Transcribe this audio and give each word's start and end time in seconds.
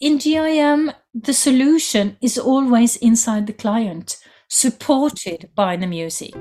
in 0.00 0.18
GIM, 0.18 0.92
the 1.14 1.32
solution 1.32 2.16
is 2.20 2.38
always 2.38 2.96
inside 2.96 3.46
the 3.46 3.52
client, 3.52 4.18
supported 4.48 5.48
by 5.54 5.76
the 5.76 5.86
music. 5.86 6.34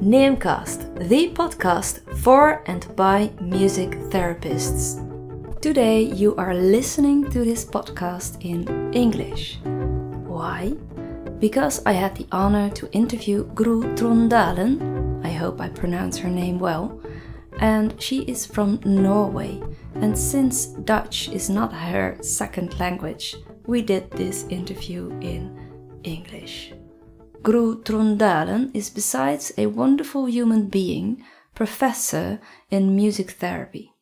Namecast, 0.00 1.08
the 1.08 1.30
podcast 1.34 2.00
for 2.20 2.62
and 2.66 2.86
by 2.96 3.30
music 3.42 3.90
therapists. 4.10 5.06
Today 5.60 6.00
you 6.00 6.34
are 6.36 6.54
listening 6.54 7.28
to 7.30 7.44
this 7.44 7.66
podcast 7.66 8.42
in 8.42 8.94
English. 8.94 9.58
Why? 10.26 10.72
Because 11.38 11.82
I 11.84 11.92
had 11.92 12.16
the 12.16 12.26
honor 12.32 12.70
to 12.70 12.90
interview 12.92 13.44
Gro 13.54 13.82
Trondalen, 13.94 15.22
I 15.22 15.30
hope 15.30 15.60
I 15.60 15.68
pronounce 15.68 16.16
her 16.16 16.30
name 16.30 16.58
well, 16.58 16.99
and 17.60 18.00
she 18.00 18.22
is 18.22 18.46
from 18.46 18.80
Norway. 18.84 19.62
And 19.94 20.16
since 20.16 20.66
Dutch 20.66 21.28
is 21.28 21.48
not 21.48 21.72
her 21.72 22.16
second 22.22 22.80
language, 22.80 23.36
we 23.66 23.82
did 23.82 24.10
this 24.10 24.44
interview 24.48 25.10
in 25.20 25.56
English. 26.02 26.72
Gro 27.42 27.76
Trondalen 27.76 28.70
is 28.74 28.90
besides 28.90 29.52
a 29.56 29.66
wonderful 29.66 30.26
human 30.26 30.68
being, 30.68 31.24
professor 31.54 32.40
in 32.70 32.96
music 32.96 33.32
therapy. 33.32 33.92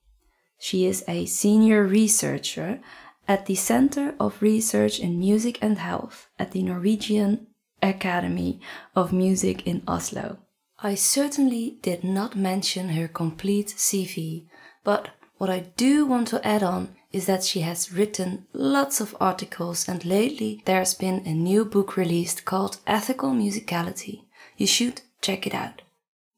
She 0.58 0.86
is 0.86 1.04
a 1.06 1.26
senior 1.26 1.84
researcher 1.84 2.80
at 3.26 3.46
the 3.46 3.54
Center 3.54 4.14
of 4.18 4.40
Research 4.40 4.98
in 4.98 5.18
Music 5.18 5.58
and 5.60 5.78
Health 5.78 6.28
at 6.38 6.52
the 6.52 6.62
Norwegian 6.62 7.46
Academy 7.82 8.60
of 8.96 9.12
Music 9.12 9.66
in 9.66 9.82
Oslo. 9.86 10.38
I 10.80 10.94
certainly 10.94 11.78
did 11.82 12.04
not 12.04 12.36
mention 12.36 12.90
her 12.90 13.08
complete 13.08 13.66
CV, 13.76 14.44
but 14.84 15.10
what 15.36 15.50
I 15.50 15.60
do 15.76 16.06
want 16.06 16.28
to 16.28 16.46
add 16.46 16.62
on 16.62 16.94
is 17.12 17.26
that 17.26 17.42
she 17.42 17.60
has 17.62 17.92
written 17.92 18.46
lots 18.52 19.00
of 19.00 19.16
articles 19.20 19.88
and 19.88 20.04
lately 20.04 20.62
there's 20.66 20.94
been 20.94 21.26
a 21.26 21.34
new 21.34 21.64
book 21.64 21.96
released 21.96 22.44
called 22.44 22.78
Ethical 22.86 23.30
Musicality. 23.30 24.22
You 24.56 24.66
should 24.66 25.00
check 25.20 25.46
it 25.46 25.54
out. 25.54 25.82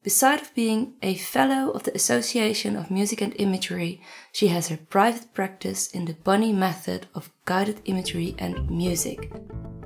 Besides 0.03 0.41
of 0.41 0.55
being 0.55 0.95
a 1.03 1.13
fellow 1.13 1.69
of 1.69 1.83
the 1.83 1.93
Association 1.93 2.75
of 2.75 2.89
Music 2.89 3.21
and 3.21 3.35
Imagery, 3.37 4.01
she 4.31 4.47
has 4.47 4.69
her 4.69 4.79
private 4.89 5.31
practice 5.31 5.91
in 5.91 6.05
the 6.05 6.15
Bonny 6.15 6.51
method 6.51 7.05
of 7.13 7.29
guided 7.45 7.81
imagery 7.85 8.33
and 8.39 8.67
music. 8.67 9.31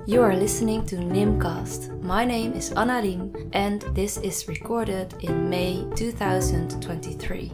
You 0.06 0.22
are 0.22 0.34
listening 0.34 0.86
to 0.86 0.96
Nimcast. 0.96 2.00
My 2.00 2.24
name 2.24 2.54
is 2.54 2.72
Anna 2.72 3.02
Liem 3.02 3.50
and 3.52 3.82
this 3.92 4.16
is 4.16 4.48
recorded 4.48 5.12
in 5.20 5.50
May 5.50 5.86
2023. 5.96 7.48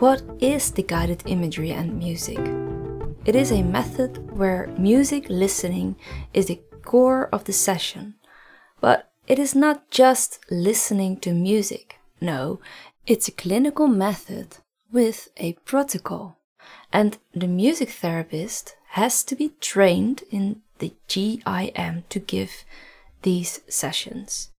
What 0.00 0.20
is 0.40 0.72
the 0.72 0.82
guided 0.82 1.22
imagery 1.26 1.70
and 1.70 1.96
music? 1.96 2.40
It 3.24 3.36
is 3.36 3.52
a 3.52 3.62
method 3.62 4.36
where 4.36 4.66
music 4.76 5.26
listening 5.28 5.94
is 6.34 6.46
the 6.46 6.60
core 6.82 7.28
of 7.32 7.44
the 7.44 7.52
session. 7.52 8.16
But 8.80 9.12
it 9.28 9.38
is 9.38 9.54
not 9.54 9.92
just 9.92 10.40
listening 10.50 11.20
to 11.20 11.32
music. 11.32 11.99
No, 12.20 12.60
it's 13.06 13.28
a 13.28 13.32
clinical 13.32 13.88
method 13.88 14.58
with 14.92 15.28
a 15.36 15.54
protocol. 15.64 16.36
And 16.92 17.18
the 17.34 17.46
music 17.46 17.90
therapist 17.90 18.76
has 18.90 19.24
to 19.24 19.36
be 19.36 19.52
trained 19.60 20.24
in 20.30 20.62
the 20.78 20.94
GIM 21.08 22.04
to 22.08 22.18
give 22.18 22.64
these 23.22 23.60
sessions. 23.68 24.50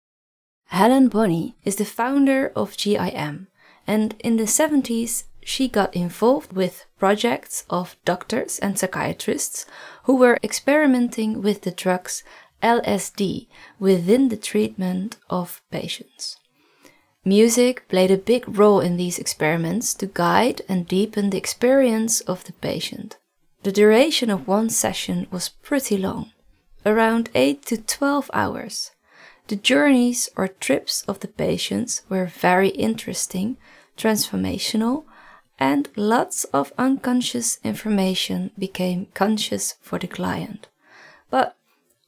Helen 0.66 1.08
Bonny 1.08 1.56
is 1.64 1.76
the 1.76 1.84
founder 1.84 2.52
of 2.54 2.76
GIM, 2.76 3.48
and 3.86 4.14
in 4.20 4.36
the 4.36 4.44
70s 4.44 5.24
she 5.42 5.68
got 5.68 5.96
involved 5.96 6.52
with 6.52 6.86
projects 6.98 7.64
of 7.68 7.96
doctors 8.04 8.58
and 8.60 8.78
psychiatrists 8.78 9.66
who 10.04 10.16
were 10.16 10.38
experimenting 10.44 11.42
with 11.42 11.62
the 11.62 11.70
drugs 11.70 12.22
LSD 12.62 13.48
within 13.78 14.28
the 14.28 14.36
treatment 14.36 15.16
of 15.28 15.62
patients. 15.70 16.36
Music 17.24 17.86
played 17.88 18.10
a 18.10 18.16
big 18.16 18.44
role 18.48 18.80
in 18.80 18.96
these 18.96 19.18
experiments 19.18 19.92
to 19.92 20.06
guide 20.06 20.62
and 20.70 20.88
deepen 20.88 21.28
the 21.28 21.36
experience 21.36 22.22
of 22.22 22.44
the 22.44 22.52
patient. 22.54 23.18
The 23.62 23.72
duration 23.72 24.30
of 24.30 24.48
one 24.48 24.70
session 24.70 25.26
was 25.30 25.50
pretty 25.50 25.98
long, 25.98 26.32
around 26.86 27.28
8 27.34 27.62
to 27.66 27.76
12 27.76 28.30
hours. 28.32 28.92
The 29.48 29.56
journeys 29.56 30.30
or 30.34 30.48
trips 30.48 31.02
of 31.02 31.20
the 31.20 31.28
patients 31.28 32.02
were 32.08 32.24
very 32.24 32.68
interesting, 32.70 33.58
transformational, 33.98 35.04
and 35.58 35.90
lots 35.96 36.44
of 36.44 36.72
unconscious 36.78 37.58
information 37.62 38.50
became 38.58 39.08
conscious 39.12 39.74
for 39.82 39.98
the 39.98 40.06
client. 40.06 40.68
But 41.28 41.54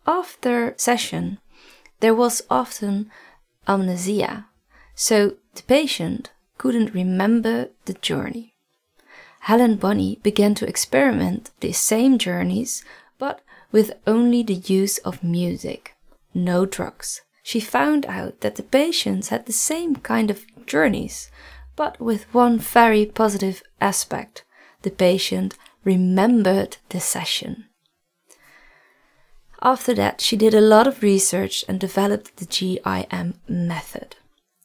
after 0.07 0.73
session, 0.79 1.39
there 2.01 2.15
was 2.15 2.41
often 2.49 3.11
amnesia 3.69 4.47
so 5.03 5.35
the 5.57 5.65
patient 5.65 6.31
couldn't 6.59 6.95
remember 6.95 7.71
the 7.87 7.95
journey. 7.95 8.55
Helen 9.41 9.75
Bonny 9.75 10.21
began 10.23 10.55
to 10.55 10.69
experiment 10.69 11.51
the 11.59 11.73
same 11.73 12.19
journeys, 12.19 12.85
but 13.19 13.41
with 13.73 13.95
only 14.07 14.45
the 14.45 14.63
use 14.79 14.99
of 14.99 15.25
music, 15.25 15.97
no 16.33 16.65
drugs. 16.65 17.23
She 17.43 17.59
found 17.59 18.07
out 18.07 18.43
that 18.43 18.55
the 18.55 18.63
patients 18.63 19.31
had 19.31 19.47
the 19.47 19.53
same 19.53 19.97
kind 19.97 20.31
of 20.31 20.47
journeys, 20.67 21.33
but 21.75 21.99
with 22.01 22.33
one 22.33 22.61
very 22.61 23.05
positive 23.05 23.61
aspect 23.81 24.45
the 24.83 24.91
patient 24.93 25.57
remembered 25.83 26.77
the 26.91 27.01
session. 27.01 27.65
After 29.61 29.95
that, 29.95 30.21
she 30.21 30.37
did 30.37 30.55
a 30.55 30.61
lot 30.61 30.87
of 30.87 31.03
research 31.03 31.65
and 31.67 31.81
developed 31.81 32.37
the 32.37 32.47
GIM 32.47 33.41
method. 33.49 34.15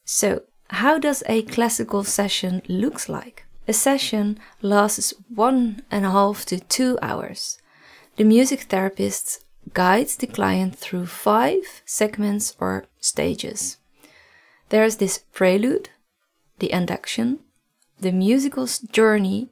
So, 0.09 0.44
how 0.69 1.00
does 1.00 1.22
a 1.28 1.41
classical 1.41 2.06
session 2.06 2.62
looks 2.69 3.09
like? 3.09 3.45
A 3.68 3.73
session 3.73 4.40
lasts 4.62 5.13
one 5.28 5.81
and 5.91 6.06
a 6.06 6.12
half 6.12 6.45
to 6.45 6.59
two 6.62 6.97
hours. 7.01 7.59
The 8.16 8.23
music 8.23 8.62
therapist 8.62 9.44
guides 9.73 10.16
the 10.16 10.25
client 10.25 10.78
through 10.78 11.07
five 11.07 11.81
segments 11.85 12.56
or 12.57 12.85
stages. 13.01 13.78
There 14.69 14.85
is 14.85 14.95
this 14.95 15.25
prelude, 15.34 15.90
the 16.59 16.72
induction, 16.72 17.39
the 18.00 18.13
musical 18.13 18.66
journey, 18.89 19.50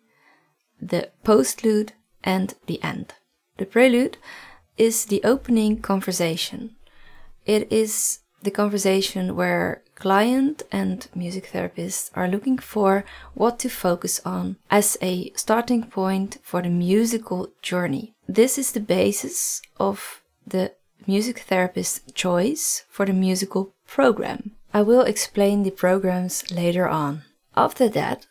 the 0.81 1.09
postlude, 1.25 1.91
and 2.23 2.53
the 2.67 2.81
end. 2.81 3.13
The 3.57 3.65
prelude 3.65 4.17
is 4.77 5.05
the 5.05 5.21
opening 5.25 5.81
conversation. 5.81 6.77
It 7.45 7.69
is 7.73 8.19
the 8.41 8.51
conversation 8.51 9.35
where 9.35 9.83
client 9.95 10.63
and 10.71 11.07
music 11.15 11.47
therapist 11.47 12.11
are 12.15 12.27
looking 12.27 12.57
for 12.57 13.05
what 13.33 13.57
to 13.59 13.69
focus 13.69 14.21
on 14.25 14.57
as 14.69 14.97
a 15.01 15.31
starting 15.35 15.83
point 15.83 16.37
for 16.43 16.61
the 16.61 16.69
musical 16.69 17.49
journey. 17.61 18.13
This 18.27 18.57
is 18.57 18.71
the 18.71 18.79
basis 18.79 19.61
of 19.79 20.21
the 20.45 20.73
music 21.07 21.39
therapist's 21.39 22.01
choice 22.13 22.83
for 22.89 23.05
the 23.05 23.13
musical 23.13 23.73
program. 23.87 24.51
I 24.73 24.81
will 24.81 25.01
explain 25.01 25.63
the 25.63 25.71
programs 25.71 26.51
later 26.51 26.87
on. 26.87 27.23
After 27.55 27.87
that, 27.89 28.27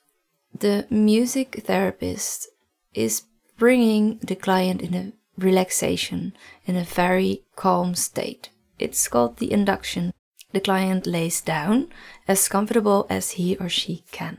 the 0.59 0.87
music 0.91 1.63
therapist 1.67 2.49
is 2.93 3.23
bringing 3.57 4.19
the 4.19 4.37
client 4.37 4.83
in 4.83 4.95
a 4.95 5.13
relaxation 5.39 6.35
in 6.67 6.77
a 6.77 6.85
very 6.85 7.43
calm 7.57 7.95
state. 7.95 8.51
It's 8.79 9.09
called 9.09 9.39
the 9.39 9.53
induction. 9.53 10.13
The 10.55 10.61
client 10.61 11.05
lays 11.05 11.41
down 11.41 11.89
as 12.29 12.47
comfortable 12.47 13.09
as 13.11 13.33
he 13.33 13.57
or 13.57 13.69
she 13.69 14.05
can. 14.13 14.39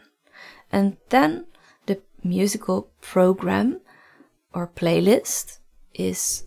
And 0.72 0.96
then 1.10 1.46
the 1.88 2.02
musical 2.24 2.90
program 3.02 3.82
or 4.54 4.66
playlist 4.66 5.60
is 5.94 6.46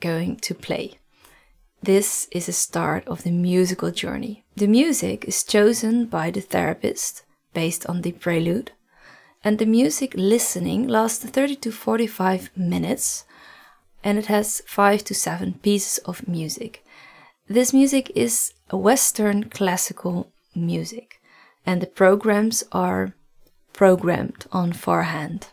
going 0.00 0.36
to 0.36 0.54
play. 0.54 0.98
This 1.82 2.28
is 2.32 2.46
the 2.46 2.52
start 2.52 3.06
of 3.06 3.24
the 3.24 3.30
musical 3.30 3.90
journey. 3.90 4.42
The 4.56 4.66
music 4.66 5.26
is 5.26 5.44
chosen 5.44 6.06
by 6.06 6.30
the 6.30 6.40
therapist 6.40 7.24
based 7.52 7.84
on 7.84 8.00
the 8.00 8.12
prelude, 8.12 8.72
and 9.44 9.58
the 9.58 9.66
music 9.66 10.14
listening 10.16 10.88
lasts 10.88 11.26
30 11.26 11.56
to 11.56 11.70
45 11.70 12.48
minutes 12.56 13.24
and 14.02 14.16
it 14.16 14.26
has 14.26 14.62
5 14.66 15.04
to 15.04 15.14
7 15.14 15.60
pieces 15.62 15.98
of 16.06 16.26
music. 16.26 16.82
This 17.46 17.74
music 17.74 18.10
is 18.14 18.53
Western 18.72 19.50
classical 19.50 20.32
music, 20.54 21.20
and 21.66 21.80
the 21.80 21.86
programs 21.86 22.64
are 22.72 23.14
programmed 23.72 24.46
on 24.52 24.72
forehand. 24.72 25.48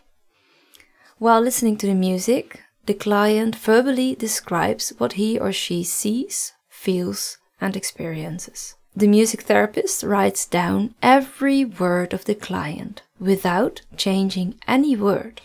While 1.18 1.42
listening 1.42 1.78
to 1.78 1.88
the 1.88 1.94
music, 1.94 2.62
the 2.86 2.94
client 2.94 3.56
verbally 3.56 4.16
describes 4.16 4.90
what 4.98 5.14
he 5.14 5.38
or 5.38 5.52
she 5.52 5.84
sees, 5.84 6.54
feels, 6.68 7.38
and 7.60 7.76
experiences. 7.76 8.76
The 8.96 9.08
music 9.08 9.44
therapist 9.44 10.04
writes 10.04 10.46
down 10.46 10.96
every 11.02 11.64
word 11.64 12.14
of 12.14 12.26
the 12.26 12.36
client 12.36 13.04
without 13.20 13.82
changing 13.96 14.56
any 14.68 14.96
word. 14.96 15.42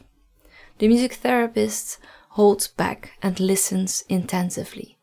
The 0.78 0.88
music 0.88 1.14
therapist 1.14 1.98
holds 2.30 2.68
back 2.68 3.12
and 3.22 3.38
listens 3.38 4.02
intensively, 4.08 4.95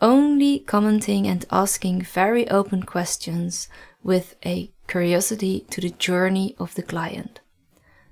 only 0.00 0.60
commenting 0.60 1.26
and 1.26 1.44
asking 1.50 2.02
very 2.02 2.48
open 2.48 2.82
questions 2.82 3.68
with 4.02 4.36
a 4.44 4.70
curiosity 4.86 5.66
to 5.70 5.80
the 5.80 5.90
journey 5.90 6.54
of 6.58 6.74
the 6.74 6.82
client. 6.82 7.40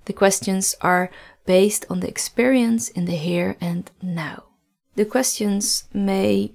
The 0.06 0.12
questions 0.12 0.74
are 0.80 1.10
based 1.46 1.86
on 1.88 2.00
the 2.00 2.08
experience 2.08 2.88
in 2.88 3.04
the 3.04 3.16
here 3.16 3.56
and 3.60 3.90
now. 4.02 4.44
The 4.96 5.04
questions 5.04 5.84
may 5.92 6.54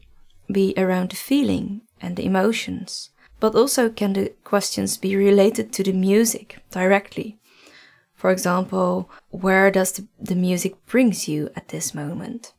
be 0.52 0.74
around 0.78 1.12
the 1.12 1.16
feeling 1.16 1.82
and 2.02 2.16
the 2.16 2.26
emotions, 2.26 3.10
but 3.40 3.56
also 3.56 3.90
can 3.90 4.14
the 4.14 4.34
questions 4.44 4.98
be 4.98 5.16
related 5.16 5.72
to 5.74 5.84
the 5.84 5.94
music 5.94 6.62
directly. 6.72 7.40
For 8.16 8.32
example, 8.32 9.10
where 9.30 9.72
does 9.72 10.02
the, 10.20 10.36
music 10.36 10.86
brings 10.86 11.28
you 11.28 11.50
at 11.56 11.70
this 11.70 11.94
moment? 11.94 12.54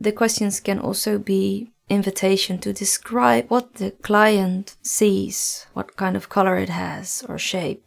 The 0.00 0.12
questions 0.12 0.58
can 0.58 0.78
also 0.78 1.18
be 1.18 1.71
invitation 1.88 2.58
to 2.58 2.72
describe 2.72 3.48
what 3.48 3.74
the 3.74 3.90
client 3.90 4.76
sees, 4.82 5.66
what 5.72 5.96
kind 5.96 6.16
of 6.16 6.28
color 6.28 6.56
it 6.56 6.68
has 6.68 7.24
or 7.28 7.38
shape. 7.38 7.86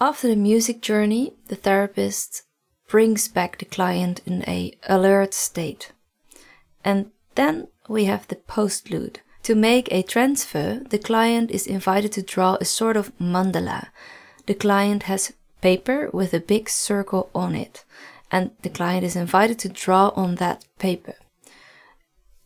After 0.00 0.28
the 0.28 0.36
music 0.36 0.80
journey, 0.80 1.34
the 1.48 1.56
therapist 1.56 2.42
brings 2.88 3.28
back 3.28 3.58
the 3.58 3.64
client 3.64 4.20
in 4.26 4.42
a 4.48 4.72
alert 4.88 5.34
state. 5.34 5.92
And 6.84 7.10
then 7.34 7.68
we 7.88 8.04
have 8.04 8.26
the 8.28 8.36
postlude. 8.36 9.18
To 9.44 9.54
make 9.54 9.90
a 9.90 10.02
transfer, 10.02 10.82
the 10.88 10.98
client 10.98 11.50
is 11.50 11.66
invited 11.66 12.12
to 12.12 12.22
draw 12.22 12.56
a 12.60 12.64
sort 12.64 12.96
of 12.96 13.16
mandala. 13.18 13.88
The 14.46 14.54
client 14.54 15.04
has 15.04 15.32
paper 15.60 16.10
with 16.12 16.34
a 16.34 16.40
big 16.40 16.68
circle 16.68 17.30
on 17.34 17.54
it, 17.54 17.84
and 18.30 18.50
the 18.62 18.70
client 18.70 19.04
is 19.04 19.16
invited 19.16 19.58
to 19.60 19.68
draw 19.68 20.12
on 20.14 20.36
that 20.36 20.64
paper. 20.78 21.14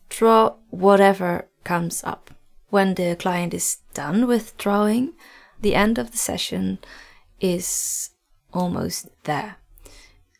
Draw 0.09 0.55
whatever 0.69 1.47
comes 1.63 2.03
up. 2.03 2.31
When 2.69 2.95
the 2.95 3.15
client 3.15 3.53
is 3.53 3.77
done 3.93 4.27
with 4.27 4.57
drawing, 4.57 5.13
the 5.61 5.75
end 5.75 5.97
of 5.97 6.11
the 6.11 6.17
session 6.17 6.79
is 7.39 8.11
almost 8.53 9.07
there. 9.23 9.57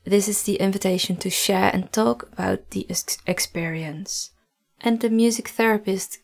This 0.03 0.27
is 0.27 0.43
the 0.43 0.55
invitation 0.55 1.17
to 1.17 1.29
share 1.29 1.69
and 1.73 1.91
talk 1.91 2.29
about 2.31 2.69
the 2.71 2.85
ex 2.89 3.17
experience. 3.27 4.31
And 4.79 5.01
the 5.01 5.09
music 5.09 5.49
therapist 5.49 6.19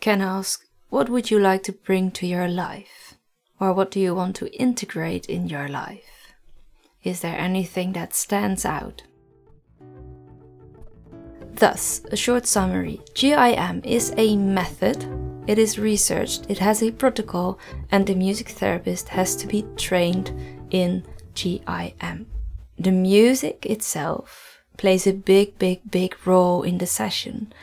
can 0.00 0.20
ask, 0.20 0.64
What 0.90 1.08
would 1.08 1.30
you 1.30 1.38
like 1.38 1.62
to 1.64 1.72
bring 1.72 2.10
to 2.12 2.26
your 2.26 2.48
life? 2.48 3.14
Or 3.58 3.72
what 3.72 3.90
do 3.90 4.00
you 4.00 4.14
want 4.14 4.36
to 4.36 4.52
integrate 4.52 5.26
in 5.26 5.48
your 5.48 5.68
life? 5.68 6.34
Is 7.02 7.20
there 7.20 7.38
anything 7.38 7.92
that 7.94 8.14
stands 8.14 8.64
out? 8.64 9.02
Thus, 11.58 12.02
a 12.12 12.16
short 12.16 12.46
summary 12.46 13.00
GIM 13.14 13.80
is 13.82 14.12
a 14.18 14.36
method, 14.36 15.06
it 15.46 15.58
is 15.58 15.78
researched, 15.78 16.44
it 16.50 16.58
has 16.58 16.82
a 16.82 16.90
protocol, 16.90 17.58
and 17.90 18.06
the 18.06 18.14
music 18.14 18.50
therapist 18.50 19.08
has 19.08 19.34
to 19.36 19.46
be 19.46 19.64
trained 19.74 20.32
in 20.70 21.02
GIM. 21.34 22.26
The 22.78 22.92
music 22.92 23.64
itself 23.64 24.60
plays 24.76 25.06
a 25.06 25.14
big, 25.14 25.58
big, 25.58 25.90
big 25.90 26.14
role 26.26 26.62
in 26.62 26.76
the 26.76 26.86
session. 26.86 27.54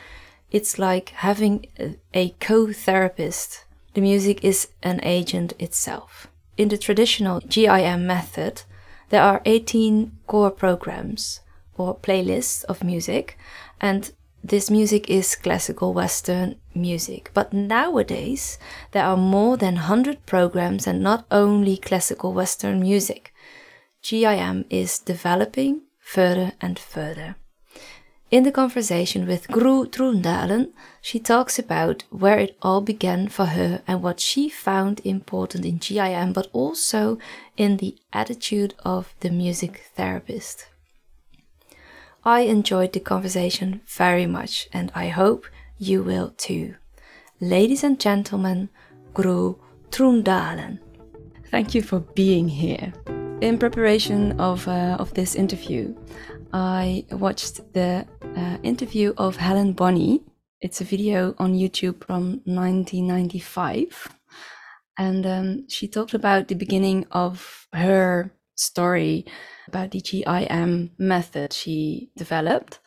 It's 0.50 0.76
like 0.76 1.10
having 1.10 1.66
a 2.12 2.30
co 2.40 2.72
therapist. 2.72 3.64
The 3.94 4.00
music 4.00 4.42
is 4.42 4.70
an 4.82 4.98
agent 5.04 5.52
itself. 5.60 6.26
In 6.56 6.68
the 6.68 6.78
traditional 6.78 7.38
GIM 7.48 8.08
method, 8.08 8.62
there 9.10 9.22
are 9.22 9.40
18 9.44 10.18
core 10.26 10.50
programs 10.50 11.42
or 11.76 11.96
playlists 11.96 12.64
of 12.64 12.84
music, 12.84 13.36
and 13.84 14.12
this 14.42 14.70
music 14.70 15.10
is 15.10 15.36
classical 15.36 15.92
Western 15.92 16.56
music. 16.74 17.30
But 17.34 17.52
nowadays, 17.52 18.58
there 18.92 19.04
are 19.04 19.16
more 19.16 19.58
than 19.58 19.74
100 19.74 20.24
programs 20.24 20.86
and 20.86 21.02
not 21.02 21.26
only 21.30 21.76
classical 21.76 22.32
Western 22.32 22.80
music. 22.80 23.34
GIM 24.02 24.64
is 24.70 24.98
developing 24.98 25.82
further 25.98 26.52
and 26.62 26.78
further. 26.78 27.36
In 28.30 28.44
the 28.44 28.52
conversation 28.52 29.26
with 29.26 29.48
Gro 29.48 29.84
Trondalen, 29.84 30.72
she 31.02 31.18
talks 31.18 31.58
about 31.58 32.04
where 32.08 32.38
it 32.38 32.56
all 32.62 32.80
began 32.80 33.28
for 33.28 33.46
her 33.46 33.82
and 33.86 34.02
what 34.02 34.18
she 34.18 34.48
found 34.48 35.02
important 35.04 35.66
in 35.66 35.76
GIM, 35.76 36.32
but 36.32 36.48
also 36.54 37.18
in 37.58 37.76
the 37.76 37.96
attitude 38.14 38.72
of 38.82 39.14
the 39.20 39.30
music 39.30 39.90
therapist. 39.94 40.68
I 42.26 42.40
enjoyed 42.40 42.94
the 42.94 43.00
conversation 43.00 43.82
very 43.86 44.24
much 44.24 44.66
and 44.72 44.90
I 44.94 45.08
hope 45.08 45.46
you 45.76 46.02
will 46.02 46.30
too. 46.38 46.74
Ladies 47.38 47.84
and 47.84 48.00
gentlemen, 48.00 48.70
Gro 49.12 49.58
Trondalen. 49.90 50.78
Thank 51.50 51.74
you 51.74 51.82
for 51.82 52.00
being 52.00 52.48
here. 52.48 52.94
In 53.42 53.58
preparation 53.58 54.40
of, 54.40 54.66
uh, 54.66 54.96
of 54.98 55.12
this 55.12 55.34
interview, 55.34 55.94
I 56.54 57.04
watched 57.10 57.74
the 57.74 58.06
uh, 58.34 58.56
interview 58.62 59.12
of 59.18 59.36
Helen 59.36 59.74
Bonny. 59.74 60.22
It's 60.62 60.80
a 60.80 60.84
video 60.84 61.34
on 61.38 61.52
YouTube 61.52 62.06
from 62.06 62.40
1995. 62.44 64.08
And 64.96 65.26
um, 65.26 65.68
she 65.68 65.88
talked 65.88 66.14
about 66.14 66.48
the 66.48 66.54
beginning 66.54 67.04
of 67.10 67.66
her 67.74 68.32
story 68.54 69.26
about 69.74 69.90
the 69.90 70.00
GIM 70.00 70.90
method 70.98 71.52
she 71.52 72.10
developed. 72.16 72.78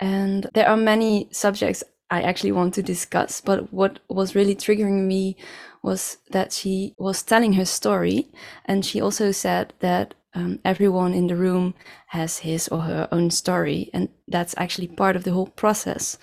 And 0.00 0.48
there 0.54 0.68
are 0.68 0.76
many 0.76 1.28
subjects 1.30 1.84
I 2.10 2.22
actually 2.22 2.52
want 2.52 2.74
to 2.74 2.82
discuss, 2.82 3.40
but 3.40 3.72
what 3.72 3.98
was 4.08 4.34
really 4.34 4.54
triggering 4.54 5.06
me 5.06 5.36
was 5.82 6.18
that 6.30 6.52
she 6.52 6.94
was 6.98 7.22
telling 7.22 7.54
her 7.54 7.64
story, 7.64 8.28
and 8.64 8.84
she 8.84 9.00
also 9.00 9.32
said 9.32 9.74
that 9.80 10.14
um, 10.34 10.60
everyone 10.64 11.14
in 11.14 11.26
the 11.26 11.36
room 11.36 11.74
has 12.08 12.38
his 12.38 12.68
or 12.68 12.80
her 12.80 13.08
own 13.10 13.30
story, 13.30 13.90
and 13.92 14.08
that's 14.28 14.54
actually 14.56 14.88
part 14.88 15.16
of 15.16 15.24
the 15.24 15.32
whole 15.32 15.48
process. 15.48 16.18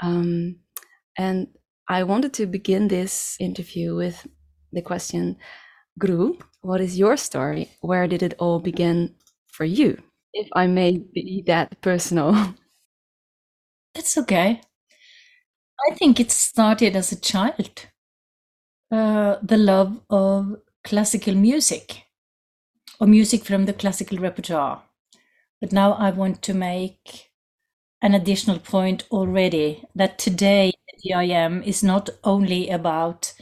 Um, 0.00 0.56
and 1.18 1.48
I 1.88 2.04
wanted 2.04 2.32
to 2.34 2.46
begin 2.46 2.88
this 2.88 3.36
interview 3.40 3.96
with 3.96 4.26
the 4.72 4.82
question, 4.82 5.36
Gro, 5.98 6.36
what 6.60 6.80
is 6.80 6.98
your 6.98 7.16
story? 7.16 7.70
Where 7.80 8.06
did 8.06 8.22
it 8.22 8.34
all 8.38 8.60
begin 8.60 9.15
for 9.56 9.64
you? 9.64 10.02
If 10.32 10.48
I 10.54 10.66
may 10.66 10.98
be 10.98 11.42
that 11.46 11.80
personal. 11.80 12.54
That's 13.94 14.16
okay. 14.18 14.60
I 15.90 15.94
think 15.94 16.20
it 16.20 16.30
started 16.30 16.94
as 16.96 17.12
a 17.12 17.16
child 17.18 17.86
uh, 18.90 19.36
the 19.42 19.56
love 19.56 20.00
of 20.10 20.56
classical 20.84 21.34
music 21.34 22.04
or 23.00 23.06
music 23.06 23.44
from 23.44 23.66
the 23.66 23.72
classical 23.72 24.18
repertoire. 24.18 24.82
But 25.60 25.72
now 25.72 25.94
I 25.94 26.10
want 26.10 26.42
to 26.44 26.54
make 26.54 27.30
an 28.02 28.14
additional 28.14 28.58
point 28.60 29.04
already 29.10 29.84
that 29.94 30.18
today 30.18 30.72
the 30.88 31.10
GIM 31.10 31.62
is 31.64 31.82
not 31.84 32.10
only 32.24 32.70
about 32.70 33.34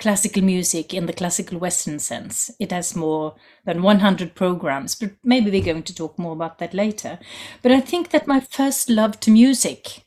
classical 0.00 0.42
music 0.42 0.94
in 0.94 1.06
the 1.06 1.12
classical 1.12 1.58
Western 1.58 1.98
sense. 1.98 2.50
It 2.58 2.72
has 2.72 2.96
more 2.96 3.36
than 3.64 3.82
100 3.82 4.34
programs, 4.34 4.94
but 4.94 5.10
maybe 5.22 5.50
we're 5.50 5.62
going 5.62 5.84
to 5.84 5.94
talk 5.94 6.18
more 6.18 6.32
about 6.32 6.58
that 6.58 6.74
later. 6.74 7.18
But 7.62 7.72
I 7.72 7.80
think 7.80 8.10
that 8.10 8.26
my 8.26 8.40
first 8.40 8.88
love 8.88 9.20
to 9.20 9.30
music 9.30 10.06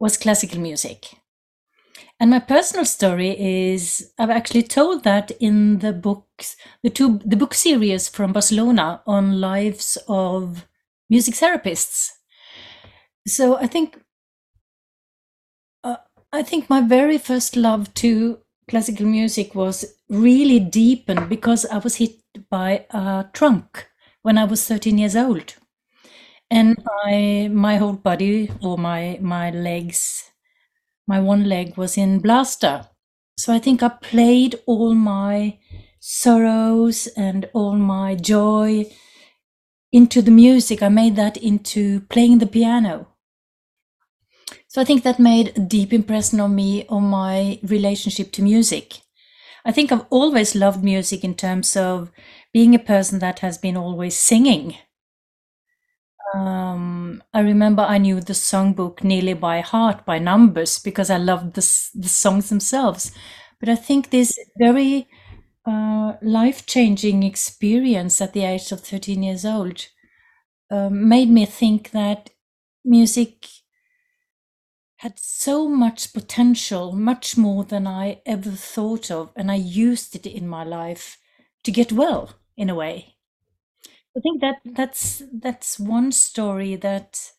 was 0.00 0.16
classical 0.16 0.58
music. 0.58 1.06
And 2.18 2.30
my 2.30 2.38
personal 2.38 2.84
story 2.84 3.36
is 3.38 4.12
I've 4.18 4.30
actually 4.30 4.62
told 4.62 5.04
that 5.04 5.30
in 5.40 5.80
the 5.80 5.92
books, 5.92 6.56
the 6.82 6.90
two 6.90 7.20
the 7.24 7.36
book 7.36 7.54
series 7.54 8.08
from 8.08 8.32
Barcelona 8.32 9.02
on 9.06 9.40
lives 9.40 9.98
of 10.08 10.66
music 11.10 11.34
therapists. 11.34 12.10
So 13.26 13.56
I 13.56 13.66
think 13.66 14.00
uh, 15.82 15.96
I 16.32 16.42
think 16.42 16.70
my 16.70 16.80
very 16.80 17.18
first 17.18 17.56
love 17.56 17.92
to 17.94 18.38
classical 18.68 19.06
music 19.06 19.54
was 19.54 19.84
really 20.08 20.60
deepened 20.60 21.28
because 21.28 21.64
I 21.66 21.78
was 21.78 21.96
hit 21.96 22.12
by 22.50 22.86
a 22.90 23.26
trunk 23.32 23.88
when 24.22 24.38
I 24.38 24.44
was 24.44 24.66
13 24.66 24.98
years 24.98 25.16
old. 25.16 25.54
And 26.50 26.76
my 27.04 27.48
my 27.52 27.76
whole 27.78 27.94
body 27.94 28.50
or 28.62 28.78
my 28.78 29.18
my 29.20 29.50
legs 29.50 30.30
my 31.08 31.20
one 31.20 31.44
leg 31.44 31.76
was 31.76 31.98
in 31.98 32.20
blaster. 32.20 32.88
So 33.38 33.52
I 33.54 33.58
think 33.60 33.82
I 33.82 33.88
played 33.90 34.60
all 34.66 34.94
my 34.94 35.58
sorrows 36.00 37.08
and 37.16 37.48
all 37.54 37.74
my 37.74 38.14
joy 38.16 38.86
into 39.92 40.20
the 40.20 40.30
music. 40.30 40.82
I 40.82 40.88
made 40.90 41.16
that 41.16 41.36
into 41.38 42.00
playing 42.10 42.38
the 42.38 42.46
piano. 42.46 43.08
So 44.74 44.80
I 44.80 44.84
think 44.84 45.04
that 45.04 45.20
made 45.20 45.56
a 45.56 45.60
deep 45.60 45.92
impression 45.92 46.40
on 46.40 46.52
me 46.56 46.84
on 46.88 47.04
my 47.04 47.60
relationship 47.62 48.32
to 48.32 48.42
music. 48.42 49.02
I 49.64 49.70
think 49.70 49.92
I've 49.92 50.04
always 50.10 50.56
loved 50.56 50.82
music 50.82 51.22
in 51.22 51.36
terms 51.36 51.76
of 51.76 52.10
being 52.52 52.74
a 52.74 52.80
person 52.80 53.20
that 53.20 53.38
has 53.38 53.56
been 53.56 53.76
always 53.76 54.16
singing. 54.16 54.74
Um, 56.34 57.22
I 57.32 57.40
remember 57.40 57.82
I 57.82 57.98
knew 57.98 58.20
the 58.20 58.32
songbook 58.32 59.04
nearly 59.04 59.34
by 59.34 59.60
heart, 59.60 60.04
by 60.04 60.18
numbers, 60.18 60.78
because 60.80 61.08
I 61.08 61.18
loved 61.18 61.54
the, 61.54 61.60
the 61.94 62.08
songs 62.08 62.48
themselves. 62.48 63.12
But 63.60 63.68
I 63.68 63.76
think 63.76 64.10
this 64.10 64.36
very 64.58 65.06
uh, 65.64 66.14
life 66.20 66.66
changing 66.66 67.22
experience 67.22 68.20
at 68.20 68.32
the 68.32 68.44
age 68.44 68.72
of 68.72 68.80
13 68.80 69.22
years 69.22 69.44
old 69.44 69.86
uh, 70.70 70.90
made 70.90 71.30
me 71.30 71.46
think 71.46 71.92
that 71.92 72.30
music 72.84 73.46
had 75.04 75.20
so 75.20 75.68
much 75.68 76.12
potential, 76.12 76.90
much 76.92 77.36
more 77.36 77.62
than 77.62 77.86
I 77.86 78.22
ever 78.26 78.50
thought 78.50 79.08
of, 79.10 79.30
and 79.36 79.50
I 79.52 79.54
used 79.56 80.16
it 80.16 80.26
in 80.26 80.48
my 80.48 80.64
life 80.64 81.18
to 81.62 81.70
get 81.70 81.92
well 81.92 82.34
in 82.56 82.68
a 82.70 82.74
way. 82.74 83.16
I 84.16 84.20
think 84.20 84.40
that 84.40 84.56
that's 84.64 85.22
that's 85.32 85.78
one 85.78 86.10
story 86.12 86.76
that 86.76 87.32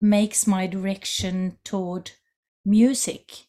makes 0.00 0.46
my 0.46 0.66
direction 0.66 1.58
toward 1.64 2.12
music. 2.64 3.46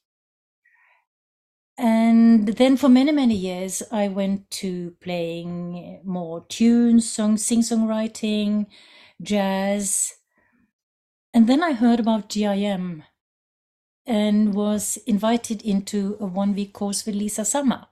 And 1.77 2.47
then 2.47 2.75
for 2.77 2.89
many, 2.89 3.11
many 3.11 3.35
years, 3.35 3.81
I 3.91 4.07
went 4.09 4.51
to 4.61 4.91
playing 4.99 6.01
more 6.03 6.45
tunes, 6.45 7.09
song, 7.09 7.37
sing 7.37 7.61
songwriting, 7.61 8.67
jazz. 9.21 10.15
And 11.33 11.49
then 11.49 11.63
I 11.63 11.73
heard 11.73 11.99
about 11.99 12.29
GIM 12.29 13.03
and 14.09 14.53
was 14.53 14.97
invited 15.07 15.61
into 15.61 16.17
a 16.19 16.25
one 16.25 16.53
week 16.53 16.73
course 16.73 17.05
with 17.05 17.15
Lisa 17.15 17.45
Summer. 17.45 17.87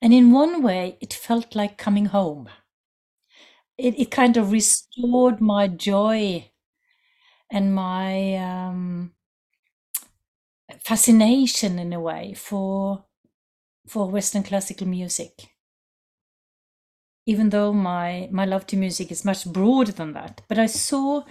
And 0.00 0.14
in 0.14 0.30
one 0.30 0.62
way, 0.62 0.96
it 1.00 1.12
felt 1.12 1.56
like 1.56 1.78
coming 1.78 2.04
home. 2.06 2.48
It, 3.78 3.98
it 3.98 4.10
kind 4.10 4.36
of 4.36 4.50
restored 4.52 5.40
my 5.40 5.68
joy 5.68 6.50
and 7.50 7.74
my 7.74 8.36
um, 8.36 9.12
fascination 10.84 11.78
in 11.80 11.92
a 11.92 12.00
way 12.00 12.32
for 12.34 13.04
for 13.88 14.10
Western 14.10 14.42
classical 14.44 14.86
music. 14.88 15.50
Even 17.26 17.50
though 17.50 17.70
my 17.74 18.28
my 18.32 18.46
love 18.46 18.66
to 18.68 18.78
music 18.78 19.10
is 19.12 19.26
much 19.26 19.44
broader 19.44 19.92
than 19.92 20.14
that, 20.14 20.40
but 20.48 20.58
I 20.58 20.64
saw 20.64 21.24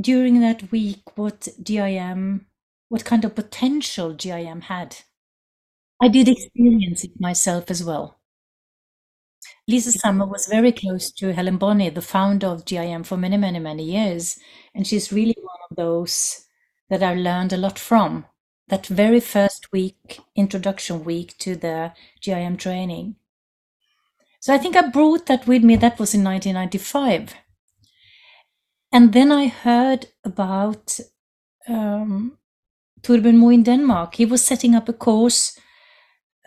during 0.00 0.40
that 0.40 0.72
week 0.72 1.16
what 1.18 1.48
GIM, 1.62 2.46
what 2.90 3.06
kind 3.06 3.24
of 3.24 3.34
potential 3.34 4.12
GIM 4.14 4.62
had. 4.62 4.98
I 6.02 6.08
did 6.08 6.28
experience 6.28 7.04
it 7.04 7.18
myself 7.20 7.70
as 7.70 7.84
well. 7.84 8.18
Lisa 9.66 9.90
Summer 9.92 10.26
was 10.26 10.46
very 10.46 10.70
close 10.70 11.10
to 11.12 11.32
Helen 11.32 11.56
Bonny, 11.56 11.88
the 11.88 12.02
founder 12.02 12.48
of 12.48 12.66
GIM, 12.66 13.04
for 13.04 13.16
many, 13.16 13.38
many, 13.38 13.58
many 13.58 13.84
years. 13.84 14.38
And 14.74 14.86
she's 14.86 15.12
really 15.12 15.36
one 15.40 15.56
of 15.70 15.76
those 15.76 16.44
that 16.90 17.02
I 17.02 17.14
learned 17.14 17.54
a 17.54 17.56
lot 17.56 17.78
from. 17.78 18.26
That 18.68 18.86
very 18.86 19.20
first 19.20 19.72
week, 19.72 20.20
introduction 20.36 21.04
week 21.04 21.38
to 21.38 21.56
the 21.56 21.94
GIM 22.20 22.58
training. 22.58 23.16
So 24.40 24.52
I 24.54 24.58
think 24.58 24.76
I 24.76 24.88
brought 24.88 25.26
that 25.26 25.46
with 25.46 25.62
me. 25.62 25.76
That 25.76 25.98
was 25.98 26.14
in 26.14 26.24
1995. 26.24 27.34
And 28.92 29.12
then 29.12 29.32
I 29.32 29.48
heard 29.48 30.06
about 30.24 30.98
um, 31.68 32.38
Torben 33.02 33.36
Moe 33.36 33.50
in 33.50 33.62
Denmark. 33.62 34.14
He 34.14 34.24
was 34.24 34.44
setting 34.44 34.74
up 34.74 34.88
a 34.88 34.92
course 34.92 35.58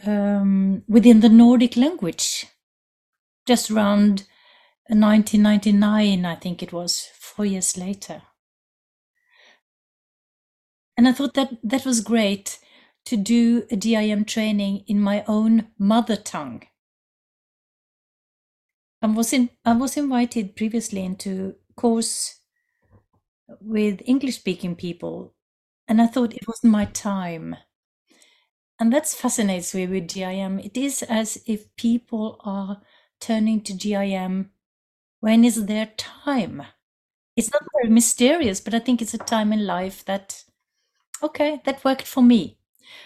um, 0.06 0.84
within 0.88 1.20
the 1.20 1.30
Nordic 1.30 1.76
language 1.76 2.46
just 3.46 3.70
around 3.70 4.24
1999, 4.88 6.26
I 6.26 6.36
think 6.36 6.62
it 6.62 6.74
was, 6.74 7.10
four 7.14 7.46
years 7.46 7.78
later. 7.78 8.22
And 10.98 11.08
I 11.08 11.14
thought 11.14 11.34
that 11.34 11.50
that 11.64 11.86
was 11.86 12.02
great 12.02 12.60
to 13.06 13.18
do 13.18 13.66
a 13.72 13.76
GIM 13.76 14.26
training 14.26 14.84
in 14.88 15.00
my 15.00 15.24
own 15.28 15.68
mother 15.78 16.16
tongue. 16.16 16.64
I 19.02 19.08
was 19.08 19.34
in, 19.34 19.50
I 19.66 19.74
was 19.74 19.98
invited 19.98 20.56
previously 20.56 21.04
into 21.04 21.56
course 21.76 22.40
with 23.60 24.02
English 24.06 24.38
speaking 24.38 24.76
people, 24.76 25.34
and 25.88 26.02
I 26.02 26.08
thought 26.08 26.34
it 26.34 26.48
was 26.48 26.64
my 26.64 26.86
time. 26.86 27.56
And 28.80 28.92
that 28.94 29.08
fascinates 29.08 29.74
me 29.76 29.88
with 29.88 30.08
GIM. 30.08 30.60
It 30.60 30.78
is 30.78 31.04
as 31.04 31.42
if 31.46 31.76
people 31.76 32.40
are 32.44 32.82
turning 33.20 33.62
to 33.62 33.74
GIM 33.74 34.52
when 35.24 35.46
is 35.46 35.68
their 35.68 35.86
time? 35.96 36.64
It's 37.38 37.50
not 37.54 37.64
very 37.74 37.90
mysterious, 37.90 38.60
but 38.60 38.74
I 38.74 38.80
think 38.80 39.02
it's 39.02 39.14
a 39.14 39.18
time 39.18 39.54
in 39.54 39.66
life 39.66 40.04
that, 40.04 40.44
okay, 41.24 41.62
that 41.64 41.86
worked 41.86 42.06
for 42.06 42.22
me. 42.22 42.58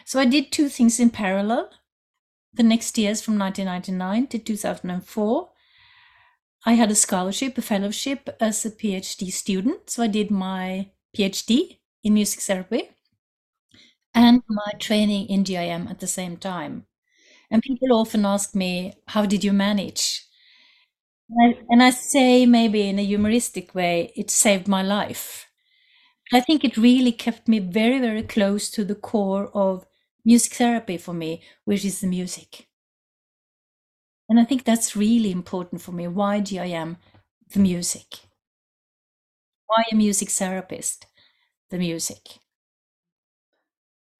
So 0.03 0.19
I 0.19 0.25
did 0.25 0.51
two 0.51 0.67
things 0.67 0.99
in 0.99 1.11
parallel. 1.11 1.69
The 2.55 2.63
next 2.63 2.97
years 2.97 3.21
from 3.21 3.37
1999 3.37 4.27
to 4.29 4.39
2004, 4.39 5.49
I 6.65 6.73
had 6.73 6.89
a 6.89 6.95
scholarship, 6.95 7.55
a 7.59 7.61
fellowship 7.61 8.35
as 8.39 8.65
a 8.65 8.71
PhD 8.71 9.31
student. 9.31 9.91
So 9.91 10.01
I 10.01 10.07
did 10.07 10.31
my 10.31 10.89
PhD 11.15 11.77
in 12.07 12.13
music 12.15 12.41
therapy 12.41 12.89
and 14.13 14.41
mm-hmm. 14.41 14.55
my 14.55 14.71
training 14.79 15.27
in 15.27 15.43
GIM 15.43 15.87
at 15.87 15.99
the 15.99 16.07
same 16.07 16.37
time. 16.37 16.85
And 17.51 17.61
people 17.63 17.93
often 17.97 18.25
ask 18.25 18.55
me, 18.55 18.93
How 19.07 19.25
did 19.25 19.43
you 19.43 19.53
manage? 19.53 20.25
And 21.29 21.55
I, 21.55 21.59
and 21.69 21.83
I 21.83 21.89
say, 21.91 22.45
maybe 22.45 22.87
in 22.87 22.99
a 22.99 23.03
humoristic 23.03 23.73
way, 23.75 24.11
it 24.15 24.29
saved 24.31 24.67
my 24.67 24.81
life. 24.83 25.47
I 26.33 26.39
think 26.41 26.63
it 26.63 26.77
really 26.77 27.11
kept 27.11 27.47
me 27.47 27.59
very, 27.59 27.99
very 27.99 28.23
close 28.23 28.69
to 28.71 28.85
the 28.85 28.95
core 28.95 29.49
of 29.53 29.85
music 30.25 30.53
therapy 30.53 30.97
for 30.97 31.13
me, 31.13 31.43
which 31.65 31.85
is 31.85 32.01
the 32.01 32.07
music. 32.07 32.67
And 34.29 34.39
I 34.39 34.45
think 34.45 34.63
that's 34.63 34.95
really 34.95 35.31
important 35.31 35.81
for 35.81 35.91
me. 35.91 36.07
Why 36.07 36.39
GIM? 36.39 36.97
The 37.49 37.59
music. 37.59 38.19
Why 39.67 39.85
a 39.91 39.95
music 39.95 40.29
therapist? 40.29 41.06
The 41.69 41.77
music. 41.77 42.39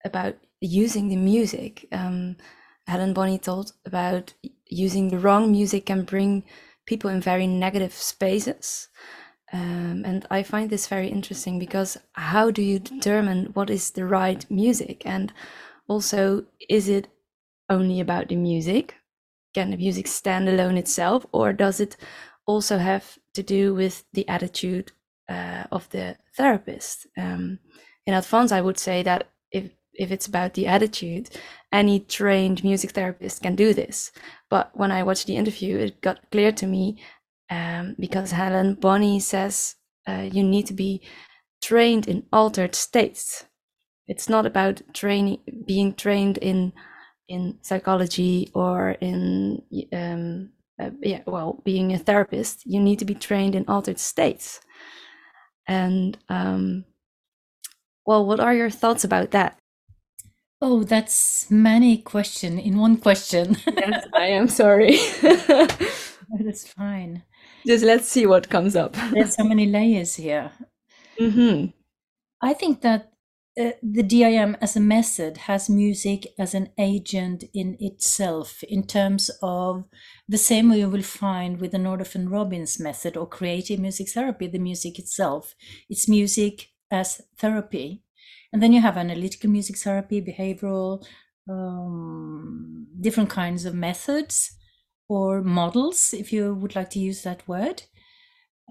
About 0.04 0.36
using 0.62 1.10
the 1.10 1.16
music, 1.16 1.88
um, 1.92 2.38
Helen 2.88 3.13
Bonny 3.13 3.38
told 3.38 3.74
about 3.86 4.34
using 4.66 5.10
the 5.10 5.20
wrong 5.20 5.51
music 5.51 5.86
can 5.86 6.04
bring 6.04 6.44
people 6.86 7.10
in 7.10 7.22
very 7.22 7.48
negative 7.48 7.94
spaces. 7.94 8.89
Um, 9.51 10.04
and 10.06 10.25
I 10.30 10.44
find 10.44 10.70
this 10.70 10.88
very 10.88 11.08
interesting 11.08 11.60
because 11.60 11.98
how 12.13 12.51
do 12.51 12.62
you 12.62 12.80
determine 12.80 13.48
what 13.54 13.70
is 13.70 13.92
the 13.92 14.06
right 14.06 14.50
music? 14.50 15.06
And 15.06 15.34
also, 15.88 16.46
is 16.70 16.89
it 16.89 17.08
only 17.70 18.00
about 18.00 18.30
the 18.30 18.36
music? 18.36 18.96
can 19.58 19.72
the 19.72 19.77
music 19.77 20.06
stand 20.06 20.48
alone 20.48 20.77
itself, 20.77 21.25
or 21.32 21.51
does 21.51 21.80
it 21.80 21.98
also 22.46 22.77
have 22.77 23.18
to 23.34 23.42
do 23.42 23.74
with 23.74 24.06
the 24.13 24.27
attitude 24.30 24.92
uh, 25.30 25.63
of 25.72 25.89
the 25.89 26.16
therapist? 26.38 27.08
Um, 27.17 27.60
in 28.06 28.13
advance, 28.13 28.51
I 28.51 28.62
would 28.62 28.79
say 28.79 29.03
that 29.03 29.29
if 29.51 29.72
if 29.94 30.12
it's 30.12 30.27
about 30.27 30.53
the 30.53 30.67
attitude, 30.67 31.29
any 31.72 32.00
trained 32.00 32.63
music 32.63 32.91
therapist 32.91 33.41
can 33.41 33.56
do 33.56 33.74
this. 33.74 34.12
But 34.50 34.70
when 34.74 34.91
I 34.91 35.03
watched 35.03 35.25
the 35.27 35.36
interview, 35.36 35.77
it 35.77 36.01
got 36.01 36.29
clear 36.32 36.51
to 36.51 36.67
me 36.67 37.01
um, 37.50 37.96
because 38.00 38.32
Helen 38.32 38.75
Bonny 38.75 39.20
says 39.20 39.75
uh, 40.08 40.29
you 40.32 40.44
need 40.44 40.67
to 40.67 40.74
be 40.74 41.01
trained 41.62 42.08
in 42.08 42.24
altered 42.32 42.75
states. 42.75 43.46
It's 44.08 44.29
not 44.29 44.46
about 44.46 44.82
training, 44.94 45.39
being 45.65 45.94
trained 45.94 46.38
in 46.38 46.74
in 47.27 47.58
psychology 47.62 48.50
or 48.53 48.91
in 49.01 49.62
um, 49.91 50.50
uh, 50.79 50.91
yeah, 51.01 51.22
well, 51.25 51.62
being 51.65 51.94
a 51.94 51.98
therapist, 51.98 52.65
you 52.65 52.79
need 52.79 53.00
to 53.00 53.06
be 53.06 53.15
trained 53.15 53.56
in 53.56 53.65
altered 53.67 54.00
states. 54.00 54.62
And 55.68 56.18
um, 56.30 56.86
well, 58.06 58.26
what 58.26 58.40
are 58.40 58.54
your 58.54 58.70
thoughts 58.70 59.04
about 59.04 59.32
that? 59.32 59.58
Oh, 60.62 60.84
that's 60.84 61.52
many 61.52 61.98
question 61.98 62.58
in 62.58 62.78
one 62.78 62.98
question. 62.98 63.58
yes, 63.68 64.08
I 64.14 64.28
am 64.28 64.48
sorry. 64.48 64.98
that's 65.22 66.68
fine. 66.74 67.24
Just 67.66 67.84
let's 67.86 68.08
see 68.08 68.26
what 68.26 68.50
comes 68.50 68.76
up. 68.76 68.96
There's 69.12 69.36
so 69.36 69.44
many 69.44 69.68
layers 69.68 70.16
here. 70.16 70.52
Mm-hmm. 71.20 71.68
I 72.42 72.54
think 72.54 72.82
that 72.82 73.12
uh, 73.60 73.72
the 73.82 74.04
GIM 74.04 74.56
as 74.62 74.76
a 74.76 74.80
method 74.80 75.38
has 75.38 75.70
music 75.70 76.28
as 76.38 76.54
an 76.54 76.70
agent 76.78 77.44
in 77.54 77.76
itself, 77.80 78.64
in 78.64 78.86
terms 78.86 79.30
of 79.42 79.86
the 80.28 80.38
same 80.38 80.70
way 80.70 80.80
you 80.80 80.90
will 80.90 81.02
find 81.04 81.60
with 81.60 81.72
the 81.72 81.78
Nordoff 81.78 82.16
Robbins 82.32 82.80
method 82.80 83.18
or 83.18 83.28
creative 83.28 83.80
music 83.80 84.10
therapy, 84.10 84.48
the 84.48 84.60
music 84.60 85.00
itself. 85.00 85.56
It's 85.90 86.08
music 86.08 86.70
as 86.92 87.22
therapy. 87.38 88.04
And 88.54 88.62
then 88.62 88.74
you 88.74 88.82
have 88.82 88.98
analytical 88.98 89.50
music 89.50 89.78
therapy, 89.78 90.22
behavioral, 90.22 91.06
um, 91.50 92.88
different 93.02 93.30
kinds 93.30 93.66
of 93.66 93.74
methods 93.74 94.56
or 95.10 95.42
models, 95.42 96.14
if 96.14 96.32
you 96.34 96.54
would 96.54 96.76
like 96.76 96.90
to 96.92 97.00
use 97.00 97.24
that 97.24 97.48
word. 97.48 97.84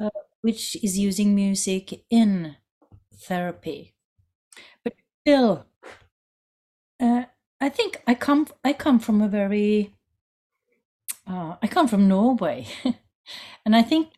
Uh, 0.00 0.10
which 0.42 0.76
is 0.84 0.98
using 0.98 1.34
music 1.34 2.04
in 2.10 2.56
therapy. 3.14 3.95
Still, 5.26 5.66
uh, 7.00 7.24
I 7.60 7.68
think 7.68 8.00
I 8.06 8.14
come 8.14 8.46
I 8.64 8.72
come 8.72 9.00
from 9.00 9.20
a 9.20 9.26
very 9.26 9.92
uh, 11.26 11.56
I 11.60 11.66
come 11.66 11.88
from 11.88 12.06
Norway, 12.06 12.68
and 13.66 13.74
I 13.74 13.82
think 13.82 14.12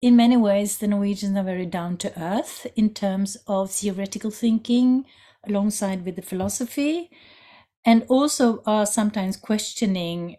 in 0.00 0.14
many 0.14 0.36
ways 0.36 0.78
the 0.78 0.86
Norwegians 0.86 1.36
are 1.36 1.42
very 1.42 1.66
down 1.66 1.96
to 1.96 2.20
earth 2.22 2.64
in 2.76 2.94
terms 2.94 3.36
of 3.48 3.72
theoretical 3.72 4.30
thinking, 4.30 5.04
alongside 5.48 6.04
with 6.04 6.14
the 6.14 6.22
philosophy, 6.22 7.10
and 7.84 8.04
also 8.08 8.62
are 8.66 8.86
sometimes 8.86 9.36
questioning 9.36 10.36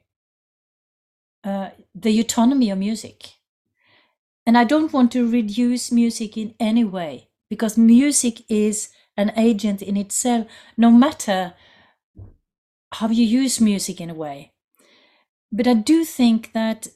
uh, 1.43 1.71
the 1.93 2.17
autonomy 2.21 2.69
of 2.69 2.77
music. 2.77 3.33
And 4.45 4.57
I 4.57 4.63
don't 4.63 4.93
want 4.93 5.11
to 5.11 5.29
reduce 5.29 5.91
music 5.91 6.37
in 6.37 6.55
any 6.61 6.85
way 6.85 7.29
because 7.49 7.77
music 7.77 8.43
is 8.49 8.89
an 9.17 9.31
agent 9.37 9.81
in 9.81 9.97
itself, 9.97 10.47
no 10.77 10.91
matter 10.91 11.53
how 12.93 13.09
you 13.09 13.25
use 13.25 13.59
music 13.59 13.99
in 13.99 14.09
a 14.09 14.13
way. 14.13 14.53
But 15.51 15.67
I 15.67 15.73
do 15.73 16.05
think 16.05 16.53
that 16.53 16.87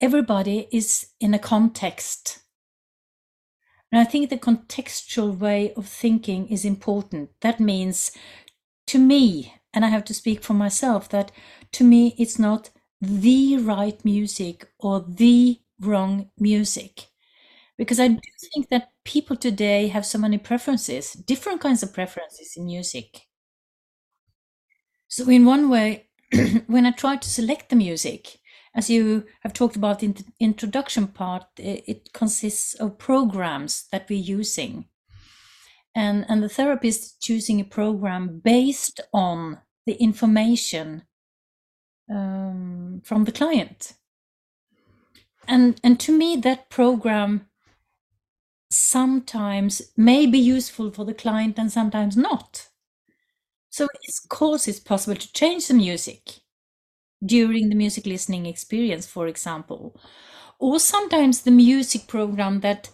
everybody 0.00 0.68
is 0.72 1.08
in 1.20 1.34
a 1.34 1.38
context. 1.38 2.40
And 3.90 4.00
I 4.00 4.04
think 4.04 4.30
the 4.30 4.38
contextual 4.38 5.38
way 5.38 5.72
of 5.74 5.86
thinking 5.86 6.48
is 6.48 6.64
important. 6.64 7.30
That 7.40 7.60
means 7.60 8.10
to 8.88 8.98
me, 8.98 9.54
and 9.72 9.84
I 9.84 9.88
have 9.88 10.04
to 10.06 10.14
speak 10.14 10.42
for 10.42 10.54
myself, 10.54 11.08
that 11.10 11.30
to 11.72 11.84
me 11.84 12.14
it's 12.18 12.38
not 12.38 12.70
the 13.00 13.58
right 13.58 14.02
music 14.04 14.68
or 14.78 15.04
the 15.06 15.60
wrong 15.80 16.30
music. 16.38 17.11
Because 17.78 17.98
I 17.98 18.08
do 18.08 18.20
think 18.52 18.68
that 18.68 18.90
people 19.04 19.36
today 19.36 19.88
have 19.88 20.06
so 20.06 20.18
many 20.18 20.38
preferences, 20.38 21.12
different 21.12 21.60
kinds 21.60 21.82
of 21.82 21.92
preferences 21.92 22.54
in 22.56 22.66
music. 22.66 23.22
So, 25.08 25.28
in 25.28 25.44
one 25.44 25.68
way, 25.68 26.08
when 26.66 26.86
I 26.86 26.92
try 26.92 27.16
to 27.16 27.28
select 27.28 27.70
the 27.70 27.76
music, 27.76 28.38
as 28.74 28.88
you 28.88 29.24
have 29.40 29.52
talked 29.52 29.76
about 29.76 30.02
in 30.02 30.14
the 30.14 30.24
introduction 30.40 31.06
part, 31.06 31.44
it 31.58 32.12
consists 32.12 32.74
of 32.74 32.98
programs 32.98 33.86
that 33.92 34.08
we're 34.08 34.22
using. 34.38 34.86
And, 35.94 36.24
and 36.28 36.42
the 36.42 36.48
therapist 36.48 37.20
choosing 37.20 37.60
a 37.60 37.64
program 37.64 38.40
based 38.42 39.00
on 39.12 39.58
the 39.84 39.92
information 39.94 41.02
um, 42.10 43.02
from 43.04 43.24
the 43.24 43.32
client. 43.32 43.92
And, 45.46 45.78
and 45.84 46.00
to 46.00 46.16
me, 46.16 46.36
that 46.36 46.70
program 46.70 47.48
sometimes 48.72 49.82
may 49.96 50.26
be 50.26 50.38
useful 50.38 50.90
for 50.90 51.04
the 51.04 51.14
client 51.14 51.58
and 51.58 51.70
sometimes 51.70 52.16
not. 52.16 52.68
So, 53.70 53.84
of 53.84 54.28
course, 54.28 54.68
it's 54.68 54.80
possible 54.80 55.16
to 55.16 55.32
change 55.32 55.68
the 55.68 55.74
music 55.74 56.40
during 57.24 57.68
the 57.68 57.74
music 57.74 58.06
listening 58.06 58.46
experience, 58.46 59.06
for 59.06 59.26
example. 59.26 59.98
Or 60.58 60.78
sometimes 60.78 61.42
the 61.42 61.50
music 61.50 62.06
program 62.06 62.60
that 62.60 62.90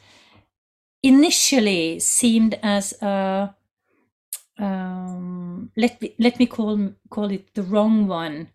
initially 1.02 2.00
seemed 2.00 2.58
as 2.62 2.92
a 3.02 3.54
um, 4.58 5.70
let 5.76 6.00
me 6.02 6.14
let 6.18 6.38
me 6.38 6.46
call 6.46 6.92
call 7.10 7.30
it 7.30 7.54
the 7.54 7.62
wrong 7.62 8.06
one. 8.06 8.48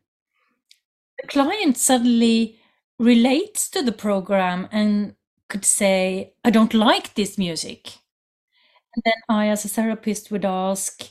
The 1.22 1.27
client 1.27 1.77
suddenly 1.77 2.60
relates 3.00 3.70
to 3.72 3.82
the 3.82 3.92
program 3.92 4.68
and 4.72 5.15
could 5.53 5.65
say, 5.65 6.36
"I 6.45 6.51
don't 6.51 6.74
like 6.75 7.15
this 7.15 7.38
music," 7.39 8.00
and 8.95 9.03
then 9.05 9.13
I, 9.29 9.48
as 9.50 9.65
a 9.65 9.69
therapist, 9.69 10.31
would 10.31 10.45
ask, 10.45 11.10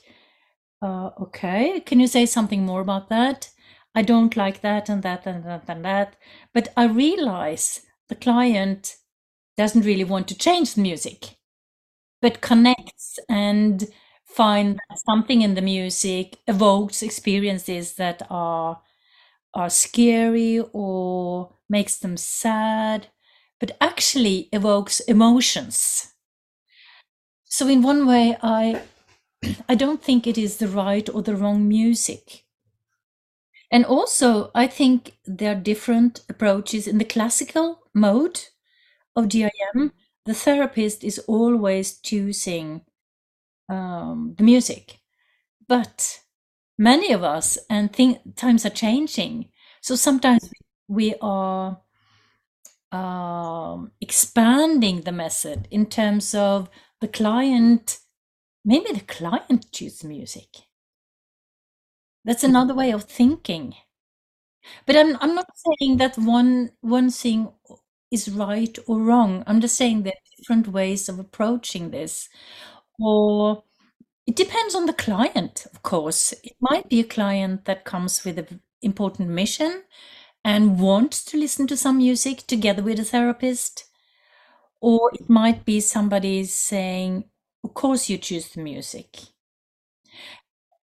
uh, 0.83 1.11
"Okay, 1.21 1.81
can 1.81 2.01
you 2.01 2.07
say 2.09 2.27
something 2.27 2.65
more 2.67 2.81
about 2.83 3.09
that?" 3.11 3.51
I 3.95 4.03
don't 4.03 4.37
like 4.37 4.63
that 4.63 4.89
and 4.91 5.03
that 5.05 5.27
and 5.27 5.45
that 5.45 5.65
and 5.69 5.85
that. 5.85 6.17
But 6.55 6.69
I 6.77 6.85
realize 6.87 7.83
the 8.09 8.17
client 8.17 8.97
doesn't 9.59 9.85
really 9.87 10.05
want 10.05 10.29
to 10.29 10.39
change 10.39 10.75
the 10.75 10.83
music, 10.83 11.39
but 12.23 12.41
connects 12.41 13.19
and 13.29 13.89
find 14.27 14.77
that 14.91 14.99
something 15.07 15.43
in 15.43 15.55
the 15.55 15.63
music 15.63 16.39
evokes 16.49 17.03
experiences 17.03 17.95
that 17.97 18.23
are 18.31 18.83
are 19.55 19.71
scary 19.71 20.61
or 20.75 21.57
makes 21.71 21.99
them 21.99 22.17
sad, 22.19 23.09
but 23.63 23.79
actually 23.81 24.51
evokes 24.53 25.01
emotions. 25.01 26.13
So 27.45 27.69
in 27.69 27.83
one 27.83 28.05
way, 28.05 28.37
I 28.43 28.83
I 29.69 29.77
don't 29.77 30.03
think 30.03 30.27
it 30.27 30.37
is 30.37 30.57
the 30.57 30.69
right 30.69 31.09
or 31.09 31.23
the 31.23 31.37
wrong 31.37 31.69
music. 31.69 32.45
And 33.71 33.85
also, 33.85 34.51
I 34.55 34.67
think 34.67 35.17
there 35.25 35.53
are 35.53 35.61
different 35.61 36.21
approaches 36.29 36.87
in 36.87 36.99
the 36.99 37.05
classical 37.05 37.81
mode 37.95 38.41
of 39.17 39.29
GIM. 39.29 39.93
The 40.27 40.35
therapist 40.35 41.05
is 41.05 41.21
always 41.21 41.99
choosing 42.01 42.83
um, 43.71 44.35
the 44.39 44.45
music, 44.45 45.01
but 45.69 46.21
many 46.79 47.13
of 47.13 47.25
us 47.25 47.59
and 47.71 47.93
think 47.93 48.37
times 48.37 48.67
are 48.67 48.71
changing. 48.71 49.51
So 49.83 49.97
sometimes 49.97 50.51
we 50.89 51.17
are 51.23 51.82
um, 52.93 53.93
expanding 54.01 55.03
the 55.03 55.13
method 55.13 55.69
in 55.71 55.87
terms 55.87 56.35
of 56.35 56.71
the 57.01 57.09
client. 57.09 57.99
Maybe 58.65 58.93
the 58.93 59.01
client 59.01 59.73
chooses 59.73 60.05
music 60.05 60.49
that's 62.25 62.43
another 62.45 62.75
way 62.75 62.91
of 62.91 63.05
thinking. 63.05 63.75
But 64.87 64.97
I'm 64.97 65.17
I'm 65.21 65.35
not 65.35 65.47
saying 65.57 65.97
that 65.99 66.17
one 66.19 66.71
one 66.81 67.11
thing 67.11 67.53
is 68.11 68.29
right 68.31 68.77
or 68.87 69.01
wrong. 69.01 69.43
I'm 69.47 69.61
just 69.61 69.77
saying 69.77 70.03
there 70.03 70.13
are 70.13 70.37
different 70.39 70.69
ways 70.69 71.09
of 71.09 71.19
approaching 71.19 71.91
this. 71.91 72.29
Or 73.01 73.65
it 74.27 74.37
depends 74.37 74.75
on 74.77 74.87
the 74.87 74.93
client, 74.95 75.67
of 75.75 75.83
course. 75.83 76.33
It 76.45 76.55
might 76.61 76.89
be 76.91 77.01
a 77.01 77.05
client 77.05 77.67
that 77.67 77.85
comes 77.85 78.25
with 78.25 78.39
an 78.39 78.63
important 78.83 79.31
mission 79.31 79.85
and 80.45 80.81
wants 80.81 81.25
to 81.27 81.37
listen 81.39 81.67
to 81.69 81.77
some 81.77 81.99
music 81.99 82.47
together 82.47 82.83
with 82.83 82.99
a 82.99 83.05
therapist. 83.05 83.85
Or 84.81 85.11
it 85.15 85.29
might 85.29 85.65
be 85.65 85.81
somebody 85.81 86.45
saying, 86.45 87.25
Of 87.63 87.75
course, 87.75 88.09
you 88.09 88.19
choose 88.19 88.49
the 88.49 88.61
music. 88.61 89.19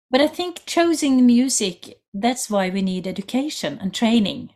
But 0.09 0.21
I 0.21 0.27
think 0.27 0.65
choosing 0.65 1.17
the 1.17 1.23
music, 1.23 1.99
that's 2.13 2.49
why 2.49 2.69
we 2.69 2.81
need 2.81 3.05
education 3.05 3.77
and 3.79 3.93
training. 3.93 4.51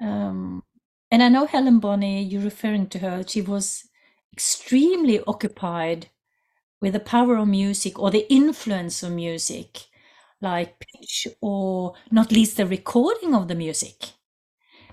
Um, 0.00 0.62
and 1.10 1.22
I 1.22 1.28
know 1.28 1.46
Helen 1.46 1.80
Bonny, 1.80 2.22
you're 2.22 2.42
referring 2.42 2.88
to 2.88 2.98
her, 3.00 3.24
she 3.26 3.42
was 3.42 3.84
extremely 4.32 5.20
occupied 5.26 6.08
with 6.80 6.92
the 6.94 7.00
power 7.00 7.36
of 7.36 7.48
music 7.48 7.98
or 7.98 8.10
the 8.10 8.30
influence 8.32 9.02
of 9.02 9.12
music, 9.12 9.86
like 10.44 10.78
pitch 10.78 11.26
or 11.40 11.94
not 12.12 12.30
least 12.30 12.56
the 12.56 12.66
recording 12.66 13.34
of 13.34 13.48
the 13.48 13.54
music. 13.56 13.96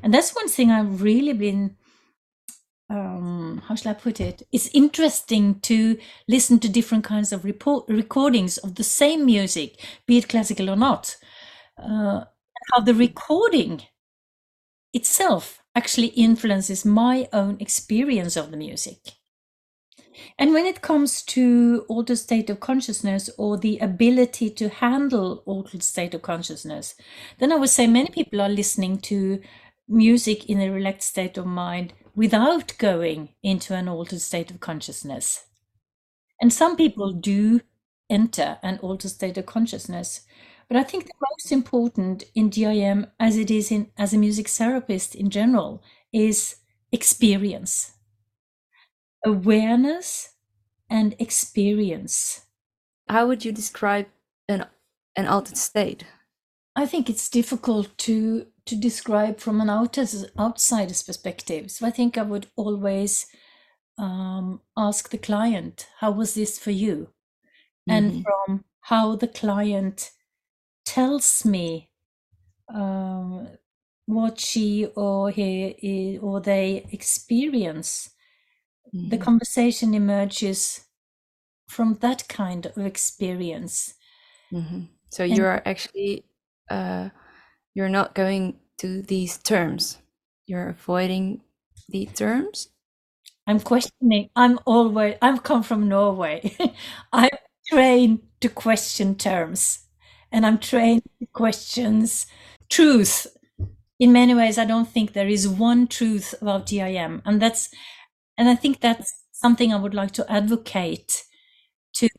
And 0.02 0.14
that's 0.14 0.36
one 0.36 0.48
thing 0.48 0.72
I've 0.72 1.02
really 1.04 1.34
been 1.34 1.78
um, 2.92 3.62
how 3.66 3.76
shall 3.76 3.92
I 3.92 3.94
put 3.94 4.20
it? 4.20 4.44
It's 4.52 4.68
interesting 4.74 5.62
to 5.62 5.98
listen 6.28 6.60
to 6.60 6.68
different 6.68 7.06
kinds 7.06 7.32
of 7.32 7.46
report, 7.46 7.86
recordings 7.88 8.58
of 8.58 8.76
the 8.76 8.84
same 8.84 9.26
music, 9.26 9.80
be 10.06 10.18
it 10.18 10.28
classical 10.28 10.70
or 10.70 10.76
not. 10.76 11.16
Uh, 11.82 12.26
how 12.72 12.82
the 12.82 12.94
recording 12.94 13.84
itself 14.94 15.64
actually 15.74 16.08
influences 16.08 16.84
my 16.84 17.30
own 17.32 17.58
experience 17.62 18.36
of 18.36 18.52
the 18.52 18.58
music. 18.58 18.98
And 20.38 20.54
when 20.54 20.66
it 20.66 20.82
comes 20.82 21.22
to 21.24 21.86
altered 21.88 22.18
state 22.18 22.50
of 22.50 22.60
consciousness 22.60 23.30
or 23.38 23.58
the 23.58 23.78
ability 23.80 24.50
to 24.52 24.70
handle 24.70 25.44
altered 25.46 25.84
state 25.84 26.14
of 26.14 26.22
consciousness, 26.22 26.96
then 27.40 27.52
I 27.52 27.56
would 27.56 27.70
say 27.70 27.88
many 27.88 28.10
people 28.10 28.42
are 28.42 28.50
listening 28.50 29.00
to 29.00 29.42
music 29.88 30.50
in 30.50 30.60
a 30.62 30.70
relaxed 30.70 31.10
state 31.10 31.38
of 31.38 31.46
mind 31.46 31.94
without 32.16 32.78
going 32.78 33.30
into 33.44 33.76
an 33.76 33.88
altered 33.88 34.22
state 34.22 34.52
of 34.52 34.60
consciousness. 34.60 35.46
And 36.42 36.52
some 36.52 36.76
people 36.76 37.14
do 37.14 37.62
enter 38.10 38.58
an 38.62 38.80
altered 38.80 39.12
state 39.12 39.38
of 39.38 39.46
consciousness. 39.46 40.22
But 40.68 40.78
I 40.78 40.84
think 40.84 41.06
the 41.06 41.14
most 41.32 41.52
important 41.52 42.24
in 42.36 42.50
GIM, 42.50 43.08
as 43.20 43.38
it 43.38 43.52
is 43.52 43.72
in 43.72 43.92
as 43.98 44.14
a 44.14 44.18
music 44.18 44.48
therapist 44.48 45.16
in 45.16 45.30
general, 45.30 45.84
is 46.14 46.58
experience, 46.92 47.94
awareness, 49.26 50.36
and 50.90 51.16
experience. 51.20 52.46
How 53.08 53.28
would 53.28 53.46
you 53.46 53.52
describe 53.52 54.08
an 54.48 54.66
an 55.16 55.28
altered 55.28 55.58
state? 55.58 56.06
I 56.76 56.86
think 56.86 57.10
it's 57.10 57.30
difficult 57.30 57.98
to 58.00 58.48
to 58.66 58.76
describe 58.76 59.40
from 59.40 59.60
an 59.62 59.70
outer, 59.70 60.06
outsider's 60.38 61.04
perspective. 61.04 61.72
So 61.72 61.88
I 61.88 61.92
think 61.92 62.18
I 62.18 62.22
would 62.22 62.48
always 62.56 63.26
um, 63.98 64.62
ask 64.78 65.10
the 65.10 65.18
client, 65.18 65.88
"How 66.00 66.12
was 66.12 66.34
this 66.34 66.60
for 66.60 66.72
you?" 66.72 67.10
Mm-hmm. 67.90 67.92
And 67.92 68.24
from 68.24 68.64
how 68.82 69.16
the 69.16 69.28
client 69.28 70.12
tells 70.86 71.46
me 71.46 71.90
um, 72.74 73.48
what 74.06 74.40
she 74.40 74.86
or 74.96 75.32
he 75.32 76.20
or 76.22 76.42
they 76.42 76.86
experience, 76.92 78.10
the 78.94 79.18
conversation 79.18 79.94
emerges 79.94 80.86
from 81.68 81.96
that 82.02 82.28
kind 82.28 82.66
of 82.66 82.78
experience. 82.78 83.94
Mm-hmm. 84.52 84.82
So 85.10 85.24
and, 85.24 85.38
you're 85.38 85.62
actually 85.66 86.26
uh, 86.70 87.10
you're 87.74 87.90
not 87.90 88.16
going 88.16 88.60
to 88.80 89.02
these 89.02 89.38
terms. 89.38 89.98
You're 90.46 90.70
avoiding 90.70 91.42
the 91.88 92.06
terms. 92.08 92.70
I'm 93.48 93.60
questioning. 93.60 94.30
I'm 94.36 94.60
always. 94.66 95.16
I've 95.22 95.44
come 95.44 95.64
from 95.64 95.88
Norway. 95.88 96.56
I'm 97.14 97.30
trained 97.68 98.20
to 98.42 98.50
question 98.50 99.16
terms, 99.16 99.88
and 100.32 100.46
I'm 100.46 100.58
trained 100.58 101.04
to 101.20 101.28
questions 101.28 102.28
truth. 102.70 103.28
In 104.00 104.12
many 104.14 104.34
ways, 104.34 104.58
I 104.58 104.66
don't 104.66 104.88
think 104.88 105.14
there 105.14 105.28
is 105.28 105.48
one 105.48 105.88
truth 105.88 106.34
about 106.42 106.66
GIM, 106.66 107.22
and 107.24 107.42
that's, 107.42 107.70
and 108.42 108.50
I 108.50 108.56
think 108.56 108.82
that's 108.82 109.14
something 109.34 109.74
I 109.74 109.78
would 109.78 109.96
like 109.96 110.14
to 110.14 110.32
advocate. 110.32 111.26
To 111.96 112.10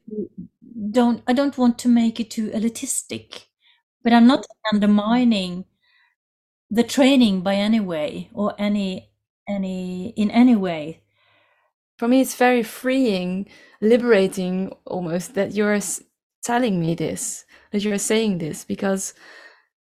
don't 0.91 1.23
I 1.27 1.33
don't 1.33 1.57
want 1.59 1.79
to 1.81 1.89
make 1.89 2.21
it 2.21 2.31
too 2.31 2.51
elitistic 2.51 3.47
but 4.05 4.13
I'm 4.15 4.27
not 4.27 4.47
undermining 4.73 5.67
the 6.71 6.83
training 6.83 7.43
by 7.43 7.55
any 7.55 7.81
way 7.81 8.31
or 8.33 8.55
any 8.59 9.11
any 9.49 10.11
in 10.17 10.31
any 10.31 10.57
way. 10.57 11.03
For 11.99 12.09
me, 12.09 12.21
it's 12.21 12.37
very 12.37 12.63
freeing, 12.63 13.49
liberating 13.81 14.73
almost 14.87 15.35
that 15.35 15.55
you're 15.55 15.79
telling 16.45 16.81
me 16.81 16.95
this, 16.95 17.45
that 17.73 17.85
you're 17.85 17.99
saying 17.99 18.39
this, 18.39 18.65
because, 18.65 19.15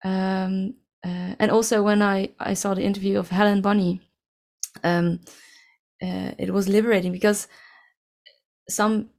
um, 0.03 0.75
uh, 1.05 1.35
and 1.39 1.51
also 1.51 1.83
when 1.83 2.01
I 2.01 2.29
I 2.39 2.55
saw 2.55 2.73
the 2.75 2.83
interview 2.83 3.19
of 3.19 3.29
Helen 3.29 3.61
Bonny, 3.61 4.01
um, 4.83 5.21
uh, 6.01 6.31
it 6.37 6.51
was 6.51 6.67
liberating 6.67 7.11
because 7.11 7.47
some 8.69 9.09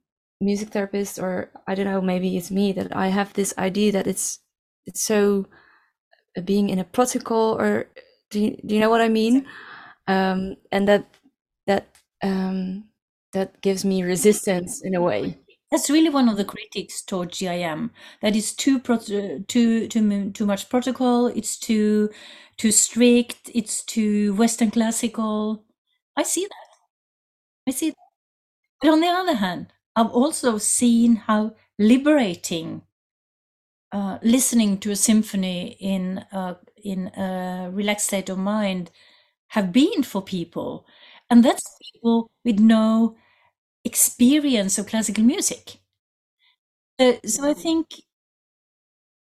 music 0.40 0.71
therapists 0.71 1.23
or 1.23 1.51
I 1.66 1.75
don't 1.75 1.87
know, 1.87 2.01
maybe 2.01 2.37
it's 2.37 2.51
me 2.51 2.73
that 2.73 2.95
I 2.97 3.09
have 3.09 3.33
this 3.35 3.55
idea 3.59 3.92
that 3.92 4.07
it's 4.07 4.40
it's 4.87 5.03
so 5.03 5.47
uh, 6.38 6.42
being 6.42 6.71
in 6.71 6.79
a 6.79 6.85
protocol 6.85 7.61
or 7.61 7.87
do 8.31 8.40
you, 8.40 8.59
do 8.66 8.75
you 8.75 8.81
know 8.81 8.90
what 8.90 9.01
i 9.03 9.09
mean 9.09 9.47
um, 10.09 10.57
and 10.73 10.88
that 10.88 11.07
that 11.66 11.88
um, 12.23 12.85
that 13.33 13.61
gives 13.62 13.85
me 13.85 14.03
resistance 14.05 14.83
in 14.85 14.95
a 14.95 15.03
way 15.03 15.38
that's 15.71 15.90
really 15.90 16.11
one 16.11 16.29
of 16.29 16.37
the 16.37 16.45
critics 16.45 17.03
toward 17.03 17.33
GIM. 17.33 17.92
That 18.23 18.37
is 18.37 18.55
too 18.55 18.79
pro- 18.81 18.99
too 18.99 19.88
too 19.88 19.88
too 20.33 20.47
much 20.47 20.68
protocol. 20.71 21.29
It's 21.29 21.59
too 21.59 22.11
too 22.59 22.73
strict. 22.73 23.51
It's 23.55 23.85
too 23.85 24.35
Western 24.35 24.71
classical. 24.71 25.64
I 26.16 26.25
see 26.25 26.45
that. 26.45 26.62
I 27.66 27.72
see. 27.72 27.92
But 28.81 28.90
on 28.90 29.01
the 29.01 29.09
other 29.09 29.35
hand, 29.37 29.72
I've 29.96 30.11
also 30.12 30.59
seen 30.59 31.16
how 31.16 31.57
liberating 31.79 32.83
uh, 33.92 34.18
listening 34.22 34.79
to 34.79 34.90
a 34.90 34.96
symphony 34.96 35.77
in 35.81 36.25
a, 36.33 36.57
in 36.83 37.09
a 37.16 37.70
relaxed 37.72 38.07
state 38.07 38.29
of 38.29 38.38
mind 38.38 38.90
have 39.48 39.72
been 39.72 40.03
for 40.03 40.22
people, 40.22 40.87
and 41.31 41.44
that's 41.44 41.77
people 41.92 42.31
with 42.44 42.59
no 42.59 43.16
experience 43.85 44.79
of 44.79 44.87
classical 44.88 45.25
music. 45.25 45.79
Uh, 46.98 47.14
so 47.27 47.44
I 47.51 47.55
think 47.55 47.87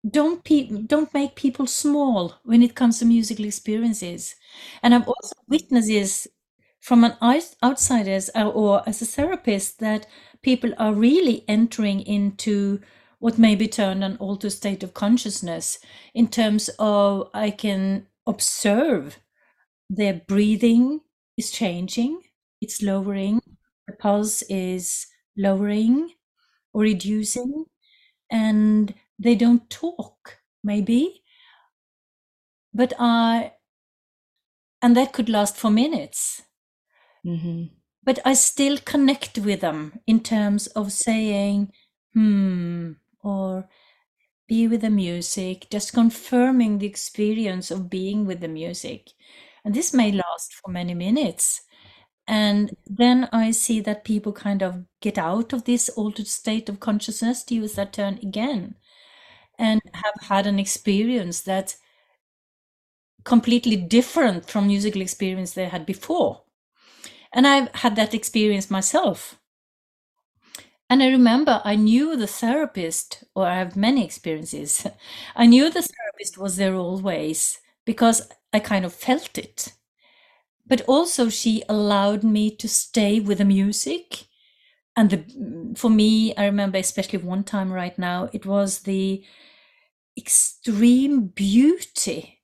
don't 0.09 0.43
pe- 0.43 0.67
don't 0.87 1.13
make 1.13 1.35
people 1.35 1.67
small 1.67 2.33
when 2.43 2.63
it 2.63 2.75
comes 2.75 2.99
to 2.99 3.05
musical 3.05 3.45
experiences. 3.45 4.35
And 4.81 4.95
I've 4.95 5.07
also 5.07 5.35
witnessed 5.47 6.27
from 6.81 7.03
an 7.03 7.15
outsider's 7.63 8.29
uh, 8.35 8.49
or 8.49 8.83
as 8.87 9.01
a 9.01 9.05
therapist 9.05 9.79
that 9.79 10.07
people 10.41 10.73
are 10.77 10.93
really 10.93 11.45
entering 11.47 12.01
into 12.01 12.81
what 13.19 13.37
may 13.37 13.55
be 13.55 13.67
termed 13.67 14.03
an 14.03 14.17
altered 14.17 14.51
state 14.51 14.83
of 14.83 14.93
consciousness 14.93 15.79
in 16.13 16.27
terms 16.27 16.69
of 16.79 17.29
I 17.33 17.51
can 17.51 18.07
observe 18.27 19.19
their 19.89 20.21
breathing 20.27 21.01
is 21.37 21.51
changing, 21.51 22.21
it's 22.61 22.81
lowering, 22.81 23.41
the 23.87 23.93
pulse 23.93 24.41
is 24.43 25.07
lowering 25.37 26.11
or 26.73 26.81
reducing, 26.83 27.65
and 28.31 28.93
they 29.19 29.35
don't 29.35 29.69
talk, 29.69 30.39
maybe. 30.63 31.23
But 32.73 32.91
I, 32.99 33.53
and 34.81 34.95
that 34.95 35.11
could 35.13 35.29
last 35.29 35.57
for 35.57 35.71
minutes. 35.71 36.43
Mm-hmm. 37.25 37.65
But 38.03 38.19
I 38.25 38.33
still 38.33 38.77
connect 38.77 39.37
with 39.37 39.61
them 39.61 39.99
in 40.07 40.21
terms 40.21 40.67
of 40.67 40.91
saying, 40.91 41.71
hmm, 42.13 42.93
or 43.23 43.67
be 44.47 44.67
with 44.67 44.81
the 44.81 44.89
music, 44.89 45.67
just 45.71 45.93
confirming 45.93 46.77
the 46.77 46.87
experience 46.87 47.71
of 47.71 47.89
being 47.89 48.25
with 48.25 48.39
the 48.41 48.47
music. 48.47 49.11
And 49.63 49.73
this 49.73 49.93
may 49.93 50.11
last 50.11 50.53
for 50.55 50.71
many 50.71 50.93
minutes. 50.93 51.61
And 52.27 52.75
then 52.87 53.29
I 53.31 53.51
see 53.51 53.81
that 53.81 54.03
people 54.03 54.33
kind 54.33 54.63
of 54.63 54.83
get 55.01 55.17
out 55.17 55.53
of 55.53 55.65
this 55.65 55.89
altered 55.89 56.27
state 56.27 56.69
of 56.69 56.79
consciousness, 56.79 57.43
to 57.45 57.55
use 57.55 57.75
that 57.75 57.93
term 57.93 58.19
again, 58.21 58.75
and 59.59 59.81
have 59.93 60.27
had 60.27 60.47
an 60.47 60.59
experience 60.59 61.41
that's 61.41 61.77
completely 63.23 63.75
different 63.75 64.49
from 64.49 64.67
musical 64.67 65.01
experience 65.01 65.53
they 65.53 65.65
had 65.65 65.85
before. 65.85 66.43
And 67.33 67.47
I've 67.47 67.73
had 67.75 67.95
that 67.97 68.13
experience 68.13 68.71
myself. 68.71 69.37
And 70.89 71.01
I 71.01 71.07
remember 71.07 71.61
I 71.63 71.75
knew 71.75 72.15
the 72.17 72.27
therapist, 72.27 73.23
or 73.35 73.45
I 73.47 73.55
have 73.57 73.75
many 73.75 74.03
experiences. 74.03 74.85
I 75.35 75.45
knew 75.45 75.69
the 75.69 75.81
therapist 75.81 76.37
was 76.37 76.57
there 76.57 76.75
always 76.75 77.59
because 77.85 78.29
I 78.53 78.59
kind 78.59 78.85
of 78.85 78.93
felt 78.93 79.37
it. 79.37 79.73
But 80.67 80.81
also, 80.83 81.29
she 81.29 81.63
allowed 81.69 82.23
me 82.23 82.51
to 82.57 82.67
stay 82.69 83.19
with 83.19 83.39
the 83.39 83.45
music. 83.45 84.25
And 84.97 85.09
the, 85.11 85.75
for 85.77 85.89
me, 85.89 86.35
I 86.35 86.45
remember 86.45 86.77
especially 86.79 87.19
one 87.19 87.43
time 87.43 87.71
right 87.71 87.97
now, 87.99 88.29
it 88.33 88.45
was 88.45 88.79
the 88.81 89.23
extreme 90.17 91.27
beauty 91.27 92.39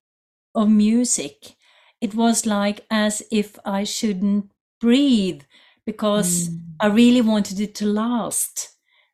of 0.56 0.70
music. 0.70 1.56
It 2.02 2.16
was 2.16 2.46
like 2.46 2.86
as 2.92 3.24
if 3.32 3.58
I 3.66 3.84
shouldn't 3.86 4.52
breathe 4.80 5.42
because 5.86 6.50
mm. 6.50 6.60
I 6.80 6.88
really 6.88 7.22
wanted 7.22 7.60
it 7.60 7.76
to 7.76 7.86
last. 7.86 8.70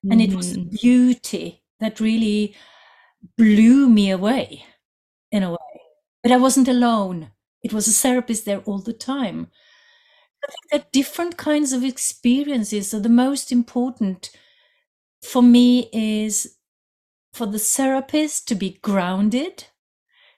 Mm. 0.05 0.11
And 0.11 0.21
it 0.21 0.33
was 0.33 0.57
mm. 0.57 0.69
beauty 0.81 1.63
that 1.79 1.99
really 1.99 2.55
blew 3.37 3.89
me 3.89 4.09
away 4.11 4.65
in 5.31 5.43
a 5.43 5.51
way. 5.51 5.57
But 6.21 6.31
I 6.31 6.37
wasn't 6.37 6.67
alone. 6.67 7.31
It 7.63 7.73
was 7.73 7.87
a 7.87 7.91
therapist 7.91 8.45
there 8.45 8.59
all 8.59 8.79
the 8.79 8.93
time. 8.93 9.47
I 10.43 10.47
think 10.47 10.71
that 10.71 10.91
different 10.91 11.37
kinds 11.37 11.71
of 11.71 11.83
experiences 11.83 12.93
are 12.93 12.99
the 12.99 13.09
most 13.09 13.51
important 13.51 14.29
for 15.21 15.41
me 15.41 15.89
is 15.93 16.57
for 17.31 17.47
the 17.47 17.59
therapist 17.59 18.47
to 18.49 18.55
be 18.55 18.77
grounded, 18.81 19.65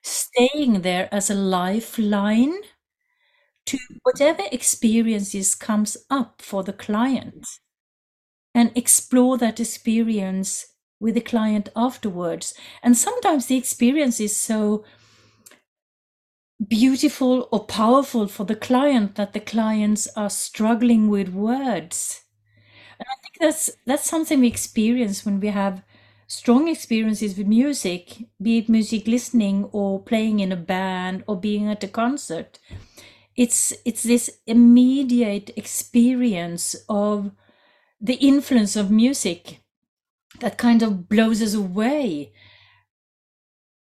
staying 0.04 0.82
there 0.82 1.10
as 1.12 1.30
a 1.30 1.36
lifeline 1.36 2.54
to 3.65 3.78
whatever 4.04 4.43
experiences 4.51 5.56
comes 5.56 5.97
up 6.10 6.41
for 6.41 6.63
the 6.63 6.73
client 6.73 7.45
and 8.54 8.71
explore 8.75 9.38
that 9.38 9.60
experience 9.60 10.65
with 10.99 11.15
the 11.15 11.21
client 11.21 11.69
afterwards. 11.75 12.54
And 12.82 12.97
sometimes 12.97 13.47
the 13.47 13.58
experience 13.58 14.19
is 14.19 14.36
so 14.36 14.86
beautiful 16.65 17.47
or 17.51 17.65
powerful 17.65 18.28
for 18.28 18.45
the 18.45 18.56
client 18.56 19.15
that 19.15 19.34
the 19.34 19.39
clients 19.39 20.08
are 20.15 20.30
struggling 20.30 21.10
with 21.10 21.30
words. 21.30 22.21
And 22.99 23.08
i 23.12 23.17
think 23.21 23.36
that's 23.41 23.71
that's 23.86 24.10
something 24.10 24.39
we 24.41 24.47
experience 24.47 25.25
when 25.25 25.39
we 25.39 25.49
have 25.49 25.84
strong 26.28 26.67
experiences 26.69 27.38
with 27.38 27.47
music 27.47 28.25
be 28.41 28.60
it 28.60 28.69
music 28.69 29.08
listening 29.08 29.65
or 29.73 30.01
playing 30.01 30.39
in 30.39 30.51
a 30.51 30.58
band 30.58 31.23
or 31.28 31.39
being 31.39 31.67
at 31.69 31.84
a 31.84 31.89
concert 31.89 32.60
it's 33.36 33.74
it's 33.84 34.04
this 34.04 34.39
immediate 34.48 35.52
experience 35.58 36.76
of 36.88 37.32
the 38.00 38.15
influence 38.15 38.76
of 38.76 38.91
music 38.91 39.62
that 40.39 40.58
kind 40.58 40.82
of 40.84 41.10
blows 41.10 41.41
us 41.41 41.54
away. 41.54 42.34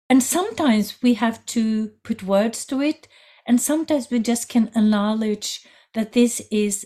And 0.09 0.21
sometimes 0.21 1.01
we 1.01 1.15
have 1.15 1.45
to 1.47 1.89
put 2.03 2.23
words 2.23 2.65
to 2.67 2.81
it 2.81 3.07
and 3.47 3.61
sometimes 3.61 4.09
we 4.09 4.19
just 4.19 4.49
can 4.49 4.67
acknowledge 4.69 5.65
that 5.93 6.13
this 6.13 6.41
is 6.51 6.85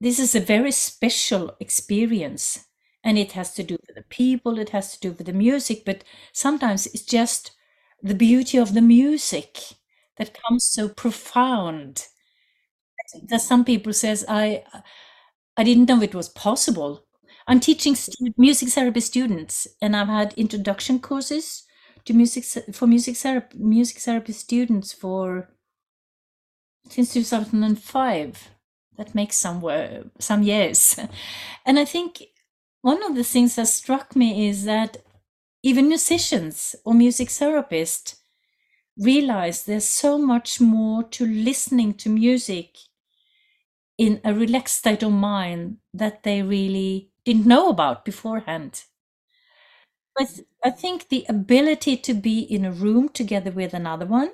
this 0.00 0.18
is 0.18 0.34
a 0.34 0.40
very 0.40 0.70
special 0.70 1.56
experience. 1.60 2.66
And 3.04 3.18
it 3.18 3.32
has 3.32 3.54
to 3.54 3.62
do 3.62 3.78
with 3.86 3.96
the 3.96 4.02
people 4.02 4.58
it 4.58 4.70
has 4.70 4.92
to 4.92 5.00
do 5.00 5.12
with 5.12 5.26
the 5.26 5.32
music 5.32 5.84
but 5.84 6.04
sometimes 6.32 6.86
it's 6.86 7.04
just 7.04 7.52
the 8.02 8.14
beauty 8.14 8.58
of 8.58 8.74
the 8.74 8.82
music 8.82 9.77
that 10.18 10.36
comes 10.48 10.64
so 10.64 10.88
profound. 10.88 12.06
That 13.28 13.40
some 13.40 13.64
people 13.64 13.92
says 13.92 14.24
i 14.28 14.64
i 15.56 15.64
didn't 15.64 15.88
know 15.88 16.02
it 16.02 16.14
was 16.14 16.28
possible. 16.30 17.06
I'm 17.48 17.60
teaching 17.60 17.94
stu- 17.96 18.34
music 18.38 18.70
therapy 18.70 19.00
students 19.00 19.68
and 19.82 19.96
i've 19.96 20.08
had 20.08 20.34
introduction 20.36 21.00
courses 21.00 21.64
to 22.06 22.14
music 22.14 22.44
for 22.74 22.86
music 22.88 23.16
therapy 23.16 23.58
music 23.58 23.98
therapy 23.98 24.32
students 24.32 24.92
for 24.92 25.50
since 26.88 27.12
2005 27.12 28.50
that 28.96 29.14
makes 29.14 29.36
some 29.36 29.62
some 30.18 30.42
years. 30.42 30.98
And 31.66 31.78
i 31.78 31.84
think 31.84 32.22
one 32.82 33.02
of 33.04 33.14
the 33.16 33.24
things 33.24 33.56
that 33.56 33.68
struck 33.68 34.16
me 34.16 34.48
is 34.48 34.64
that 34.64 34.98
even 35.64 35.88
musicians 35.88 36.76
or 36.86 36.94
music 36.94 37.28
therapists 37.30 38.16
realize 38.98 39.64
there's 39.64 39.88
so 39.88 40.18
much 40.18 40.60
more 40.60 41.02
to 41.04 41.26
listening 41.26 41.94
to 41.94 42.08
music 42.10 42.76
in 43.98 44.20
a 44.24 44.32
relaxed 44.34 44.76
state 44.78 45.02
of 45.02 45.12
mind 45.12 45.76
that 45.92 46.22
they 46.22 46.42
really 46.42 47.10
didn't 47.24 47.46
know 47.46 47.68
about 47.68 48.04
beforehand. 48.04 48.84
But 50.14 50.40
I 50.62 50.68
think 50.70 51.08
the 51.08 51.24
ability 51.30 51.96
to 51.96 52.12
be 52.12 52.40
in 52.40 52.66
a 52.66 52.70
room 52.72 53.08
together 53.08 53.50
with 53.50 53.72
another 53.72 54.04
one, 54.04 54.32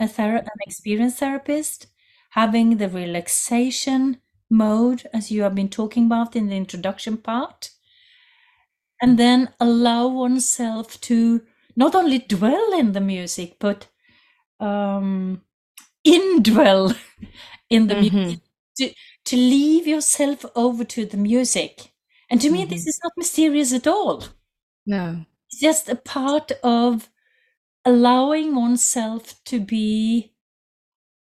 a 0.00 0.08
ther- 0.08 0.36
an 0.38 0.48
experienced 0.66 1.18
therapist, 1.18 1.88
having 2.30 2.78
the 2.78 2.88
relaxation 2.88 4.20
mode, 4.50 5.08
as 5.12 5.30
you 5.32 5.42
have 5.42 5.54
been 5.54 5.70
talking 5.70 6.06
about 6.06 6.36
in 6.36 6.48
the 6.48 6.56
introduction 6.56 7.18
part, 7.18 7.70
and 9.02 9.18
then 9.18 9.52
allow 9.60 10.06
oneself 10.08 11.00
to 11.02 11.42
not 11.80 11.94
only 11.96 12.18
dwell 12.20 12.72
in 12.82 12.92
the 12.92 13.00
music, 13.00 13.56
but 13.60 13.88
um, 14.60 15.42
indwell 16.06 16.96
in 17.70 17.88
the 17.88 17.94
Mhm. 17.94 18.02
music, 18.02 18.40
to, 18.78 18.94
to 19.26 19.36
leave 19.36 19.86
yourself 19.86 20.44
over 20.56 20.84
to 20.84 21.06
the 21.06 21.16
music. 21.18 21.92
And 22.30 22.40
to 22.42 22.50
me, 22.50 22.64
this 22.64 22.84
Mhm. 22.84 22.88
is 22.88 23.00
not 23.04 23.12
mysterious 23.16 23.72
at 23.72 23.86
all. 23.86 24.24
No. 24.86 25.26
It's 25.50 25.60
just 25.60 25.88
a 25.88 25.96
part 25.96 26.52
of 26.62 27.08
allowing 27.84 28.54
oneself 28.56 29.42
to 29.46 29.60
be 29.60 30.34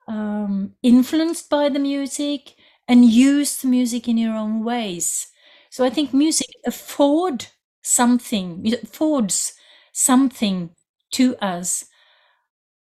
um, 0.07 0.75
influenced 0.83 1.49
by 1.49 1.69
the 1.69 1.79
music 1.79 2.55
and 2.87 3.05
use 3.09 3.57
the 3.61 3.67
music 3.67 4.07
in 4.07 4.17
your 4.17 4.35
own 4.35 4.63
ways. 4.63 5.27
So 5.69 5.83
I 5.83 5.89
think 5.89 6.13
music 6.13 6.47
afford 6.65 7.47
something, 7.83 8.65
it 8.65 8.83
affords 8.83 9.53
something 9.95 10.75
to 11.11 11.35
us, 11.37 11.85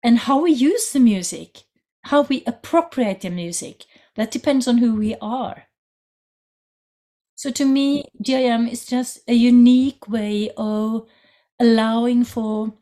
and 0.03 0.19
how 0.19 0.41
we 0.41 0.51
use 0.51 0.91
the 0.91 0.99
music, 0.99 1.63
how 2.03 2.21
we 2.23 2.43
appropriate 2.45 3.21
the 3.21 3.29
music, 3.29 3.85
that 4.15 4.31
depends 4.31 4.67
on 4.67 4.77
who 4.79 4.95
we 4.95 5.15
are. 5.21 5.67
So 7.35 7.51
to 7.51 7.65
me, 7.65 8.03
GIM 8.21 8.67
is 8.67 8.85
just 8.85 9.19
a 9.27 9.33
unique 9.33 10.07
way 10.07 10.51
of 10.57 11.07
allowing 11.59 12.23
for 12.23 12.73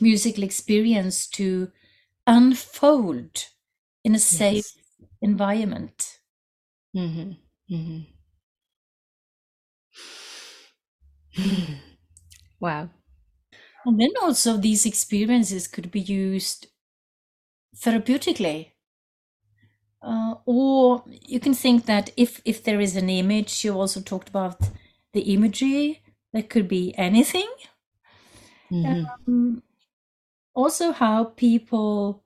musical 0.00 0.44
experience 0.44 1.28
to 1.28 1.72
unfold 2.26 3.48
in 4.04 4.14
a 4.14 4.20
safe 4.20 4.72
environment. 5.22 6.20
hmm 6.94 7.32
hmm 7.68 8.00
wow. 12.60 12.90
And 13.86 13.98
then 13.98 14.10
also 14.20 14.58
these 14.58 14.84
experiences 14.84 15.66
could 15.66 15.90
be 15.90 16.00
used 16.00 16.66
therapeutically. 17.76 18.72
Uh, 20.02 20.34
or 20.44 21.02
you 21.06 21.40
can 21.40 21.52
think 21.54 21.86
that 21.86 22.10
if 22.16 22.40
if 22.44 22.62
there 22.62 22.80
is 22.80 22.96
an 22.96 23.10
image, 23.10 23.64
you 23.64 23.72
also 23.74 24.00
talked 24.00 24.28
about 24.28 24.58
the 25.12 25.20
imagery. 25.34 26.02
That 26.32 26.50
could 26.50 26.68
be 26.68 26.94
anything. 26.96 27.48
Mhm. 28.70 29.16
Um, 29.26 29.62
also, 30.54 30.92
how 30.92 31.24
people 31.24 32.24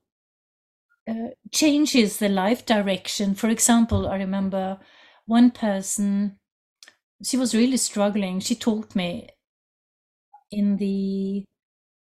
uh, 1.07 1.29
changes 1.51 2.17
the 2.17 2.29
life 2.29 2.65
direction. 2.65 3.35
For 3.35 3.49
example, 3.49 4.07
I 4.07 4.17
remember 4.17 4.79
one 5.25 5.51
person. 5.51 6.39
She 7.23 7.37
was 7.37 7.55
really 7.55 7.77
struggling. 7.77 8.39
She 8.41 8.55
told 8.55 8.95
me 8.95 9.29
in 10.51 10.77
the 10.77 11.45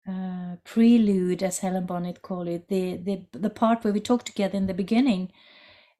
uh, 0.07 0.57
prelude, 0.63 1.43
as 1.43 1.59
Helen 1.59 1.85
Bonny 1.85 2.13
called 2.13 2.47
it, 2.47 2.67
the, 2.67 2.97
the 2.97 3.25
the 3.31 3.49
part 3.49 3.83
where 3.83 3.93
we 3.93 3.99
talked 4.01 4.25
together 4.27 4.57
in 4.57 4.67
the 4.67 4.73
beginning, 4.73 5.31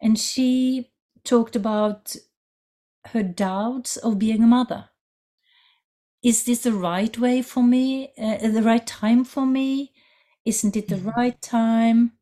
and 0.02 0.20
she 0.20 0.92
talked 1.24 1.56
about 1.56 2.16
her 3.08 3.24
doubts 3.24 3.98
of 3.98 4.20
being 4.20 4.44
a 4.44 4.48
mother. 4.48 4.90
Is 6.24 6.46
this 6.46 6.64
the 6.64 6.72
right 6.74 7.16
way 7.20 7.42
for 7.44 7.62
me? 7.62 8.14
Uh, 8.18 8.48
the 8.48 8.64
right 8.64 8.86
time 8.86 9.24
for 9.24 9.46
me? 9.46 9.94
Isn't 10.46 10.76
it 10.76 10.88
the 10.88 10.96
Mhm. 10.96 11.12
right 11.16 11.40
time? 11.42 12.14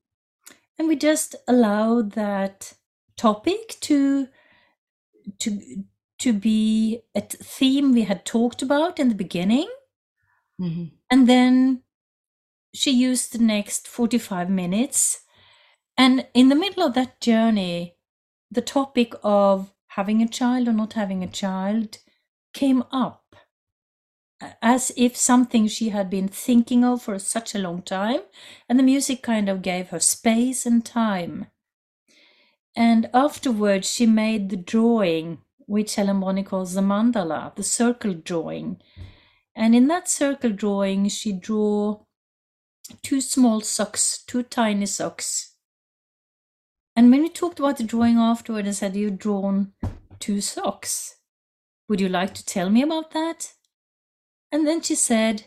And 0.79 0.87
we 0.87 0.95
just 0.97 1.35
allow 1.47 2.01
that 2.03 2.73
topic 3.17 3.77
to 3.81 4.29
to 5.39 5.83
to 6.19 6.33
be 6.33 7.01
a 7.15 7.21
theme 7.21 7.91
we 7.93 8.03
had 8.03 8.25
talked 8.25 8.61
about 8.61 8.99
in 8.99 9.09
the 9.09 9.15
beginning 9.15 9.67
Mhm. 10.61 10.91
and 11.09 11.27
then 11.27 11.83
she 12.73 12.91
used 12.91 13.33
the 13.33 13.39
next 13.39 13.87
45 13.87 14.49
minutes. 14.49 15.21
And 15.97 16.27
in 16.33 16.49
the 16.49 16.55
middle 16.55 16.83
of 16.83 16.93
that 16.95 17.21
journey 17.21 17.97
the 18.51 18.61
topic 18.61 19.13
of 19.23 19.73
having 19.89 20.21
a 20.21 20.27
child 20.27 20.67
or 20.67 20.73
not 20.73 20.93
having 20.93 21.23
a 21.23 21.27
child 21.27 21.99
came 22.53 22.83
up 22.91 23.35
as 24.61 24.91
if 24.95 25.15
something 25.17 25.67
she 25.67 25.89
had 25.89 26.09
been 26.09 26.27
thinking 26.27 26.83
of 26.83 27.01
for 27.03 27.19
such 27.19 27.53
a 27.55 27.59
long 27.59 27.81
time 27.81 28.21
and 28.69 28.79
the 28.79 28.83
music 28.83 29.21
kind 29.21 29.49
of 29.49 29.61
gave 29.61 29.89
her 29.89 29.99
space 29.99 30.65
and 30.65 30.85
time. 30.85 31.47
And 32.75 33.09
afterwards 33.13 33.89
she 33.91 34.05
made 34.05 34.49
the 34.49 34.57
drawing 34.57 35.39
which 35.67 35.95
helen 35.95 36.19
bonny 36.19 36.43
calls 36.43 36.73
the 36.73 36.81
mandala 36.81 37.53
the 37.55 37.63
circle 37.63 38.13
drawing 38.13 38.81
and 39.61 39.75
in 39.75 39.87
that 39.87 40.09
circle 40.09 40.49
drawing 40.49 41.07
she 41.07 41.31
drew 41.31 42.03
two 43.03 43.21
small 43.21 43.61
socks 43.61 44.23
two 44.25 44.41
tiny 44.41 44.87
socks. 44.87 45.53
And 46.95 47.11
when 47.11 47.21
we 47.21 47.29
talked 47.29 47.59
about 47.59 47.77
the 47.77 47.83
drawing 47.83 48.17
afterward 48.17 48.67
i 48.67 48.71
said 48.71 48.95
you've 48.95 49.19
drawn 49.19 49.73
two 50.19 50.41
socks. 50.41 51.17
Would 51.87 52.01
you 52.01 52.09
like 52.09 52.33
to 52.33 52.45
tell 52.45 52.71
me 52.71 52.81
about 52.81 53.11
that? 53.11 53.53
And 54.51 54.65
then 54.65 54.81
she 54.81 54.95
said 54.95 55.45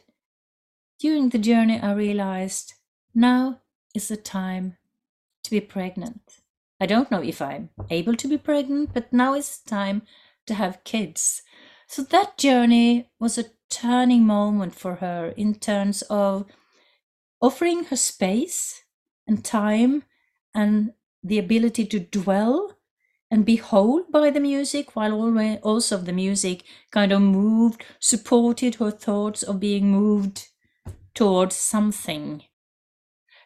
during 1.01 1.31
the 1.31 1.45
journey 1.51 1.81
i 1.81 1.93
realized 1.93 2.75
now 3.17 3.63
is 3.97 4.07
the 4.09 4.17
time 4.17 4.77
to 5.43 5.51
be 5.51 5.61
pregnant. 5.61 6.39
I 6.81 6.87
don't 6.87 7.11
know 7.11 7.23
if 7.23 7.43
i'm 7.43 7.71
able 7.91 8.15
to 8.15 8.29
be 8.29 8.39
pregnant 8.39 8.95
but 8.95 9.13
now 9.13 9.35
is 9.35 9.59
the 9.59 9.71
time 9.71 10.03
to 10.47 10.55
have 10.55 10.85
kids. 10.85 11.43
So 11.89 12.03
that 12.03 12.39
journey 12.39 13.11
was 13.19 13.39
a 13.39 13.47
turning 13.71 14.25
moment 14.25 14.75
for 14.75 14.97
her 14.97 15.29
in 15.37 15.55
terms 15.55 16.03
of 16.03 16.47
offering 17.41 17.85
her 17.85 17.97
space 17.97 18.83
and 19.27 19.45
time 19.45 20.05
and 20.55 20.93
the 21.23 21.39
ability 21.39 21.85
to 21.87 22.01
dwell 22.01 22.77
and 23.31 23.45
be 23.45 23.57
held 23.57 24.13
by 24.13 24.31
the 24.31 24.41
music 24.41 24.95
while 24.95 25.13
also 25.63 25.97
the 25.97 26.13
music 26.13 26.63
kind 26.91 27.11
of 27.11 27.21
moved 27.21 27.85
supported 27.99 28.77
her 28.77 28.91
thoughts 28.91 29.43
of 29.43 29.59
being 29.59 29.91
moved 29.91 30.49
towards 31.15 31.57
something. 31.57 32.43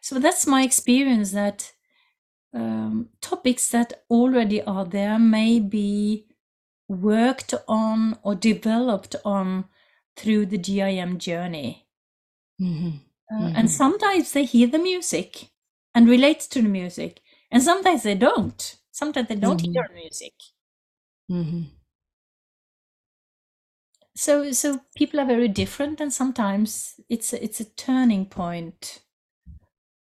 So 0.00 0.18
that's 0.18 0.46
my 0.46 0.62
experience 0.62 1.33
that 1.33 1.72
um, 2.52 3.11
topics 3.20 3.70
that 3.70 4.04
already 4.11 4.62
are 4.62 4.85
there 4.85 5.18
may 5.18 5.61
be 5.61 6.26
worked 6.88 7.54
on 7.66 8.18
or 8.22 8.35
developed 8.35 9.16
on 9.24 9.66
through 10.18 10.46
the 10.46 10.59
GIM 10.59 11.18
journey. 11.18 11.87
Mhm. 12.61 13.00
Uh, 13.31 13.50
And 13.54 13.70
sometimes 13.70 14.33
they 14.33 14.44
hear 14.44 14.66
the 14.68 14.78
music 14.78 15.50
and 15.94 16.09
relate 16.09 16.40
to 16.50 16.62
the 16.62 16.68
music, 16.68 17.20
and 17.50 17.62
sometimes 17.62 18.02
they 18.02 18.14
don't. 18.14 18.76
Sometimes 18.90 19.28
they 19.28 19.37
don't 19.37 19.61
hear 19.61 19.85
the 19.88 19.94
music. 19.94 20.35
Mhm. 21.28 21.78
so 24.14 24.52
so 24.52 24.81
people 24.96 25.18
are 25.20 25.24
very 25.24 25.48
different, 25.48 25.98
and 26.00 26.12
sometimes 26.12 27.00
it's 27.09 27.33
a, 27.33 27.42
it's 27.42 27.61
a 27.61 27.64
turning 27.74 28.26
point. 28.26 29.00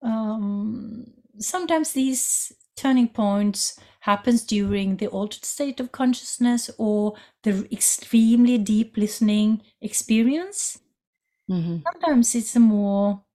Um, 0.01 1.13
sometimes 1.39 1.91
these 1.93 2.51
turning 2.75 3.09
points 3.09 3.79
happens 4.07 4.43
during 4.43 4.97
the 4.97 5.07
altered 5.07 5.45
state 5.45 5.79
of 5.79 5.91
consciousness 5.91 6.69
or 6.79 7.15
the 7.43 7.67
extremely 7.71 8.57
deep 8.57 8.97
listening 8.97 9.61
experience. 9.81 10.79
Mm-hmm. 11.49 11.87
Sometimes 11.87 12.35
it's 12.35 12.55
a 12.55 12.59
more 12.59 13.25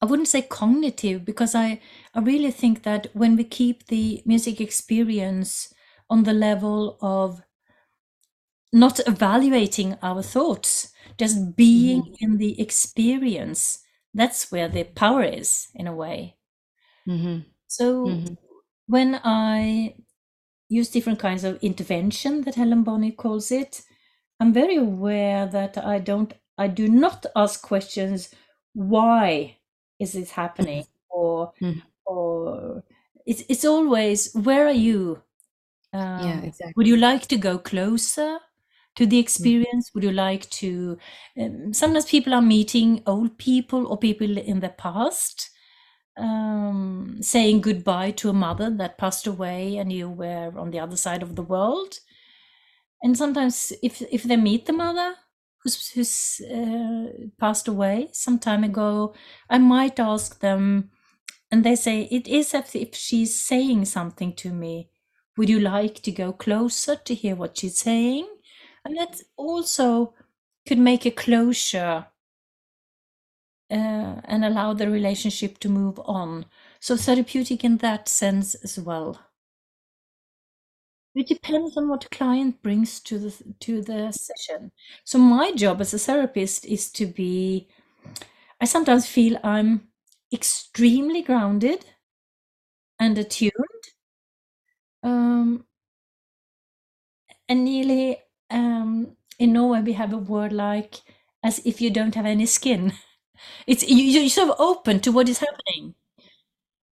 I 0.00 0.06
wouldn't 0.06 0.28
say 0.28 0.42
cognitive 0.42 1.24
because 1.24 1.54
I, 1.54 1.80
I 2.14 2.20
really 2.20 2.50
think 2.52 2.82
that 2.84 3.08
when 3.14 3.34
we 3.36 3.42
keep 3.44 3.86
the 3.86 4.22
music 4.24 4.60
experience 4.60 5.72
on 6.08 6.22
the 6.24 6.32
level 6.34 6.96
of 7.00 7.42
not 8.72 9.00
evaluating 9.08 9.94
our 10.02 10.22
thoughts, 10.22 10.92
just 11.18 11.56
being 11.56 12.02
in 12.20 12.36
the 12.38 12.60
experience, 12.60 13.82
that's 14.12 14.50
where 14.50 14.68
the 14.68 14.84
power 14.84 15.22
is 15.22 15.68
in 15.74 15.86
a 15.86 15.94
way. 15.94 16.36
Mm-hmm. 17.06 17.50
So 17.66 18.10
Mhm. 18.10 18.36
When 18.86 19.20
I 19.24 19.96
use 20.68 20.90
different 20.90 21.18
kinds 21.18 21.44
of 21.44 21.62
intervention 21.62 22.42
that 22.42 22.56
Helen 22.56 22.84
Bonny 22.84 23.12
calls 23.12 23.50
it, 23.52 23.82
I'm 24.40 24.52
very 24.52 24.76
aware 24.76 25.46
that 25.46 25.78
I 25.78 25.98
don't 26.00 26.32
I 26.58 26.68
do 26.68 26.88
not 26.88 27.26
ask 27.36 27.62
questions 27.62 28.34
why 28.74 29.58
is 30.00 30.12
this 30.14 30.32
happening 30.32 30.84
or 31.10 31.52
Mhm. 31.60 31.82
or 32.06 32.84
it's 33.26 33.42
it's 33.48 33.64
always 33.64 34.32
where 34.34 34.66
are 34.66 34.72
you? 34.72 35.22
Um, 35.92 36.40
yeah, 36.40 36.42
exactly. 36.44 36.74
would 36.76 36.86
you 36.86 36.96
like 36.96 37.26
to 37.28 37.36
go 37.36 37.58
closer 37.58 38.38
to 38.96 39.06
the 39.06 39.18
experience? 39.18 39.90
Would 39.94 40.04
you 40.04 40.12
like 40.12 40.48
to? 40.62 40.98
Um, 41.40 41.72
sometimes 41.72 42.06
people 42.06 42.34
are 42.34 42.42
meeting 42.42 43.02
old 43.06 43.38
people 43.38 43.86
or 43.86 43.98
people 43.98 44.38
in 44.38 44.60
the 44.60 44.70
past, 44.70 45.50
um, 46.16 47.18
saying 47.20 47.60
goodbye 47.62 48.12
to 48.12 48.30
a 48.30 48.32
mother 48.32 48.70
that 48.70 48.98
passed 48.98 49.26
away 49.26 49.76
and 49.76 49.92
you 49.92 50.08
were 50.08 50.52
on 50.58 50.70
the 50.70 50.80
other 50.80 50.96
side 50.96 51.22
of 51.22 51.36
the 51.36 51.42
world. 51.42 51.98
And 53.02 53.16
sometimes, 53.16 53.72
if 53.82 54.00
if 54.02 54.22
they 54.22 54.36
meet 54.36 54.66
the 54.66 54.72
mother 54.72 55.14
who's 55.62 55.88
who's 55.90 56.40
uh, 56.50 57.06
passed 57.38 57.68
away 57.68 58.08
some 58.12 58.38
time 58.38 58.64
ago, 58.64 59.14
I 59.50 59.58
might 59.58 60.00
ask 60.00 60.40
them, 60.40 60.90
and 61.50 61.64
they 61.64 61.76
say 61.76 62.02
it 62.10 62.28
is 62.28 62.54
as 62.54 62.74
if 62.74 62.94
she's 62.94 63.38
saying 63.38 63.86
something 63.86 64.34
to 64.36 64.52
me. 64.52 64.90
Would 65.36 65.48
you 65.48 65.60
like 65.60 65.96
to 66.02 66.12
go 66.12 66.32
closer 66.32 66.96
to 66.96 67.14
hear 67.14 67.36
what 67.36 67.58
she's 67.58 67.78
saying? 67.78 68.28
And 68.84 68.96
that 68.98 69.20
also 69.36 70.14
could 70.66 70.78
make 70.78 71.06
a 71.06 71.10
closure 71.10 72.06
uh, 73.74 74.22
and 74.24 74.44
allow 74.46 74.74
the 74.74 74.90
relationship 74.90 75.58
to 75.60 75.68
move 75.70 76.00
on. 76.06 76.46
So 76.80 76.96
therapeutic 76.96 77.64
in 77.64 77.78
that 77.78 78.08
sense 78.08 78.54
as 78.56 78.78
well. 78.80 79.20
It 81.16 81.26
depends 81.28 81.76
on 81.76 81.88
what 81.88 82.02
the 82.02 82.08
client 82.08 82.62
brings 82.62 83.00
to 83.00 83.18
the 83.18 83.54
to 83.60 83.82
the 83.82 84.12
session. 84.12 84.70
So 85.04 85.18
my 85.18 85.50
job 85.52 85.80
as 85.80 85.92
a 85.94 85.98
therapist 85.98 86.64
is 86.66 86.90
to 86.92 87.06
be. 87.06 87.68
I 88.60 88.66
sometimes 88.66 89.06
feel 89.06 89.38
I'm 89.44 89.88
extremely 90.32 91.22
grounded 91.22 91.86
and 92.98 93.16
attuned, 93.18 93.84
um, 95.02 95.64
and 97.48 97.64
nearly 97.64 98.18
um, 98.50 99.16
in 99.38 99.52
Norway 99.52 99.82
we 99.82 99.92
have 99.94 100.12
a 100.12 100.18
word 100.18 100.52
like 100.52 100.96
as 101.42 101.60
if 101.64 101.80
you 101.80 101.90
don't 101.90 102.14
have 102.14 102.26
any 102.26 102.46
skin. 102.46 102.92
It's 103.66 103.82
you, 103.88 103.96
you're 103.96 104.28
sort 104.30 104.50
of 104.50 104.56
open 104.60 105.00
to 105.00 105.12
what 105.12 105.28
is 105.28 105.38
happening, 105.40 105.94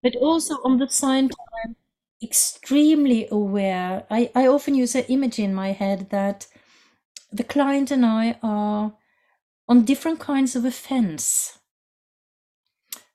but 0.04 0.16
also 0.16 0.56
on 0.64 0.78
the 0.78 0.88
same 0.90 1.30
time 1.30 1.76
extremely 2.22 3.28
aware. 3.32 4.06
I, 4.12 4.32
I 4.36 4.48
often 4.48 4.76
use 4.76 4.96
an 4.96 5.06
image 5.06 5.40
in 5.40 5.54
my 5.56 5.72
head 5.72 6.10
that 6.12 6.48
the 7.32 7.44
client 7.46 7.92
and 7.92 8.06
I 8.06 8.40
are 8.44 8.94
on 9.70 9.86
different 9.86 10.20
kinds 10.20 10.56
of 10.56 10.66
a 10.66 10.72
fence. 10.72 11.60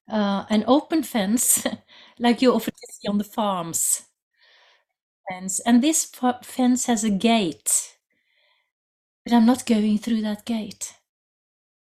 Uh, 0.09 0.45
an 0.51 0.65
open 0.67 1.03
fence, 1.03 1.67
like 2.19 2.41
you 2.43 2.53
often 2.55 2.75
see 2.91 3.09
on 3.09 3.19
the 3.19 3.25
farms. 3.25 4.03
Fence, 5.31 5.61
and 5.61 5.85
this 5.85 6.05
fence 6.43 6.87
has 6.87 7.05
a 7.05 7.11
gate, 7.11 7.97
but 9.25 9.33
I'm 9.35 9.45
not 9.45 9.67
going 9.67 9.99
through 9.99 10.23
that 10.23 10.47
gate. 10.47 10.95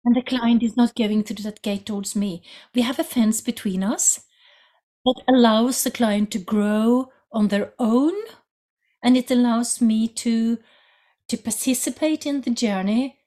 And 0.06 0.16
the 0.16 0.22
client 0.22 0.64
is 0.64 0.78
not 0.78 0.96
going 0.96 1.24
through 1.24 1.44
that 1.44 1.62
gate 1.62 1.86
towards 1.86 2.16
me. 2.16 2.42
We 2.74 2.84
have 2.84 3.00
a 3.00 3.04
fence 3.04 3.42
between 3.42 3.84
us 3.84 4.26
that 5.06 5.24
allows 5.28 5.84
the 5.84 5.92
client 5.92 6.32
to 6.32 6.40
grow 6.40 7.12
on 7.32 7.50
their 7.50 7.74
own 7.80 8.14
and 9.04 9.18
it 9.18 9.32
allows 9.32 9.82
me 9.82 10.08
to 10.08 10.60
to 11.30 11.38
participate 11.38 12.26
in 12.26 12.42
the 12.42 12.52
journey 12.52 13.20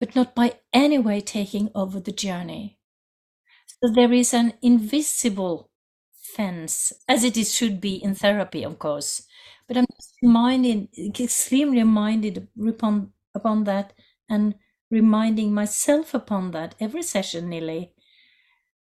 but 0.00 0.16
not 0.16 0.34
by 0.34 0.60
any 0.72 0.98
way 0.98 1.20
taking 1.20 1.70
over 1.74 2.00
the 2.00 2.12
journey 2.12 2.78
so 3.66 3.92
there 3.92 4.12
is 4.12 4.32
an 4.34 4.54
invisible 4.62 5.70
fence 6.14 6.92
as 7.08 7.24
it 7.24 7.36
is 7.36 7.54
should 7.54 7.80
be 7.80 7.96
in 8.02 8.14
therapy 8.14 8.62
of 8.64 8.78
course 8.78 9.22
but 9.66 9.76
i'm 9.76 9.86
just 9.96 10.14
reminded 10.22 10.88
extremely 11.20 11.78
reminded 11.78 12.48
upon 12.68 13.12
upon 13.34 13.64
that 13.64 13.92
and 14.30 14.54
reminding 14.92 15.54
myself 15.54 16.14
upon 16.14 16.52
that 16.52 16.76
every 16.80 17.02
session 17.02 17.50
nearly 17.50 17.92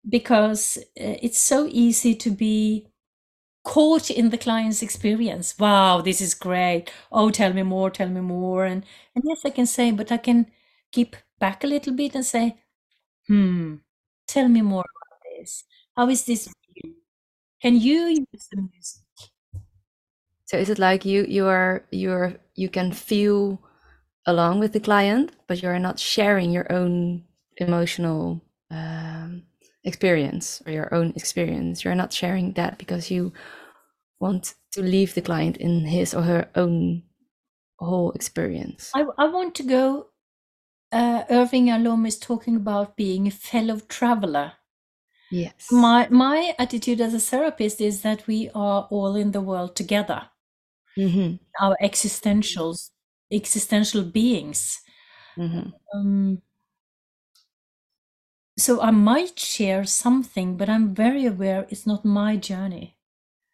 because 0.08 0.78
uh, 1.00 1.18
it's 1.22 1.40
so 1.40 1.68
easy 1.70 2.16
to 2.16 2.30
be 2.32 2.88
caught 3.66 4.12
in 4.12 4.30
the 4.32 4.38
client's 4.40 4.84
experience. 4.84 5.58
Wow 5.60 6.02
this 6.02 6.22
is 6.22 6.34
great. 6.36 6.92
Oh 7.12 7.32
tell 7.32 7.54
me 7.54 7.64
more 7.64 7.90
tell 7.92 8.10
me 8.10 8.22
more. 8.22 8.66
And 8.66 8.86
and 9.16 9.24
yes 9.28 9.46
i 9.46 9.52
can 9.52 9.68
say 9.68 9.92
but 9.92 10.12
i 10.12 10.18
can 10.18 10.48
keep 10.92 11.16
back 11.40 11.64
a 11.64 11.68
little 11.68 11.94
bit 11.96 12.16
and 12.16 12.26
say 12.26 12.58
hmm 13.28 13.76
tell 14.28 14.50
me 14.50 14.62
more 14.62 14.86
about 14.86 15.22
this. 15.40 15.66
How 15.98 16.10
is 16.10 16.26
this 16.26 16.50
can 17.62 17.76
you 17.76 18.08
use 18.08 18.48
the 18.52 18.62
music? 18.62 19.04
So 20.46 20.58
is 20.58 20.70
it 20.70 20.80
like 20.80 21.06
you 21.06 21.24
you 21.26 21.46
are 21.46 21.86
you 21.92 22.12
are 22.12 22.34
you 22.56 22.68
can 22.70 22.92
feel 22.92 23.62
along 24.30 24.60
with 24.60 24.74
the 24.74 24.80
client, 24.80 25.32
but 25.48 25.62
you 25.62 25.70
are 25.70 25.80
not 25.80 26.00
sharing 26.00 26.52
your 26.52 26.72
own 26.72 27.24
emotional 27.58 28.42
um, 28.72 29.44
experience 29.84 30.62
or 30.66 30.72
your 30.72 30.94
own 30.94 31.14
experience. 31.16 31.84
You're 31.84 31.96
not 31.96 32.14
sharing 32.14 32.54
that 32.54 32.78
because 32.78 33.12
you 33.12 33.34
want 34.20 34.56
to 34.72 34.82
leave 34.82 35.14
the 35.16 35.22
client 35.22 35.58
in 35.58 35.86
his 35.86 36.14
or 36.14 36.22
her 36.22 36.48
own 36.56 37.04
whole 37.80 38.12
experience. 38.12 38.92
i, 38.96 39.04
I 39.18 39.28
want 39.28 39.56
to 39.56 39.64
go 39.64 40.08
uh, 40.92 41.24
irving 41.30 41.68
Yalom 41.68 42.08
is 42.08 42.18
talking 42.20 42.56
about 42.56 42.98
being 42.98 43.28
a 43.28 43.32
fellow 43.32 43.80
traveler 43.88 44.54
Yes. 45.32 45.68
my 45.72 46.08
my 46.10 46.54
attitude 46.58 47.00
as 47.00 47.14
a 47.14 47.20
therapist 47.20 47.80
is 47.80 48.02
that 48.02 48.26
we 48.28 48.50
are 48.56 48.88
all 48.90 49.16
in 49.16 49.32
the 49.32 49.42
world 49.42 49.76
together 49.76 50.24
hmm 50.96 51.36
our 51.62 51.76
existentials 51.82 52.90
existential 53.32 54.04
beings. 54.04 54.80
Hmm 55.36 55.70
um, 55.94 56.42
so 58.58 58.82
i 58.82 58.92
might 58.92 59.40
share 59.40 59.86
something 59.86 60.58
but 60.58 60.70
i'm 60.70 60.94
very 60.94 61.26
aware 61.26 61.66
it's 61.70 61.88
not 61.88 62.04
my 62.06 62.36
journey. 62.36 62.98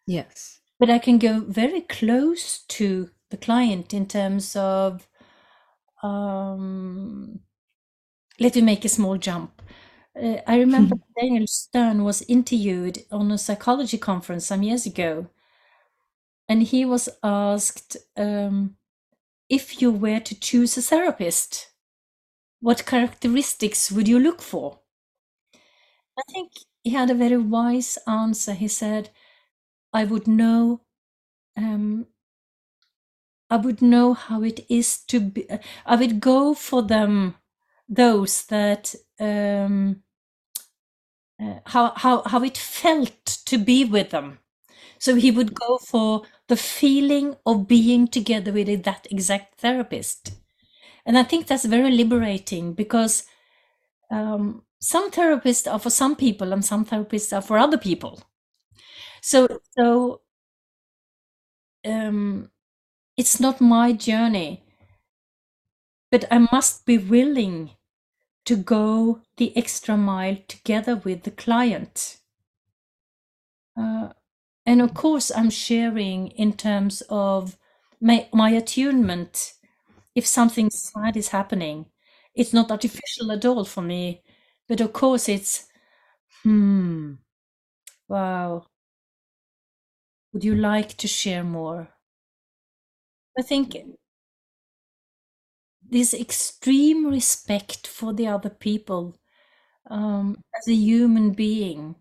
Yes. 0.06 0.60
but 0.78 0.90
i 0.90 0.98
can 0.98 1.18
go 1.18 1.40
very 1.40 1.80
close 1.80 2.64
to 2.68 3.10
the 3.30 3.36
client 3.36 3.92
in 3.94 4.06
terms 4.06 4.54
of 4.56 5.08
um, 6.02 7.40
let 8.38 8.54
me 8.54 8.60
make 8.60 8.84
a 8.84 8.88
small 8.88 9.16
jump. 9.16 9.62
Uh, 10.16 10.36
i 10.46 10.58
remember 10.58 10.96
daniel 11.20 11.46
stern 11.46 12.04
was 12.04 12.22
interviewed 12.22 12.98
on 13.10 13.30
a 13.30 13.38
psychology 13.38 13.98
conference 13.98 14.46
some 14.46 14.62
years 14.62 14.86
ago 14.86 15.26
and 16.48 16.62
he 16.62 16.84
was 16.84 17.08
asked 17.22 17.96
um, 18.16 18.76
if 19.48 19.82
you 19.82 19.90
were 19.92 20.20
to 20.20 20.38
choose 20.38 20.76
a 20.78 20.82
therapist 20.82 21.72
what 22.60 22.86
characteristics 22.86 23.90
would 23.92 24.08
you 24.08 24.18
look 24.18 24.42
for? 24.42 24.80
I 26.18 26.22
think 26.30 26.52
he 26.84 26.90
had 26.90 27.10
a 27.10 27.14
very 27.14 27.38
wise 27.38 27.96
answer. 28.06 28.52
He 28.52 28.68
said 28.68 29.10
i 29.94 30.04
would 30.04 30.28
know 30.28 30.82
um, 31.56 32.06
i 33.50 33.56
would 33.56 33.82
know 33.82 34.14
how 34.14 34.42
it 34.42 34.60
is 34.68 34.98
to 34.98 35.18
be 35.20 35.48
uh, 35.50 35.58
i 35.84 35.96
would 35.96 36.20
go 36.20 36.54
for 36.54 36.82
them 36.82 37.34
those 37.88 38.44
that 38.46 38.94
um, 39.20 40.02
uh, 41.42 41.58
how 41.66 41.92
how 41.96 42.22
how 42.24 42.42
it 42.42 42.56
felt 42.56 43.24
to 43.46 43.58
be 43.58 43.84
with 43.84 44.10
them. 44.10 44.38
So 45.00 45.14
he 45.16 45.30
would 45.30 45.54
go 45.54 45.78
for 45.78 46.22
the 46.48 46.56
feeling 46.56 47.36
of 47.46 47.66
being 47.68 48.06
together 48.08 48.52
with 48.52 48.82
that 48.84 49.06
exact 49.10 49.60
therapist 49.60 50.32
and 51.06 51.18
I 51.18 51.22
think 51.24 51.46
that's 51.46 51.64
very 51.64 51.90
liberating 51.90 52.74
because 52.74 53.24
um, 54.10 54.62
some 54.80 55.10
therapists 55.10 55.70
are 55.72 55.78
for 55.78 55.90
some 55.90 56.16
people 56.16 56.52
and 56.52 56.64
some 56.64 56.84
therapists 56.86 57.36
are 57.36 57.42
for 57.42 57.58
other 57.58 57.78
people. 57.78 58.22
So, 59.20 59.48
so 59.76 60.20
um, 61.84 62.50
it's 63.16 63.40
not 63.40 63.60
my 63.60 63.92
journey, 63.92 64.64
but 66.10 66.24
I 66.32 66.38
must 66.50 66.84
be 66.84 66.98
willing 66.98 67.70
to 68.46 68.56
go 68.56 69.22
the 69.38 69.56
extra 69.56 69.96
mile 69.96 70.38
together 70.48 70.96
with 70.96 71.24
the 71.24 71.30
client. 71.32 72.18
Uh, 73.76 74.12
and 74.66 74.82
of 74.82 74.94
course, 74.94 75.30
I'm 75.34 75.50
sharing 75.50 76.28
in 76.28 76.52
terms 76.54 77.02
of 77.10 77.56
my, 78.00 78.28
my 78.32 78.50
attunement. 78.50 79.54
If 80.14 80.26
something 80.26 80.70
sad 80.70 81.16
is 81.16 81.28
happening, 81.28 81.86
it's 82.34 82.52
not 82.54 82.70
artificial 82.72 83.32
at 83.32 83.44
all 83.46 83.64
for 83.64 83.82
me. 83.82 84.22
But 84.68 84.80
of 84.82 84.92
course, 84.92 85.28
it's, 85.28 85.66
hmm, 86.44 87.14
wow. 88.08 88.66
Would 90.32 90.44
you 90.44 90.54
like 90.54 90.96
to 90.98 91.08
share 91.08 91.42
more? 91.42 91.88
I 93.38 93.42
think 93.42 93.76
this 95.88 96.12
extreme 96.12 97.06
respect 97.06 97.86
for 97.86 98.12
the 98.12 98.26
other 98.26 98.50
people 98.50 99.16
um, 99.90 100.36
as 100.58 100.68
a 100.68 100.74
human 100.74 101.32
being 101.32 101.96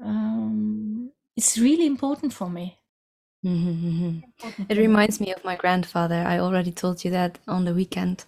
um, 0.00 1.12
it's 1.38 1.56
really 1.56 1.86
important 1.86 2.32
for 2.32 2.50
me. 2.50 2.76
Mm-hmm. 3.46 4.18
It 4.68 4.76
reminds 4.76 5.20
me 5.20 5.32
of 5.32 5.44
my 5.44 5.54
grandfather. 5.54 6.24
I 6.26 6.40
already 6.40 6.72
told 6.72 7.04
you 7.04 7.12
that 7.12 7.38
on 7.46 7.64
the 7.64 7.72
weekend. 7.72 8.24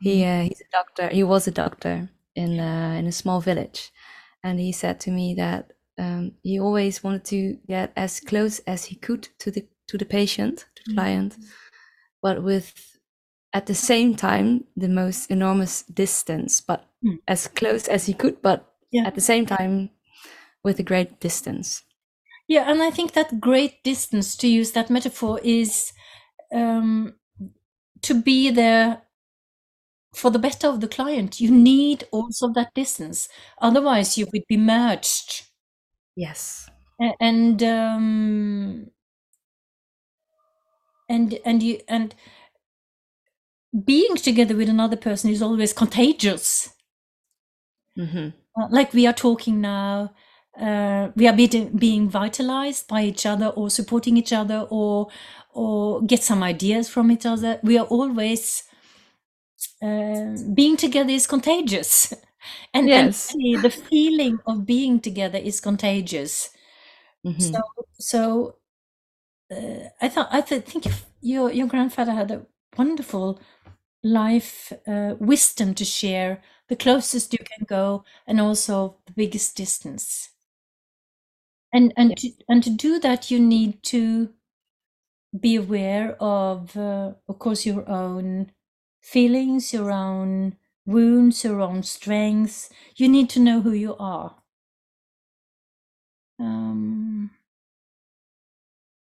He 0.00 0.22
mm-hmm. 0.22 0.40
uh, 0.40 0.42
he's 0.44 0.62
a 0.62 0.70
doctor. 0.72 1.08
He 1.08 1.22
was 1.22 1.46
a 1.46 1.50
doctor 1.50 2.08
in 2.34 2.58
uh, 2.58 2.96
in 2.98 3.06
a 3.06 3.12
small 3.12 3.40
village, 3.40 3.92
and 4.42 4.58
he 4.58 4.72
said 4.72 4.98
to 5.00 5.10
me 5.10 5.34
that 5.34 5.72
um, 5.98 6.32
he 6.42 6.58
always 6.58 7.04
wanted 7.04 7.24
to 7.26 7.58
get 7.68 7.92
as 7.96 8.20
close 8.20 8.60
as 8.60 8.86
he 8.86 8.96
could 8.96 9.28
to 9.40 9.50
the 9.50 9.66
to 9.88 9.98
the 9.98 10.06
patient, 10.06 10.66
to 10.76 10.82
the 10.86 10.94
client, 10.94 11.32
mm-hmm. 11.34 11.48
but 12.22 12.42
with 12.42 12.98
at 13.52 13.66
the 13.66 13.74
same 13.74 14.14
time 14.16 14.64
the 14.74 14.88
most 14.88 15.30
enormous 15.30 15.82
distance, 15.82 16.62
but 16.62 16.86
mm. 17.04 17.18
as 17.26 17.48
close 17.48 17.88
as 17.88 18.06
he 18.06 18.14
could, 18.14 18.40
but 18.40 18.74
yeah. 18.90 19.06
at 19.06 19.14
the 19.14 19.20
same 19.32 19.44
time 19.44 19.90
with 20.64 20.78
a 20.78 20.82
great 20.82 21.20
distance. 21.20 21.82
Yeah, 22.48 22.70
and 22.70 22.82
I 22.82 22.90
think 22.90 23.12
that 23.12 23.40
great 23.40 23.84
distance, 23.84 24.34
to 24.38 24.48
use 24.48 24.72
that 24.72 24.88
metaphor, 24.90 25.38
is 25.44 25.92
um, 26.52 27.14
to 28.02 28.14
be 28.20 28.50
there 28.50 29.02
for 30.14 30.30
the 30.30 30.38
better 30.38 30.66
of 30.68 30.80
the 30.80 30.88
client. 30.88 31.40
You 31.40 31.50
need 31.50 32.04
also 32.10 32.48
that 32.54 32.74
distance, 32.74 33.28
otherwise 33.60 34.16
you 34.16 34.26
would 34.32 34.44
be 34.48 34.56
merged. 34.56 35.46
Yes, 36.16 36.68
and 37.20 37.62
um, 37.62 38.90
and 41.08 41.38
and 41.44 41.62
you 41.62 41.80
and 41.88 42.14
being 43.84 44.14
together 44.16 44.54
with 44.56 44.68
another 44.68 44.96
person 44.96 45.30
is 45.30 45.42
always 45.42 45.72
contagious. 45.72 46.70
Mm-hmm. 47.98 48.28
Uh, 48.60 48.68
like 48.70 48.92
we 48.92 49.06
are 49.06 49.12
talking 49.12 49.60
now, 49.60 50.14
uh, 50.60 51.10
we 51.14 51.28
are 51.28 51.32
being, 51.32 51.76
being 51.76 52.08
vitalized 52.08 52.88
by 52.88 53.02
each 53.02 53.26
other 53.26 53.46
or 53.48 53.70
supporting 53.70 54.16
each 54.16 54.32
other 54.32 54.66
or 54.70 55.08
or 55.54 56.02
get 56.02 56.22
some 56.22 56.42
ideas 56.42 56.88
from 56.88 57.10
each 57.10 57.26
other 57.26 57.58
we 57.62 57.78
are 57.78 57.86
always 57.86 58.64
uh, 59.82 60.36
being 60.54 60.76
together 60.76 61.10
is 61.10 61.26
contagious 61.26 62.12
and, 62.74 62.88
yes. 62.88 63.34
and 63.34 63.62
the 63.62 63.70
feeling 63.70 64.38
of 64.46 64.66
being 64.66 65.00
together 65.00 65.38
is 65.38 65.60
contagious 65.60 66.50
mm-hmm. 67.26 67.40
so 67.40 67.60
so 67.98 68.56
uh, 69.50 69.88
i 70.00 70.08
thought 70.08 70.28
i 70.30 70.40
th- 70.40 70.64
think 70.64 70.86
your 71.20 71.50
your 71.50 71.66
grandfather 71.66 72.12
had 72.12 72.30
a 72.30 72.46
wonderful 72.76 73.40
life 74.04 74.72
uh, 74.86 75.14
wisdom 75.18 75.74
to 75.74 75.84
share 75.84 76.40
the 76.68 76.76
closest 76.76 77.32
you 77.32 77.38
can 77.38 77.64
go 77.66 78.04
and 78.26 78.40
also 78.40 78.96
the 79.06 79.12
biggest 79.12 79.56
distance 79.56 80.30
and 81.72 81.92
and 81.96 82.16
to, 82.16 82.30
and 82.48 82.62
to 82.64 82.70
do 82.70 82.98
that 83.00 83.30
you 83.30 83.38
need 83.40 83.82
to 83.84 84.32
be 85.38 85.56
aware 85.56 86.16
of 86.22 86.76
uh, 86.76 87.12
of 87.28 87.38
course 87.38 87.64
your 87.66 87.88
own 87.88 88.50
feelings 89.02 89.72
your 89.72 89.90
own 89.90 90.56
wounds 90.86 91.44
your 91.44 91.60
own 91.60 91.82
strengths. 91.82 92.70
You 92.96 93.08
need 93.08 93.28
to 93.30 93.40
know 93.40 93.60
who 93.60 93.72
you 93.72 93.94
are. 93.98 94.36
Um, 96.40 97.30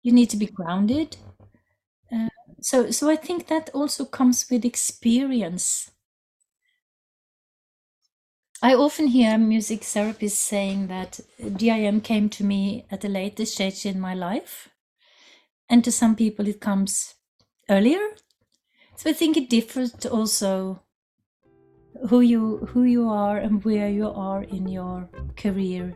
you 0.02 0.12
need 0.12 0.30
to 0.30 0.36
be 0.36 0.46
grounded. 0.46 1.16
Uh, 2.12 2.28
so 2.60 2.90
so 2.90 3.10
i 3.10 3.16
think 3.16 3.48
that 3.48 3.70
also 3.74 4.04
comes 4.04 4.46
with 4.50 4.64
experience 4.64 5.90
I 8.62 8.74
often 8.74 9.08
hear 9.08 9.36
music 9.36 9.82
therapists 9.82 10.30
saying 10.30 10.86
that 10.86 11.20
GIM 11.58 12.00
came 12.00 12.30
to 12.30 12.44
me 12.44 12.86
at 12.90 13.04
a 13.04 13.08
later 13.08 13.44
stage 13.44 13.84
in 13.84 14.00
my 14.00 14.14
life. 14.14 14.70
And 15.68 15.84
to 15.84 15.92
some 15.92 16.16
people, 16.16 16.48
it 16.48 16.60
comes 16.60 17.14
earlier. 17.68 18.00
So 18.96 19.10
I 19.10 19.12
think 19.12 19.36
it 19.36 19.50
differs 19.50 20.06
also 20.06 20.82
who 22.08 22.20
you 22.20 22.58
who 22.72 22.84
you 22.84 23.08
are 23.10 23.36
and 23.36 23.62
where 23.64 23.90
you 23.90 24.08
are 24.08 24.42
in 24.44 24.68
your 24.68 25.08
career. 25.36 25.94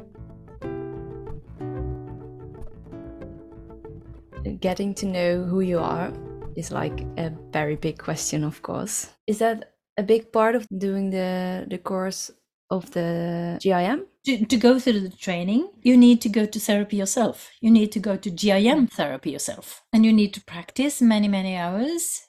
Getting 4.60 4.94
to 4.94 5.06
know 5.06 5.44
who 5.44 5.60
you 5.60 5.78
are 5.78 6.12
is 6.56 6.70
like 6.70 7.00
a 7.16 7.32
very 7.52 7.76
big 7.76 7.98
question, 7.98 8.44
of 8.44 8.60
course. 8.60 9.08
Is 9.26 9.38
that 9.38 9.72
a 9.96 10.02
big 10.02 10.30
part 10.30 10.54
of 10.54 10.66
doing 10.76 11.10
the 11.10 11.66
the 11.70 11.78
course 11.78 12.30
of 12.70 12.90
the 12.92 13.58
GIM? 13.60 14.06
To, 14.26 14.44
to 14.44 14.56
go 14.56 14.78
through 14.78 15.00
the 15.00 15.16
training, 15.16 15.70
you 15.82 15.96
need 15.96 16.20
to 16.20 16.28
go 16.28 16.44
to 16.44 16.60
therapy 16.60 16.96
yourself. 16.96 17.50
You 17.60 17.70
need 17.70 17.90
to 17.92 18.00
go 18.00 18.16
to 18.16 18.30
GIM 18.30 18.86
therapy 18.86 19.30
yourself, 19.30 19.82
and 19.92 20.04
you 20.04 20.12
need 20.12 20.34
to 20.34 20.44
practice 20.44 21.00
many 21.00 21.28
many 21.28 21.56
hours. 21.56 22.26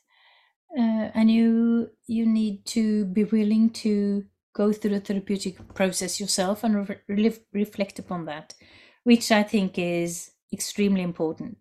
Uh, 0.77 1.11
and 1.13 1.29
you 1.29 1.89
you 2.07 2.25
need 2.25 2.65
to 2.65 3.05
be 3.05 3.25
willing 3.25 3.69
to 3.69 4.23
go 4.53 4.71
through 4.71 4.91
the 4.91 4.99
therapeutic 4.99 5.73
process 5.73 6.19
yourself 6.19 6.63
and 6.63 6.87
re- 7.07 7.39
reflect 7.53 7.99
upon 7.99 8.25
that, 8.25 8.53
which 9.03 9.31
I 9.31 9.43
think 9.43 9.77
is 9.77 10.31
extremely 10.53 11.01
important. 11.01 11.57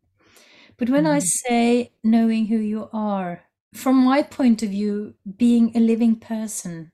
But 0.76 0.90
when 0.90 1.04
mm-hmm. 1.04 1.14
I 1.14 1.18
say 1.18 1.92
knowing 2.02 2.46
who 2.46 2.56
you 2.56 2.88
are, 2.92 3.42
from 3.74 3.96
my 3.96 4.22
point 4.22 4.62
of 4.62 4.70
view, 4.70 5.14
being 5.36 5.76
a 5.76 5.80
living 5.80 6.16
person 6.16 6.92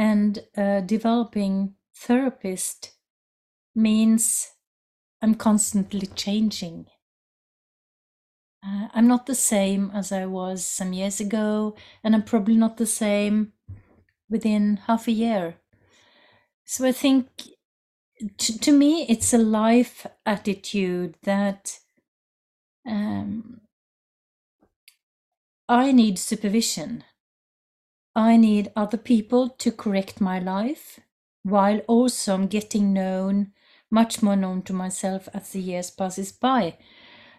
and 0.00 0.38
uh, 0.56 0.80
developing 0.80 1.74
therapist 1.94 2.92
means 3.74 4.48
I'm 5.20 5.34
constantly 5.34 6.06
changing. 6.06 6.86
Uh, 8.66 8.88
I'm 8.94 9.06
not 9.06 9.26
the 9.26 9.34
same 9.34 9.90
as 9.92 10.10
I 10.10 10.24
was 10.24 10.64
some 10.64 10.94
years 10.94 11.20
ago, 11.20 11.76
and 12.02 12.14
I'm 12.14 12.22
probably 12.22 12.56
not 12.56 12.78
the 12.78 12.86
same 12.86 13.52
within 14.30 14.78
half 14.86 15.06
a 15.06 15.12
year. 15.12 15.56
So 16.64 16.86
I 16.86 16.92
think 16.92 17.28
to, 18.38 18.58
to 18.58 18.72
me, 18.72 19.04
it's 19.06 19.34
a 19.34 19.38
life 19.38 20.06
attitude 20.24 21.16
that 21.24 21.78
um, 22.88 23.60
I 25.68 25.92
need 25.92 26.18
supervision. 26.18 27.04
I 28.14 28.36
need 28.36 28.72
other 28.76 28.98
people 28.98 29.48
to 29.48 29.72
correct 29.72 30.20
my 30.20 30.38
life, 30.38 31.00
while 31.42 31.78
also 31.80 32.34
I'm 32.34 32.46
getting 32.46 32.92
known, 32.92 33.52
much 33.90 34.22
more 34.22 34.36
known 34.36 34.62
to 34.62 34.72
myself 34.72 35.28
as 35.32 35.50
the 35.50 35.60
years 35.60 35.90
passes 35.90 36.32
by. 36.32 36.76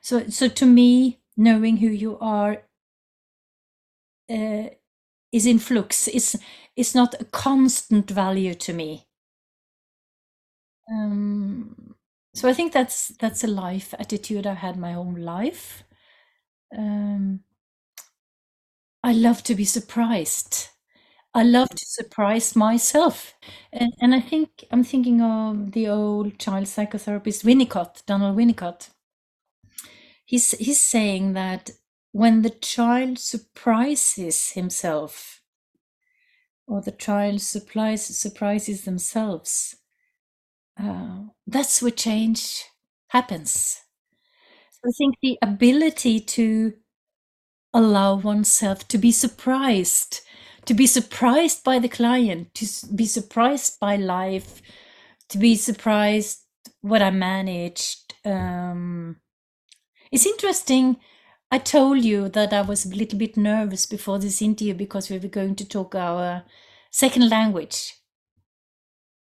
So, 0.01 0.27
so 0.29 0.47
to 0.47 0.65
me, 0.65 1.19
knowing 1.37 1.77
who 1.77 1.87
you 1.87 2.17
are 2.19 2.63
uh, 4.29 4.69
is 5.31 5.45
in 5.45 5.59
flux. 5.59 6.07
It's 6.07 6.35
it's 6.75 6.95
not 6.95 7.15
a 7.19 7.25
constant 7.25 8.09
value 8.09 8.53
to 8.55 8.73
me. 8.73 9.07
Um, 10.91 11.95
so 12.33 12.49
I 12.49 12.53
think 12.53 12.73
that's 12.73 13.09
that's 13.19 13.43
a 13.43 13.47
life 13.47 13.93
attitude 13.99 14.47
I've 14.47 14.57
had 14.57 14.77
my 14.77 14.93
whole 14.93 15.17
life. 15.17 15.83
Um, 16.77 17.41
I 19.03 19.13
love 19.13 19.43
to 19.43 19.55
be 19.55 19.65
surprised. 19.65 20.67
I 21.33 21.43
love 21.43 21.69
to 21.69 21.85
surprise 21.85 22.55
myself. 22.55 23.33
And, 23.71 23.93
and 24.01 24.13
I 24.13 24.19
think 24.19 24.65
I'm 24.69 24.83
thinking 24.83 25.21
of 25.21 25.71
the 25.71 25.87
old 25.87 26.37
child 26.37 26.65
psychotherapist 26.65 27.43
Winnicott, 27.43 28.05
Donald 28.05 28.37
Winnicott. 28.37 28.89
He's, 30.25 30.51
he's 30.51 30.81
saying 30.81 31.33
that 31.33 31.71
when 32.11 32.41
the 32.41 32.49
child 32.49 33.17
surprises 33.17 34.51
himself 34.51 35.41
or 36.67 36.81
the 36.81 36.91
child 36.91 37.41
supplies, 37.41 38.05
surprises 38.05 38.83
themselves, 38.83 39.75
uh, 40.79 41.23
that's 41.47 41.81
where 41.81 41.91
change 41.91 42.65
happens. 43.07 43.79
I 44.85 44.89
think 44.97 45.15
the 45.21 45.37
ability 45.41 46.21
to 46.21 46.73
allow 47.73 48.15
oneself 48.15 48.87
to 48.89 48.97
be 48.97 49.11
surprised, 49.11 50.21
to 50.65 50.73
be 50.73 50.87
surprised 50.87 51.63
by 51.63 51.79
the 51.79 51.89
client, 51.89 52.53
to 52.55 52.67
be 52.95 53.05
surprised 53.05 53.79
by 53.79 53.95
life, 53.95 54.61
to 55.29 55.37
be 55.37 55.55
surprised 55.55 56.41
what 56.81 57.01
I 57.01 57.11
managed. 57.11 58.13
Um, 58.25 59.17
it's 60.11 60.25
interesting. 60.25 60.97
I 61.51 61.57
told 61.57 62.03
you 62.03 62.29
that 62.29 62.53
I 62.53 62.61
was 62.61 62.85
a 62.85 62.95
little 62.95 63.19
bit 63.19 63.35
nervous 63.37 63.85
before 63.85 64.19
this 64.19 64.41
interview 64.41 64.73
because 64.73 65.09
we 65.09 65.19
were 65.19 65.27
going 65.27 65.55
to 65.57 65.67
talk 65.67 65.95
our 65.95 66.43
second 66.91 67.29
language. 67.29 67.93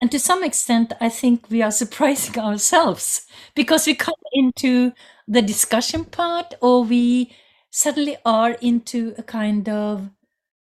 And 0.01 0.11
to 0.11 0.19
some 0.19 0.43
extent, 0.43 0.93
I 0.99 1.09
think 1.09 1.49
we 1.49 1.61
are 1.61 1.71
surprising 1.83 2.39
ourselves 2.39 3.25
because 3.55 3.85
we 3.85 3.95
come 3.95 4.15
into 4.33 4.93
the 5.27 5.41
discussion 5.41 6.05
part 6.05 6.53
or 6.61 6.83
we 6.83 7.35
suddenly 7.71 8.17
are 8.25 8.51
into 8.61 9.15
a 9.17 9.23
kind 9.23 9.67
of 9.67 10.11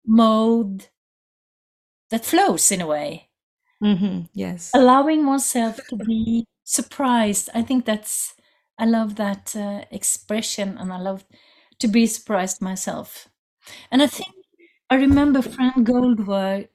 mode 0.07 0.87
that 2.11 2.25
flows 2.25 2.71
in 2.71 2.81
a 2.81 2.87
way. 2.87 3.29
Mm-hmm. 3.83 4.27
Yes. 4.33 4.71
Allowing 4.75 5.27
oneself 5.27 5.81
to 5.89 5.97
be 5.97 6.47
surprised. 6.63 7.51
I 7.55 7.63
think 7.63 7.85
that's, 7.85 8.35
I 8.79 8.87
love 8.87 9.17
that 9.17 9.55
uh, 9.57 9.85
expression 9.91 10.79
and 10.79 10.93
I 10.93 10.99
love 10.99 11.25
to 11.81 11.89
be 11.89 12.07
surprised 12.07 12.63
myself. 12.63 13.29
And 13.91 14.03
I 14.03 14.07
think 14.07 14.35
I 14.89 14.95
remember 14.97 15.43
Fran 15.43 15.83
Goldberg, 15.83 16.69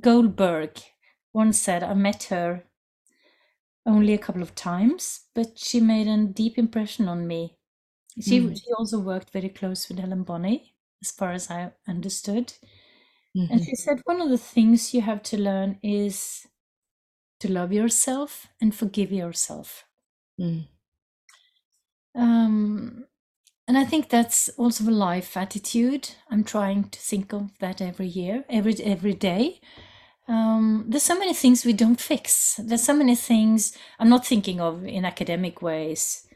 Goldberg 0.00 0.78
once 1.34 1.58
said, 1.58 1.82
I 1.82 1.94
met 1.94 2.24
her 2.24 2.64
only 3.84 4.14
a 4.14 4.18
couple 4.18 4.42
of 4.42 4.54
times, 4.54 5.24
but 5.34 5.58
she 5.58 5.80
made 5.80 6.06
a 6.06 6.26
deep 6.26 6.56
impression 6.56 7.08
on 7.08 7.26
me. 7.26 7.57
She, 8.20 8.40
mm. 8.40 8.54
she 8.56 8.72
also 8.72 8.98
worked 8.98 9.30
very 9.30 9.48
close 9.48 9.88
with 9.88 9.98
Helen 9.98 10.24
Bonny, 10.24 10.74
as 11.02 11.10
far 11.10 11.32
as 11.32 11.50
I 11.50 11.72
understood. 11.86 12.52
Mm-hmm. 13.36 13.52
And 13.52 13.64
she 13.64 13.74
said 13.74 14.00
one 14.04 14.20
of 14.20 14.30
the 14.30 14.38
things 14.38 14.94
you 14.94 15.02
have 15.02 15.22
to 15.24 15.38
learn 15.38 15.78
is 15.82 16.46
to 17.40 17.52
love 17.52 17.72
yourself 17.72 18.48
and 18.60 18.74
forgive 18.74 19.12
yourself. 19.12 19.84
Mm. 20.40 20.66
Um, 22.14 23.04
and 23.68 23.76
I 23.76 23.84
think 23.84 24.08
that's 24.08 24.48
also 24.50 24.88
a 24.88 24.90
life 24.90 25.36
attitude. 25.36 26.10
I'm 26.30 26.42
trying 26.42 26.84
to 26.84 26.98
think 26.98 27.32
of 27.32 27.50
that 27.60 27.80
every 27.80 28.06
year, 28.06 28.44
every 28.48 28.74
every 28.82 29.14
day. 29.14 29.60
Um, 30.26 30.84
there's 30.88 31.04
so 31.04 31.18
many 31.18 31.32
things 31.34 31.64
we 31.64 31.72
don't 31.72 32.00
fix. 32.00 32.56
There's 32.62 32.82
so 32.82 32.94
many 32.94 33.14
things 33.14 33.76
I'm 33.98 34.08
not 34.08 34.26
thinking 34.26 34.60
of 34.60 34.84
in 34.84 35.04
academic 35.04 35.62
ways. 35.62 36.26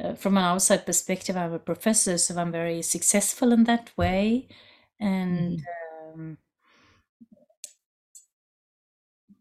Uh, 0.00 0.14
from 0.14 0.36
an 0.36 0.44
outside 0.44 0.86
perspective, 0.86 1.36
I'm 1.36 1.52
a 1.52 1.58
professor, 1.58 2.18
so 2.18 2.36
I'm 2.36 2.52
very 2.52 2.82
successful 2.82 3.52
in 3.52 3.64
that 3.64 3.90
way. 3.96 4.48
And 5.00 5.60
mm. 5.60 6.14
um, 6.14 6.38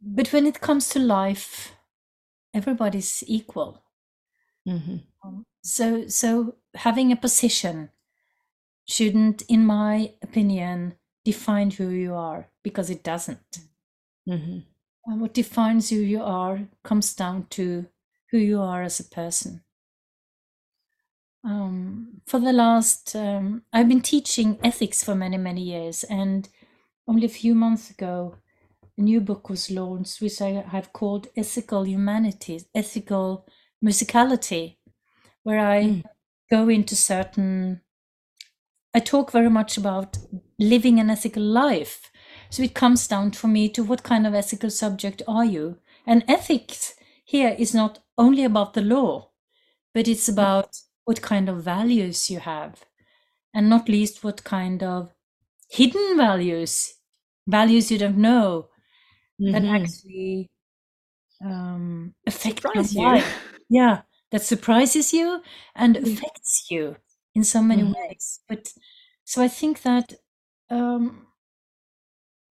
but 0.01 0.31
when 0.31 0.45
it 0.45 0.61
comes 0.61 0.89
to 0.89 0.99
life, 0.99 1.73
everybody's 2.53 3.23
equal. 3.27 3.83
Mm-hmm. 4.67 4.97
Um, 5.23 5.45
so, 5.63 6.07
so 6.07 6.55
having 6.75 7.11
a 7.11 7.15
position 7.17 7.89
shouldn't, 8.87 9.41
in 9.43 9.65
my 9.65 10.13
opinion, 10.21 10.95
define 11.25 11.71
who 11.71 11.89
you 11.89 12.15
are 12.15 12.47
because 12.63 12.89
it 12.89 13.03
doesn't. 13.03 13.59
Mm-hmm. 14.27 14.59
And 15.05 15.21
what 15.21 15.33
defines 15.33 15.89
who 15.89 15.97
you 15.97 16.23
are 16.23 16.61
comes 16.83 17.13
down 17.13 17.47
to 17.51 17.87
who 18.31 18.37
you 18.37 18.61
are 18.61 18.83
as 18.83 18.99
a 18.99 19.03
person. 19.03 19.61
Um, 21.47 22.21
for 22.25 22.41
the 22.41 22.51
last, 22.51 23.15
um, 23.15 23.61
I've 23.71 23.87
been 23.87 24.01
teaching 24.01 24.59
ethics 24.65 25.01
for 25.01 25.15
many, 25.15 25.37
many 25.37 25.61
years, 25.61 26.03
and 26.03 26.49
only 27.07 27.25
a 27.25 27.29
few 27.29 27.55
months 27.55 27.89
ago, 27.89 28.35
a 28.97 29.01
new 29.01 29.21
book 29.21 29.49
was 29.49 29.71
launched, 29.71 30.19
which 30.21 30.41
I 30.41 30.65
have 30.67 30.91
called 30.91 31.29
Ethical 31.37 31.87
Humanities, 31.87 32.65
Ethical 32.75 33.47
Musicality, 33.81 34.75
where 35.43 35.59
I 35.59 35.83
mm. 35.83 36.03
go 36.51 36.67
into 36.67 36.97
certain, 36.97 37.79
I 38.93 38.99
talk 38.99 39.31
very 39.31 39.49
much 39.49 39.77
about 39.77 40.17
living 40.59 40.99
an 40.99 41.09
ethical 41.09 41.43
life. 41.43 42.11
So 42.49 42.61
it 42.61 42.73
comes 42.73 43.07
down 43.07 43.31
for 43.31 43.47
me 43.47 43.69
to 43.69 43.85
what 43.85 44.03
kind 44.03 44.27
of 44.27 44.33
ethical 44.33 44.69
subject 44.69 45.21
are 45.29 45.45
you? 45.45 45.77
And 46.05 46.25
ethics 46.27 46.95
here 47.23 47.55
is 47.57 47.73
not 47.73 47.99
only 48.17 48.43
about 48.43 48.73
the 48.73 48.81
law, 48.81 49.29
but 49.93 50.09
it's 50.09 50.27
about 50.27 50.81
what 51.07 51.21
kind 51.21 51.47
of 51.47 51.63
values 51.63 52.29
you 52.29 52.39
have, 52.41 52.83
and 53.53 53.69
not 53.69 53.87
least 53.87 54.25
what 54.25 54.43
kind 54.43 54.83
of 54.83 55.13
hidden 55.69 56.17
values, 56.17 56.95
values 57.47 57.89
you 57.89 57.97
don't 57.97 58.17
know, 58.17 58.67
mm-hmm. 59.41 59.53
that 59.53 59.63
actually 59.63 60.49
um, 61.41 62.13
affect 62.27 62.61
Surprise 62.61 62.93
your 62.93 63.13
life. 63.13 63.39
Yeah, 63.69 64.01
that 64.31 64.41
surprises 64.41 65.13
you 65.13 65.41
and 65.73 65.95
mm-hmm. 65.95 66.11
affects 66.11 66.67
you 66.69 66.97
in 67.33 67.45
so 67.45 67.61
many 67.61 67.83
mm-hmm. 67.83 67.93
ways. 67.93 68.41
But 68.49 68.73
so 69.23 69.41
I 69.41 69.47
think 69.47 69.83
that 69.83 70.13
um, 70.69 71.27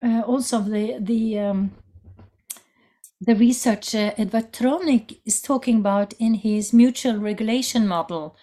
uh, 0.03 0.21
also 0.21 0.61
the 0.61 0.97
the 0.99 1.39
um, 1.39 1.71
the 3.19 3.35
researcher 3.35 4.13
Edward 4.17 4.53
Tronick 4.53 5.19
is 5.25 5.41
talking 5.41 5.79
about 5.79 6.13
in 6.19 6.35
his 6.35 6.71
mutual 6.71 7.17
regulation 7.17 7.87
model 7.87 8.35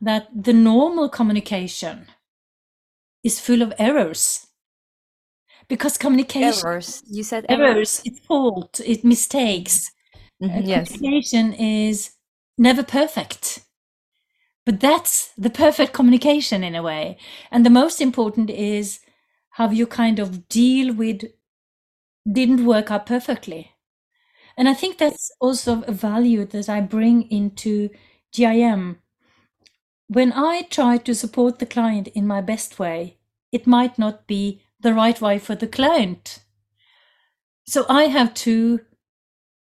that 0.00 0.28
the 0.34 0.52
normal 0.52 1.08
communication 1.08 2.06
is 3.24 3.40
full 3.40 3.62
of 3.62 3.72
errors. 3.78 4.46
Because 5.68 5.98
communication 5.98 6.66
errors. 6.66 7.02
You 7.10 7.22
said 7.22 7.46
errors, 7.48 7.68
errors 7.74 8.02
it's 8.04 8.20
fault 8.20 8.80
it 8.84 9.04
mistakes. 9.04 9.90
Mm-hmm, 10.42 10.58
uh, 10.58 10.60
yes. 10.60 10.92
communication 10.92 11.52
is 11.54 12.12
never 12.56 12.82
perfect. 12.82 13.60
But 14.64 14.80
that's 14.80 15.32
the 15.38 15.50
perfect 15.50 15.94
communication 15.94 16.62
in 16.62 16.74
a 16.74 16.82
way. 16.82 17.16
And 17.50 17.64
the 17.64 17.70
most 17.70 18.00
important 18.00 18.50
is 18.50 19.00
how 19.50 19.70
you 19.70 19.86
kind 19.86 20.18
of 20.18 20.48
deal 20.48 20.94
with 20.94 21.22
didn't 22.30 22.66
work 22.66 22.90
out 22.90 23.06
perfectly 23.06 23.72
and 24.58 24.68
i 24.68 24.74
think 24.74 24.98
that's 24.98 25.32
also 25.40 25.82
a 25.84 25.92
value 25.92 26.44
that 26.44 26.68
i 26.68 26.80
bring 26.82 27.22
into 27.30 27.88
gim 28.32 28.98
when 30.08 30.32
i 30.34 30.62
try 30.62 30.98
to 30.98 31.14
support 31.14 31.58
the 31.58 31.66
client 31.66 32.08
in 32.08 32.26
my 32.26 32.40
best 32.42 32.78
way 32.78 33.16
it 33.52 33.66
might 33.66 33.98
not 33.98 34.26
be 34.26 34.60
the 34.80 34.92
right 34.92 35.20
way 35.22 35.38
for 35.38 35.54
the 35.54 35.66
client. 35.66 36.40
So 37.66 37.86
I 37.88 38.04
have 38.08 38.34
to 38.46 38.80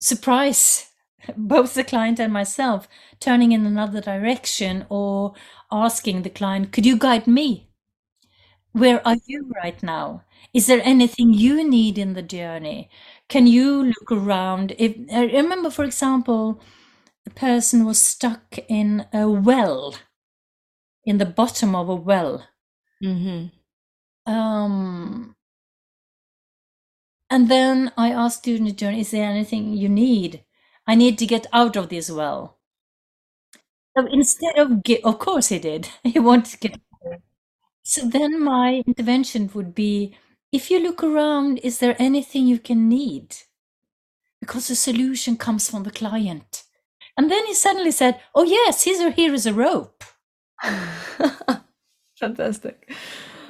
surprise 0.01 0.91
both 1.38 1.73
the 1.75 1.84
client 1.86 2.19
and 2.19 2.34
myself, 2.34 2.88
turning 3.19 3.51
in 3.53 3.65
another 3.65 4.01
direction 4.01 4.86
or 4.89 5.34
asking 5.71 6.23
the 6.23 6.29
client, 6.29 6.71
could 6.73 6.86
you 6.86 6.97
guide 6.97 7.27
me? 7.27 7.69
Where 8.73 9.05
are 9.07 9.15
you 9.25 9.49
right 9.63 9.82
now? 9.82 10.23
Is 10.53 10.67
there 10.67 10.82
anything 10.84 11.34
you 11.34 11.67
need 11.67 11.97
in 11.97 12.13
the 12.13 12.21
journey? 12.21 12.89
Can 13.32 13.47
you 13.47 13.86
look 13.86 14.11
around? 14.11 14.75
If 14.77 14.97
I 15.09 15.23
remember, 15.23 15.69
for 15.69 15.86
example, 15.86 16.61
a 17.25 17.29
person 17.29 17.86
was 17.86 17.97
stuck 17.97 18.59
in 18.67 19.05
a 19.13 19.29
well, 19.29 19.95
in 21.05 21.17
the 21.17 21.25
bottom 21.25 21.73
of 21.73 21.88
a 21.88 21.95
well. 21.95 22.45
Mm-hmm. 23.01 23.47
Um, 24.29 25.38
and 27.29 27.47
then 27.47 27.93
I 27.95 28.11
asked 28.11 28.43
during 28.43 28.65
the 28.65 28.73
journey, 28.73 28.99
is 28.99 29.11
there 29.11 29.32
anything 29.32 29.75
you 29.77 29.88
need? 29.88 30.43
I 30.86 30.95
need 30.95 31.17
to 31.19 31.25
get 31.25 31.47
out 31.53 31.77
of 31.77 31.88
this 31.88 32.11
well. 32.11 32.57
So 33.97 34.07
instead 34.11 34.57
of 34.57 34.84
get, 34.84 35.05
of 35.05 35.19
course 35.19 35.47
he 35.47 35.59
did. 35.59 35.88
He 36.03 36.19
wanted 36.19 36.51
to 36.51 36.57
get. 36.57 36.73
Out. 36.73 37.21
So 37.84 38.09
then 38.09 38.43
my 38.43 38.84
intervention 38.86 39.49
would 39.53 39.73
be, 39.73 40.17
if 40.52 40.70
you 40.70 40.80
look 40.80 41.04
around, 41.04 41.60
is 41.60 41.80
there 41.80 41.95
anything 41.99 42.45
you 42.45 42.60
can 42.60 42.89
need? 42.89 43.36
Because 44.39 44.68
the 44.68 44.76
solution 44.76 45.38
comes 45.38 45.70
from 45.70 45.84
the 45.84 45.91
client. 45.91 46.64
And 47.18 47.30
then 47.30 47.45
he 47.45 47.54
suddenly 47.54 47.91
said, 47.91 48.20
oh 48.34 48.43
yes, 48.43 48.84
here, 48.84 49.12
here 49.12 49.34
is 49.34 49.45
a 49.45 49.54
rope. 49.54 50.04
Fantastic. 52.20 52.91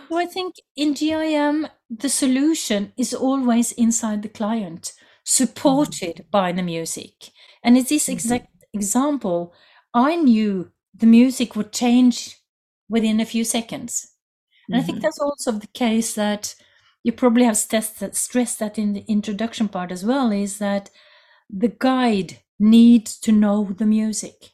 So 0.10 0.18
I 0.18 0.26
think 0.26 0.56
in 0.76 0.93
GIM, 0.93 1.68
the 1.89 2.10
solution 2.10 2.91
is 2.97 3.14
always 3.14 3.72
inside 3.72 4.24
the 4.24 4.30
client, 4.30 4.93
supported 5.24 6.16
mm-hmm. 6.18 6.30
by 6.30 6.52
the 6.52 6.64
music. 6.64 7.32
And 7.64 7.78
in 7.78 7.86
this 7.86 8.04
mm-hmm. 8.04 8.14
exact 8.14 8.47
example, 8.74 9.54
I 9.93 10.16
knew 10.18 10.72
the 10.93 11.06
music 11.06 11.56
would 11.56 11.72
change 11.72 12.38
within 12.89 13.20
a 13.20 13.26
few 13.26 13.43
seconds. 13.43 14.08
And 14.68 14.80
I 14.80 14.84
think 14.84 15.02
that's 15.02 15.20
also 15.20 15.54
the 15.54 15.68
case 15.68 16.16
that 16.16 16.56
you 17.04 17.12
probably 17.12 17.43
have 17.45 17.58
stressed 17.58 17.99
that, 17.99 18.16
stressed 18.16 18.60
that 18.60 18.78
in 18.78 18.93
the 18.93 19.06
introduction 19.08 19.68
part 19.68 19.91
as 19.91 20.06
well 20.06 20.32
is 20.32 20.60
that 20.60 20.89
the 21.49 21.70
guide 21.80 22.39
needs 22.60 23.20
to 23.20 23.32
know 23.32 23.66
the 23.66 23.86
music. 23.86 24.52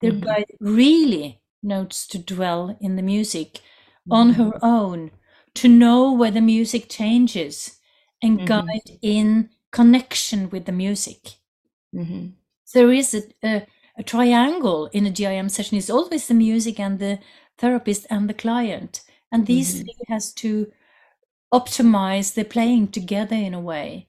The 0.00 0.12
Mhm. 0.12 0.20
guide 0.20 0.46
really 0.60 1.42
knows 1.62 2.06
to 2.08 2.18
dwell 2.18 2.76
in 2.80 2.96
the 2.96 3.02
music 3.02 3.60
on 4.10 4.30
her 4.34 4.52
own, 4.62 5.10
to 5.54 5.68
know 5.68 6.12
where 6.12 6.30
the 6.30 6.40
music 6.40 6.88
changes 6.88 7.78
and 8.22 8.40
Mhm. 8.40 8.46
guide 8.46 8.98
in 9.02 9.50
connection 9.72 10.50
with 10.50 10.64
the 10.66 10.72
music. 10.72 11.38
Mhm. 11.94 12.34
There 12.72 12.92
is 12.92 13.14
a, 13.14 13.22
a, 13.44 13.66
a 13.98 14.02
triangle 14.02 14.86
in 14.92 15.06
a 15.06 15.10
GIM 15.10 15.48
session. 15.48 15.76
It's 15.78 15.90
always 15.90 16.28
the 16.28 16.34
music 16.34 16.80
and 16.80 16.98
the 16.98 17.18
therapist 17.58 18.06
and 18.10 18.28
the 18.28 18.34
client. 18.34 19.02
And 19.32 19.46
these 19.46 19.74
Mhm. 19.74 19.84
three 19.84 19.94
has 20.08 20.32
to 20.34 20.72
optimize 21.52 22.34
the 22.34 22.44
playing 22.44 22.88
together 22.88 23.36
in 23.36 23.54
a 23.54 23.60
way. 23.60 24.08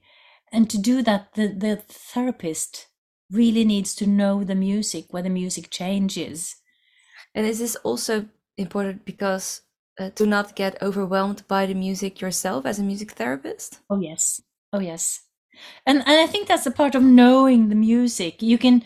And 0.52 0.70
to 0.70 0.78
do 0.78 1.02
that, 1.04 1.34
the, 1.36 1.48
the 1.48 1.78
therapist 1.88 2.88
really 3.32 3.66
needs 3.66 3.96
to 3.96 4.08
know 4.08 4.44
the 4.44 4.56
music, 4.56 5.06
where 5.12 5.24
the 5.24 5.30
music 5.30 5.70
changes. 5.70 6.58
And 7.36 7.46
is 7.46 7.60
this 7.60 7.76
also 7.78 8.28
important 8.58 9.06
because 9.06 9.62
uh, 10.00 10.10
to 10.12 10.26
not 10.26 10.56
get 10.56 10.82
overwhelmed 10.82 11.48
by 11.48 11.66
the 11.66 11.74
music 11.74 12.22
yourself 12.22 12.66
as 12.66 12.80
a 12.80 12.84
music 12.84 13.12
therapist? 13.12 13.80
Oh 13.89 14.00
yes. 14.00 14.42
Oh 14.74 14.80
yes. 14.80 15.22
And 15.86 16.00
and 16.00 16.22
I 16.22 16.28
think 16.28 16.48
that's 16.48 16.66
a 16.68 16.72
part 16.72 16.96
of 16.96 17.04
knowing 17.04 17.70
the 17.70 17.76
music. 17.76 18.42
You 18.42 18.58
can 18.58 18.84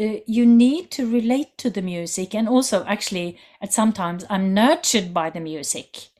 uh, 0.00 0.18
you 0.26 0.46
need 0.46 0.90
to 0.92 1.10
relate 1.10 1.58
to 1.58 1.70
the 1.70 1.82
music 1.82 2.34
and 2.34 2.48
also 2.48 2.84
actually 2.86 3.38
at 3.62 3.72
sometimes 3.72 4.24
I'm 4.30 4.54
nurtured 4.54 5.14
by 5.14 5.30
the 5.30 5.40
music 5.40 6.10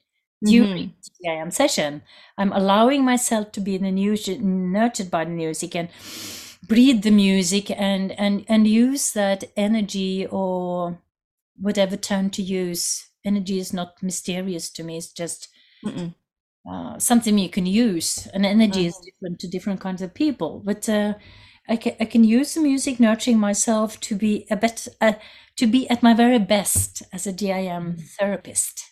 during 0.45 0.71
the 1.03 1.11
GIM 1.25 1.51
session. 1.51 2.03
I'm 2.39 2.53
allowing 2.53 3.05
myself 3.05 3.53
to 3.53 3.61
be 3.61 3.79
the 3.79 3.91
new, 3.91 4.17
nurtured 4.41 5.11
by 5.11 5.25
the 5.25 5.31
music 5.31 5.75
and 5.77 5.89
breathe 6.69 7.03
the 7.03 7.11
music 7.11 7.71
and 7.71 8.13
and 8.13 8.45
and 8.49 8.67
use 8.67 9.13
that 9.13 9.45
energy 9.57 10.27
or 10.27 11.01
whatever 11.57 11.97
term 11.97 12.31
to 12.31 12.43
use. 12.43 13.09
Energy 13.25 13.59
is 13.59 13.73
not 13.73 14.03
mysterious 14.03 14.71
to 14.71 14.83
me. 14.85 14.99
It's 14.99 15.13
just 15.13 15.49
uh, 16.71 16.99
something 16.99 17.39
you 17.39 17.49
can 17.51 17.67
use. 17.67 18.27
And 18.29 18.47
energy 18.47 18.87
is 18.87 18.99
different 18.99 19.41
to 19.41 19.49
different 19.49 19.81
kinds 19.81 20.03
of 20.03 20.15
people. 20.15 20.61
But 20.65 20.89
uh, 20.89 21.15
I 21.69 21.77
can 21.77 21.95
I 22.01 22.05
can 22.07 22.25
use 22.25 22.55
the 22.55 22.61
music, 22.61 23.01
nurturing 23.01 23.39
myself 23.39 24.01
to 24.01 24.17
be 24.17 24.47
a 24.51 24.57
bet 24.57 24.89
uh, 25.01 25.15
to 25.57 25.67
be 25.67 25.89
at 25.91 26.03
my 26.03 26.15
very 26.15 26.39
best 26.39 27.03
as 27.13 27.27
a 27.27 27.33
GIM 27.33 27.97
therapist. 28.19 28.92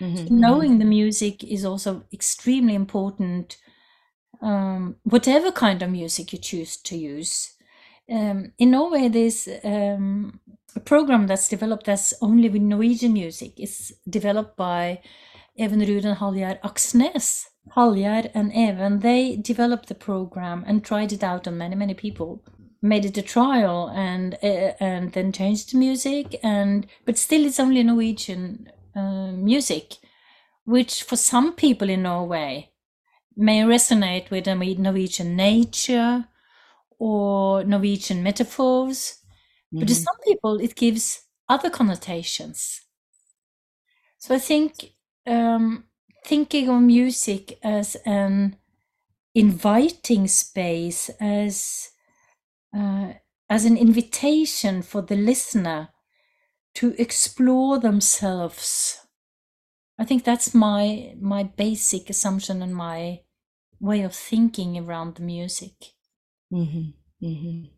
Mhm, 0.00 0.30
Knowing 0.30 0.78
the 0.78 0.84
music 0.84 1.42
is 1.44 1.64
also 1.64 2.04
extremely 2.12 2.74
important. 2.74 3.56
Um, 4.40 4.96
whatever 5.02 5.50
kind 5.50 5.82
of 5.82 5.90
music 5.90 6.32
you 6.32 6.38
choose 6.38 6.76
to 6.78 6.96
use. 6.96 7.52
Um, 8.10 8.52
in 8.58 8.70
Norway, 8.70 9.08
there's 9.08 9.48
um, 9.64 10.40
a 10.76 10.80
program 10.80 11.26
that's 11.26 11.48
developed 11.48 11.86
that's 11.86 12.14
only 12.22 12.48
with 12.48 12.62
Norwegian 12.62 13.12
music. 13.12 13.52
It's 13.58 13.92
developed 14.08 14.56
by 14.56 15.00
Even 15.56 15.80
Ruud 15.80 16.04
and 16.04 16.16
Hallgjerd 16.18 16.60
Aksnes. 16.62 17.46
Hallgjerd 17.76 18.30
and 18.34 18.52
Even, 18.54 19.00
they 19.00 19.36
developed 19.36 19.88
the 19.88 19.94
program 19.94 20.64
and 20.66 20.84
tried 20.84 21.12
it 21.12 21.22
out 21.24 21.46
on 21.48 21.58
many, 21.58 21.74
many 21.74 21.94
people. 21.94 22.42
Made 22.80 23.04
it 23.04 23.18
a 23.18 23.22
trial 23.22 23.90
and 23.92 24.34
uh, 24.42 24.72
and 24.78 25.12
then 25.12 25.32
changed 25.32 25.72
the 25.72 25.78
music 25.78 26.38
and 26.44 26.86
but 27.04 27.18
still 27.18 27.44
it's 27.44 27.58
only 27.58 27.82
Norwegian 27.82 28.70
uh, 28.98 29.32
music, 29.32 29.96
which 30.64 31.02
for 31.04 31.16
some 31.16 31.54
people 31.54 31.90
in 31.90 32.02
Norway 32.02 32.72
may 33.36 33.62
resonate 33.62 34.30
with 34.30 34.46
Norwegian 34.48 35.36
nature 35.36 36.28
or 36.98 37.64
Norwegian 37.64 38.22
metaphors, 38.22 39.18
but 39.78 39.88
to 39.88 39.94
Mhm. 39.94 39.96
some 39.96 40.16
people 40.24 40.60
it 40.60 40.76
gives 40.76 41.22
other 41.48 41.70
connotations. 41.70 42.82
So 44.18 44.34
I 44.34 44.38
think 44.38 44.92
um, 45.26 45.84
thinking 46.24 46.68
of 46.68 46.82
music 46.82 47.58
as 47.62 47.96
an 48.04 48.56
inviting 49.34 50.28
space, 50.28 51.10
as 51.20 51.90
uh, 52.76 53.14
as 53.50 53.64
an 53.66 53.76
invitation 53.76 54.82
for 54.82 55.02
the 55.02 55.16
listener 55.16 55.90
to 56.74 56.94
explore 57.00 57.78
themselves. 57.78 59.06
I 59.98 60.04
think 60.06 60.24
that's 60.24 60.54
my 60.54 61.14
my 61.20 61.42
basic 61.44 62.10
assumption 62.10 62.62
and 62.62 62.74
my 62.74 63.24
way 63.80 64.02
of 64.02 64.14
thinking 64.14 64.78
around 64.78 65.16
the 65.16 65.22
music. 65.22 65.94
Mhm, 66.50 66.94
mhm. 67.20 67.70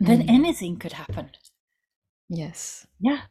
Then 0.00 0.22
Mm. 0.22 0.22
anything 0.22 0.78
could 0.78 0.94
happen. 0.94 1.32
Yes. 2.28 2.86
Yeah, 3.00 3.22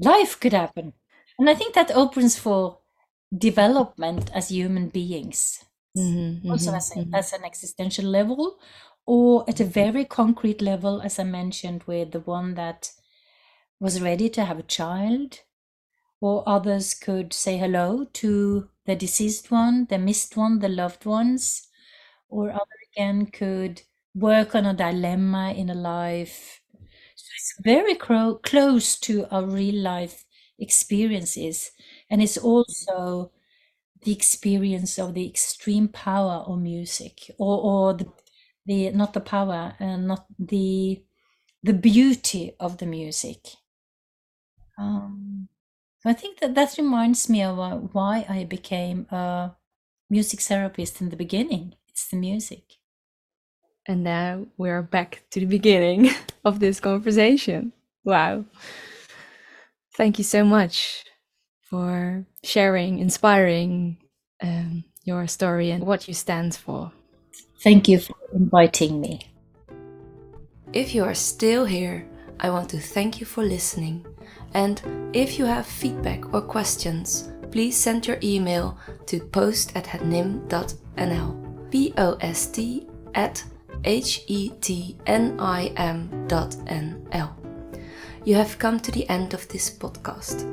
life 0.00 0.40
could 0.40 0.52
happen, 0.54 0.94
and 1.38 1.50
I 1.50 1.54
think 1.54 1.74
that 1.74 1.90
opens 1.92 2.38
for 2.38 2.80
development 3.36 4.30
as 4.32 4.50
human 4.50 4.88
beings. 4.90 5.64
Mhm, 5.94 6.40
also 6.50 6.72
mhm, 6.72 6.74
as, 6.74 6.90
a, 6.92 7.00
mhm. 7.00 7.18
as 7.18 7.32
an 7.32 7.44
existential 7.44 8.06
level 8.06 8.60
or 9.06 9.44
at 9.50 9.60
a 9.60 9.64
very 9.82 10.04
concrete 10.04 10.60
level 10.62 11.02
as 11.02 11.18
i 11.18 11.24
mentioned 11.24 11.82
with 11.84 12.12
the 12.12 12.20
one 12.20 12.54
that 12.54 12.92
was 13.82 14.00
ready 14.02 14.28
to 14.30 14.44
have 14.46 14.58
a 14.60 14.64
child 14.78 15.40
or 16.20 16.42
others 16.48 16.94
could 16.94 17.32
say 17.32 17.58
hello 17.58 18.04
to 18.12 18.68
the 18.86 18.96
deceased 18.96 19.50
one 19.50 19.86
the 19.90 19.98
missed 19.98 20.36
one 20.36 20.58
the 20.60 20.68
loved 20.68 21.04
ones 21.06 21.68
or 22.28 22.50
other 22.50 22.78
again 22.92 23.26
could 23.26 23.82
work 24.14 24.54
on 24.54 24.66
a 24.66 24.74
dilemma 24.74 25.52
in 25.56 25.70
a 25.70 25.74
life. 25.74 26.60
So 27.16 27.28
it's 27.36 27.54
very 27.64 27.94
cro- 27.96 28.36
close 28.42 28.98
to 29.00 29.26
our 29.34 29.44
real 29.46 29.76
life 29.82 30.24
experiences 30.58 31.72
and 32.10 32.22
it's 32.22 32.38
also 32.38 33.32
the 34.02 34.12
experience 34.12 34.98
of 34.98 35.14
the 35.14 35.26
extreme 35.28 35.88
power 35.88 36.44
of 36.46 36.60
music 36.60 37.30
or, 37.38 37.58
or 37.62 37.94
the, 37.94 38.06
the 38.66 38.90
not 38.92 39.12
the 39.14 39.20
power 39.20 39.74
and 39.80 40.08
not 40.08 40.26
the 40.38 41.02
the 41.62 41.74
beauty 41.74 42.54
of 42.60 42.78
the 42.78 42.86
music 42.86 43.40
um, 44.82 45.48
i 46.04 46.12
think 46.20 46.34
that 46.40 46.54
that 46.54 46.76
reminds 46.78 47.22
me 47.32 47.40
of 47.50 47.58
uh, 47.58 47.76
why 47.96 48.14
i 48.28 48.44
became 48.56 49.00
a 49.10 49.54
music 50.10 50.40
therapist 50.40 51.00
in 51.02 51.08
the 51.10 51.16
beginning 51.24 51.66
it's 51.88 52.06
the 52.10 52.16
music 52.28 52.64
And 53.86 54.04
now 54.04 54.46
we're 54.56 54.82
back 54.82 55.10
to 55.32 55.40
the 55.40 55.46
beginning 55.58 56.10
of 56.44 56.60
this 56.60 56.78
conversation. 56.80 57.72
Wow. 58.04 58.44
Thank 59.96 60.18
you 60.18 60.24
so 60.24 60.44
much 60.44 61.04
for 61.60 62.24
sharing, 62.44 62.98
inspiring 62.98 63.98
um, 64.42 64.84
your 65.04 65.26
story 65.26 65.70
and 65.70 65.84
what 65.84 66.06
you 66.08 66.14
stand 66.14 66.54
for. 66.54 66.92
thank 67.66 67.88
you 67.88 67.98
for 67.98 68.16
inviting 68.34 69.00
me 69.00 69.14
If 70.72 70.94
you 70.94 71.04
are 71.04 71.14
still 71.14 71.64
here, 71.66 72.06
I 72.40 72.50
want 72.50 72.70
to 72.70 72.78
thank 72.80 73.20
you 73.20 73.26
for 73.26 73.42
listening. 73.44 74.06
And 74.54 74.82
if 75.12 75.38
you 75.38 75.44
have 75.44 75.66
feedback 75.66 76.32
or 76.34 76.42
questions, 76.42 77.30
please 77.50 77.76
send 77.76 78.06
your 78.06 78.18
email 78.22 78.78
to 79.06 79.20
post 79.20 79.76
at 79.76 79.84
hetnim.nl. 79.84 81.42
P 81.70 81.94
O 81.96 82.18
S 82.20 82.46
T 82.48 82.86
at 83.14 83.42
H 83.84 84.24
E 84.26 84.50
T 84.60 84.98
N 85.06 85.36
I 85.40 85.72
M 85.76 86.26
dot 86.28 86.54
N 86.66 87.06
L. 87.12 87.34
You 88.24 88.34
have 88.34 88.58
come 88.58 88.78
to 88.80 88.92
the 88.92 89.08
end 89.08 89.34
of 89.34 89.48
this 89.48 89.70
podcast. 89.70 90.46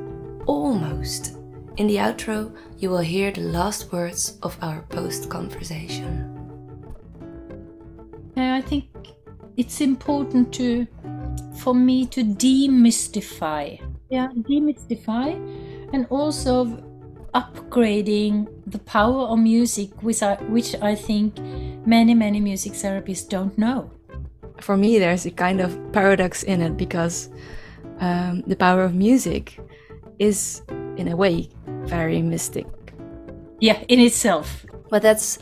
Almost. 0.47 1.35
In 1.75 1.87
the 1.87 1.97
outro, 1.97 2.55
you 2.77 2.89
will 2.89 2.99
hear 2.99 3.31
the 3.31 3.41
last 3.41 3.91
words 3.91 4.37
of 4.43 4.57
our 4.61 4.81
post 4.89 5.29
conversation. 5.29 6.35
I 8.35 8.61
think 8.61 8.85
it's 9.57 9.81
important 9.81 10.53
to 10.53 10.87
for 11.57 11.75
me 11.75 12.05
to 12.07 12.23
demystify. 12.23 13.88
Yeah, 14.09 14.29
demystify 14.33 15.37
and 15.93 16.07
also 16.09 16.65
upgrading 17.35 18.47
the 18.65 18.79
power 18.79 19.27
of 19.27 19.37
music 19.37 19.91
which 20.01 20.23
I, 20.23 20.35
which 20.49 20.75
I 20.81 20.95
think 20.95 21.37
many 21.85 22.15
many 22.15 22.39
music 22.39 22.73
therapists 22.73 23.27
don't 23.29 23.55
know. 23.57 23.91
For 24.61 24.75
me, 24.75 24.99
there's 24.99 25.25
a 25.25 25.31
kind 25.31 25.61
of 25.61 25.77
paradox 25.93 26.43
in 26.43 26.61
it 26.61 26.75
because 26.75 27.29
um, 27.99 28.43
the 28.47 28.55
power 28.55 28.83
of 28.83 28.93
music 28.93 29.59
is, 30.17 30.61
in 30.97 31.07
a 31.07 31.15
way, 31.15 31.49
very 31.85 32.21
mystic. 32.21 32.67
Yeah, 33.61 33.81
in 33.87 33.99
itself. 33.99 34.65
But 34.89 35.01
that's 35.01 35.39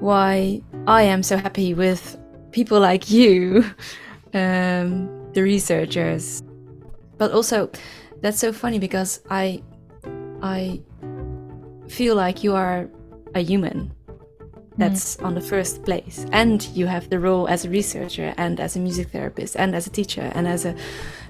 why 0.00 0.62
I 0.86 1.02
am 1.02 1.22
so 1.22 1.36
happy 1.36 1.74
with 1.74 2.18
people 2.50 2.80
like 2.80 3.10
you, 3.10 3.64
um, 4.34 5.32
the 5.32 5.42
researchers. 5.42 6.42
But 7.20 7.32
also, 7.32 7.68
that's 8.22 8.38
so 8.38 8.50
funny 8.50 8.78
because 8.78 9.20
I 9.28 9.62
I 10.40 10.80
feel 11.86 12.16
like 12.16 12.42
you 12.42 12.54
are 12.54 12.88
a 13.34 13.40
human 13.40 13.92
that's 14.78 15.16
mm. 15.16 15.26
on 15.26 15.34
the 15.34 15.40
first 15.42 15.84
place 15.84 16.24
and 16.32 16.64
you 16.72 16.86
have 16.86 17.10
the 17.10 17.20
role 17.20 17.46
as 17.46 17.66
a 17.66 17.68
researcher 17.68 18.32
and 18.38 18.58
as 18.58 18.74
a 18.76 18.80
music 18.80 19.10
therapist 19.10 19.54
and 19.56 19.76
as 19.76 19.86
a 19.86 19.90
teacher 19.90 20.32
and 20.34 20.48
as 20.48 20.64
a 20.64 20.74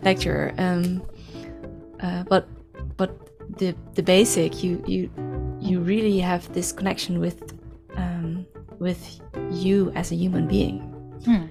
lecturer 0.02 0.54
um, 0.58 1.02
uh, 1.98 2.22
but 2.28 2.46
but 2.96 3.10
the 3.58 3.74
the 3.94 4.02
basic 4.02 4.62
you 4.62 4.84
you 4.86 5.10
you 5.58 5.80
really 5.80 6.20
have 6.20 6.46
this 6.52 6.70
connection 6.70 7.18
with 7.18 7.42
um, 7.96 8.46
with 8.78 9.20
you 9.50 9.90
as 9.96 10.12
a 10.12 10.14
human 10.14 10.46
being 10.46 10.78
hmm. 11.24 11.49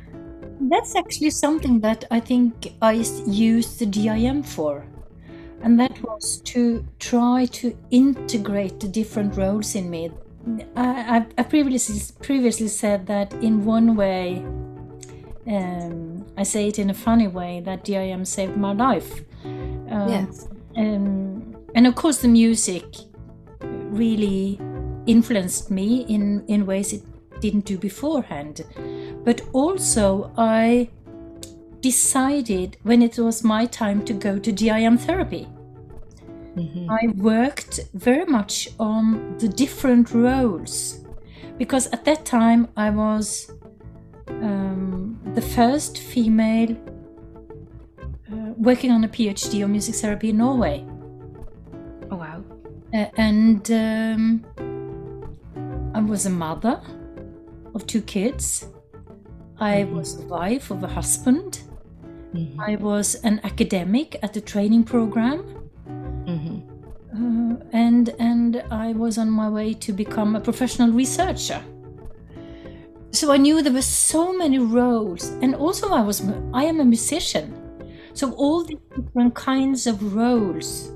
That's 0.59 0.95
actually 0.95 1.29
something 1.29 1.79
that 1.81 2.05
i 2.11 2.19
think 2.19 2.73
i 2.81 2.91
used 3.25 3.79
the 3.79 3.85
GIM 3.85 4.43
for 4.43 4.85
and 5.61 5.79
that 5.79 6.01
was 6.03 6.41
to 6.41 6.85
try 6.99 7.45
to 7.45 7.77
integrate 7.91 8.79
the 8.79 8.87
different 8.87 9.35
roles 9.35 9.75
in 9.75 9.89
me. 9.89 10.11
I, 10.75 11.25
I 11.37 11.43
previously 11.43 11.99
previously 12.21 12.69
said 12.69 13.07
that 13.07 13.33
in 13.33 13.65
one 13.65 13.95
way, 13.95 14.37
um, 15.47 16.25
I 16.37 16.43
say 16.43 16.67
it 16.67 16.79
in 16.79 16.89
a 16.89 16.93
funny 16.93 17.27
way 17.27 17.61
that 17.65 17.83
GIM 17.83 18.25
saved 18.25 18.55
my 18.55 18.73
life. 18.73 19.21
Um, 19.43 20.09
yes. 20.09 20.47
Um, 20.77 21.57
and 21.75 21.85
of 21.85 21.95
course, 21.95 22.21
the 22.21 22.29
music 22.29 22.85
really 23.61 24.59
influenced 25.05 25.71
me 25.71 26.05
in 26.07 26.45
in 26.47 26.65
ways 26.65 26.93
it 26.93 27.03
didn't 27.41 27.65
do 27.65 27.77
beforehand. 27.77 28.61
But 29.23 29.41
also, 29.53 30.31
I 30.37 30.89
decided 31.81 32.77
when 32.83 33.01
it 33.01 33.17
was 33.17 33.43
my 33.43 33.65
time 33.65 34.03
to 34.05 34.13
go 34.13 34.39
to 34.39 34.51
GIM 34.51 34.97
therapy. 34.97 35.47
Mm-hmm. 36.55 36.89
I 36.89 37.07
worked 37.15 37.79
very 37.93 38.25
much 38.25 38.69
on 38.79 39.37
the 39.37 39.47
different 39.47 40.11
roles 40.11 41.05
because 41.57 41.87
at 41.87 42.03
that 42.05 42.25
time 42.25 42.67
I 42.75 42.89
was 42.89 43.51
um, 44.27 45.19
the 45.35 45.41
first 45.41 45.99
female 45.99 46.75
uh, 48.31 48.53
working 48.57 48.91
on 48.91 49.03
a 49.03 49.07
PhD 49.07 49.63
on 49.63 49.71
music 49.71 49.95
therapy 49.95 50.29
in 50.29 50.37
Norway. 50.37 50.85
Oh, 52.11 52.17
wow. 52.17 52.43
Uh, 52.93 53.05
and 53.17 53.71
um, 53.71 54.45
I 55.93 56.01
was 56.01 56.25
a 56.25 56.29
mother 56.29 56.81
of 57.75 57.85
two 57.87 58.01
kids. 58.01 58.67
I 59.59 59.83
mm-hmm. 59.83 59.97
was 59.97 60.19
a 60.19 60.25
wife 60.27 60.71
of 60.71 60.83
a 60.83 60.87
husband. 60.87 61.63
Mm-hmm. 62.33 62.61
I 62.61 62.75
was 62.75 63.15
an 63.23 63.41
academic 63.43 64.17
at 64.21 64.33
the 64.33 64.41
training 64.41 64.83
program. 64.83 65.43
Mm-hmm. 66.25 66.69
Uh, 67.11 67.57
and 67.73 68.09
and 68.19 68.63
I 68.71 68.93
was 68.93 69.17
on 69.17 69.29
my 69.29 69.49
way 69.49 69.73
to 69.73 69.91
become 69.91 70.35
a 70.35 70.39
professional 70.39 70.91
researcher. 70.91 71.61
So 73.11 73.31
I 73.31 73.37
knew 73.37 73.63
there 73.63 73.73
were 73.73 73.81
so 73.81 74.31
many 74.31 74.59
roles, 74.59 75.29
and 75.41 75.55
also 75.55 75.89
I 75.89 76.01
was 76.01 76.21
I 76.53 76.65
am 76.65 76.79
a 76.79 76.85
musician, 76.85 77.53
so 78.13 78.33
all 78.33 78.63
the 78.63 78.77
different 78.95 79.33
kinds 79.33 79.87
of 79.87 80.13
roles. 80.15 80.91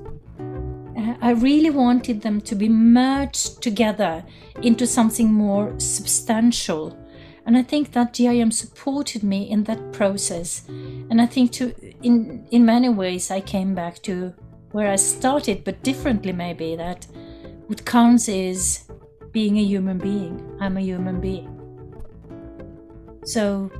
I 1.20 1.30
really 1.30 1.70
wanted 1.70 2.22
them 2.22 2.40
to 2.42 2.54
be 2.54 2.68
merged 2.68 3.62
together 3.62 4.24
into 4.62 4.86
something 4.86 5.32
more 5.32 5.78
substantial 5.78 6.96
and 7.46 7.56
I 7.56 7.62
think 7.62 7.92
that 7.92 8.14
GIM 8.14 8.50
supported 8.50 9.22
me 9.22 9.50
in 9.50 9.64
that 9.64 9.92
process. 9.92 10.66
And 10.68 11.20
I 11.20 11.26
think 11.26 11.52
to 11.52 11.74
in 12.02 12.46
in 12.50 12.64
many 12.64 12.88
ways 12.88 13.30
I 13.30 13.40
came 13.40 13.74
back 13.74 14.02
to 14.02 14.32
where 14.72 14.90
I 14.90 14.96
started, 14.96 15.62
but 15.64 15.82
differently 15.82 16.32
maybe 16.32 16.76
that 16.76 17.06
what 17.66 17.84
counts 17.84 18.28
is 18.28 18.84
being 19.32 19.58
a 19.58 19.62
human 19.62 19.98
being. 19.98 20.40
I'm 20.60 20.76
a 20.76 20.80
human 20.80 21.20
being. 21.20 21.50
So 23.24 23.70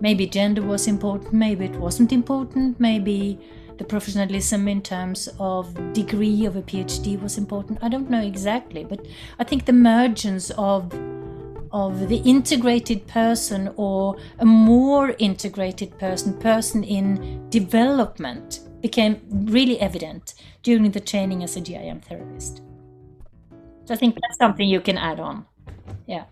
maybe 0.00 0.26
gender 0.26 0.62
was 0.62 0.86
important, 0.86 1.32
maybe 1.32 1.66
it 1.66 1.76
wasn't 1.76 2.12
important, 2.12 2.80
maybe 2.80 3.38
the 3.80 3.86
professionalism 3.86 4.68
in 4.68 4.82
terms 4.82 5.26
of 5.38 5.74
degree 5.94 6.44
of 6.44 6.54
a 6.54 6.60
PhD 6.60 7.18
was 7.20 7.38
important. 7.38 7.78
I 7.80 7.88
don't 7.88 8.10
know 8.10 8.20
exactly, 8.20 8.84
but 8.84 9.06
I 9.38 9.44
think 9.44 9.64
the 9.64 9.72
emergence 9.72 10.50
of 10.58 10.92
of 11.72 12.08
the 12.08 12.18
integrated 12.34 13.06
person 13.06 13.72
or 13.76 14.16
a 14.40 14.44
more 14.44 15.14
integrated 15.18 15.96
person, 15.98 16.36
person 16.38 16.82
in 16.82 17.48
development, 17.48 18.60
became 18.82 19.20
really 19.56 19.80
evident 19.80 20.34
during 20.62 20.90
the 20.90 21.00
training 21.00 21.42
as 21.42 21.56
a 21.56 21.60
GIM 21.60 22.00
therapist. 22.00 22.60
So 23.86 23.94
I 23.94 23.96
think 23.96 24.16
that's 24.20 24.36
something 24.36 24.68
you 24.68 24.80
can 24.80 24.98
add 24.98 25.20
on. 25.20 25.46
Yeah. 26.06 26.24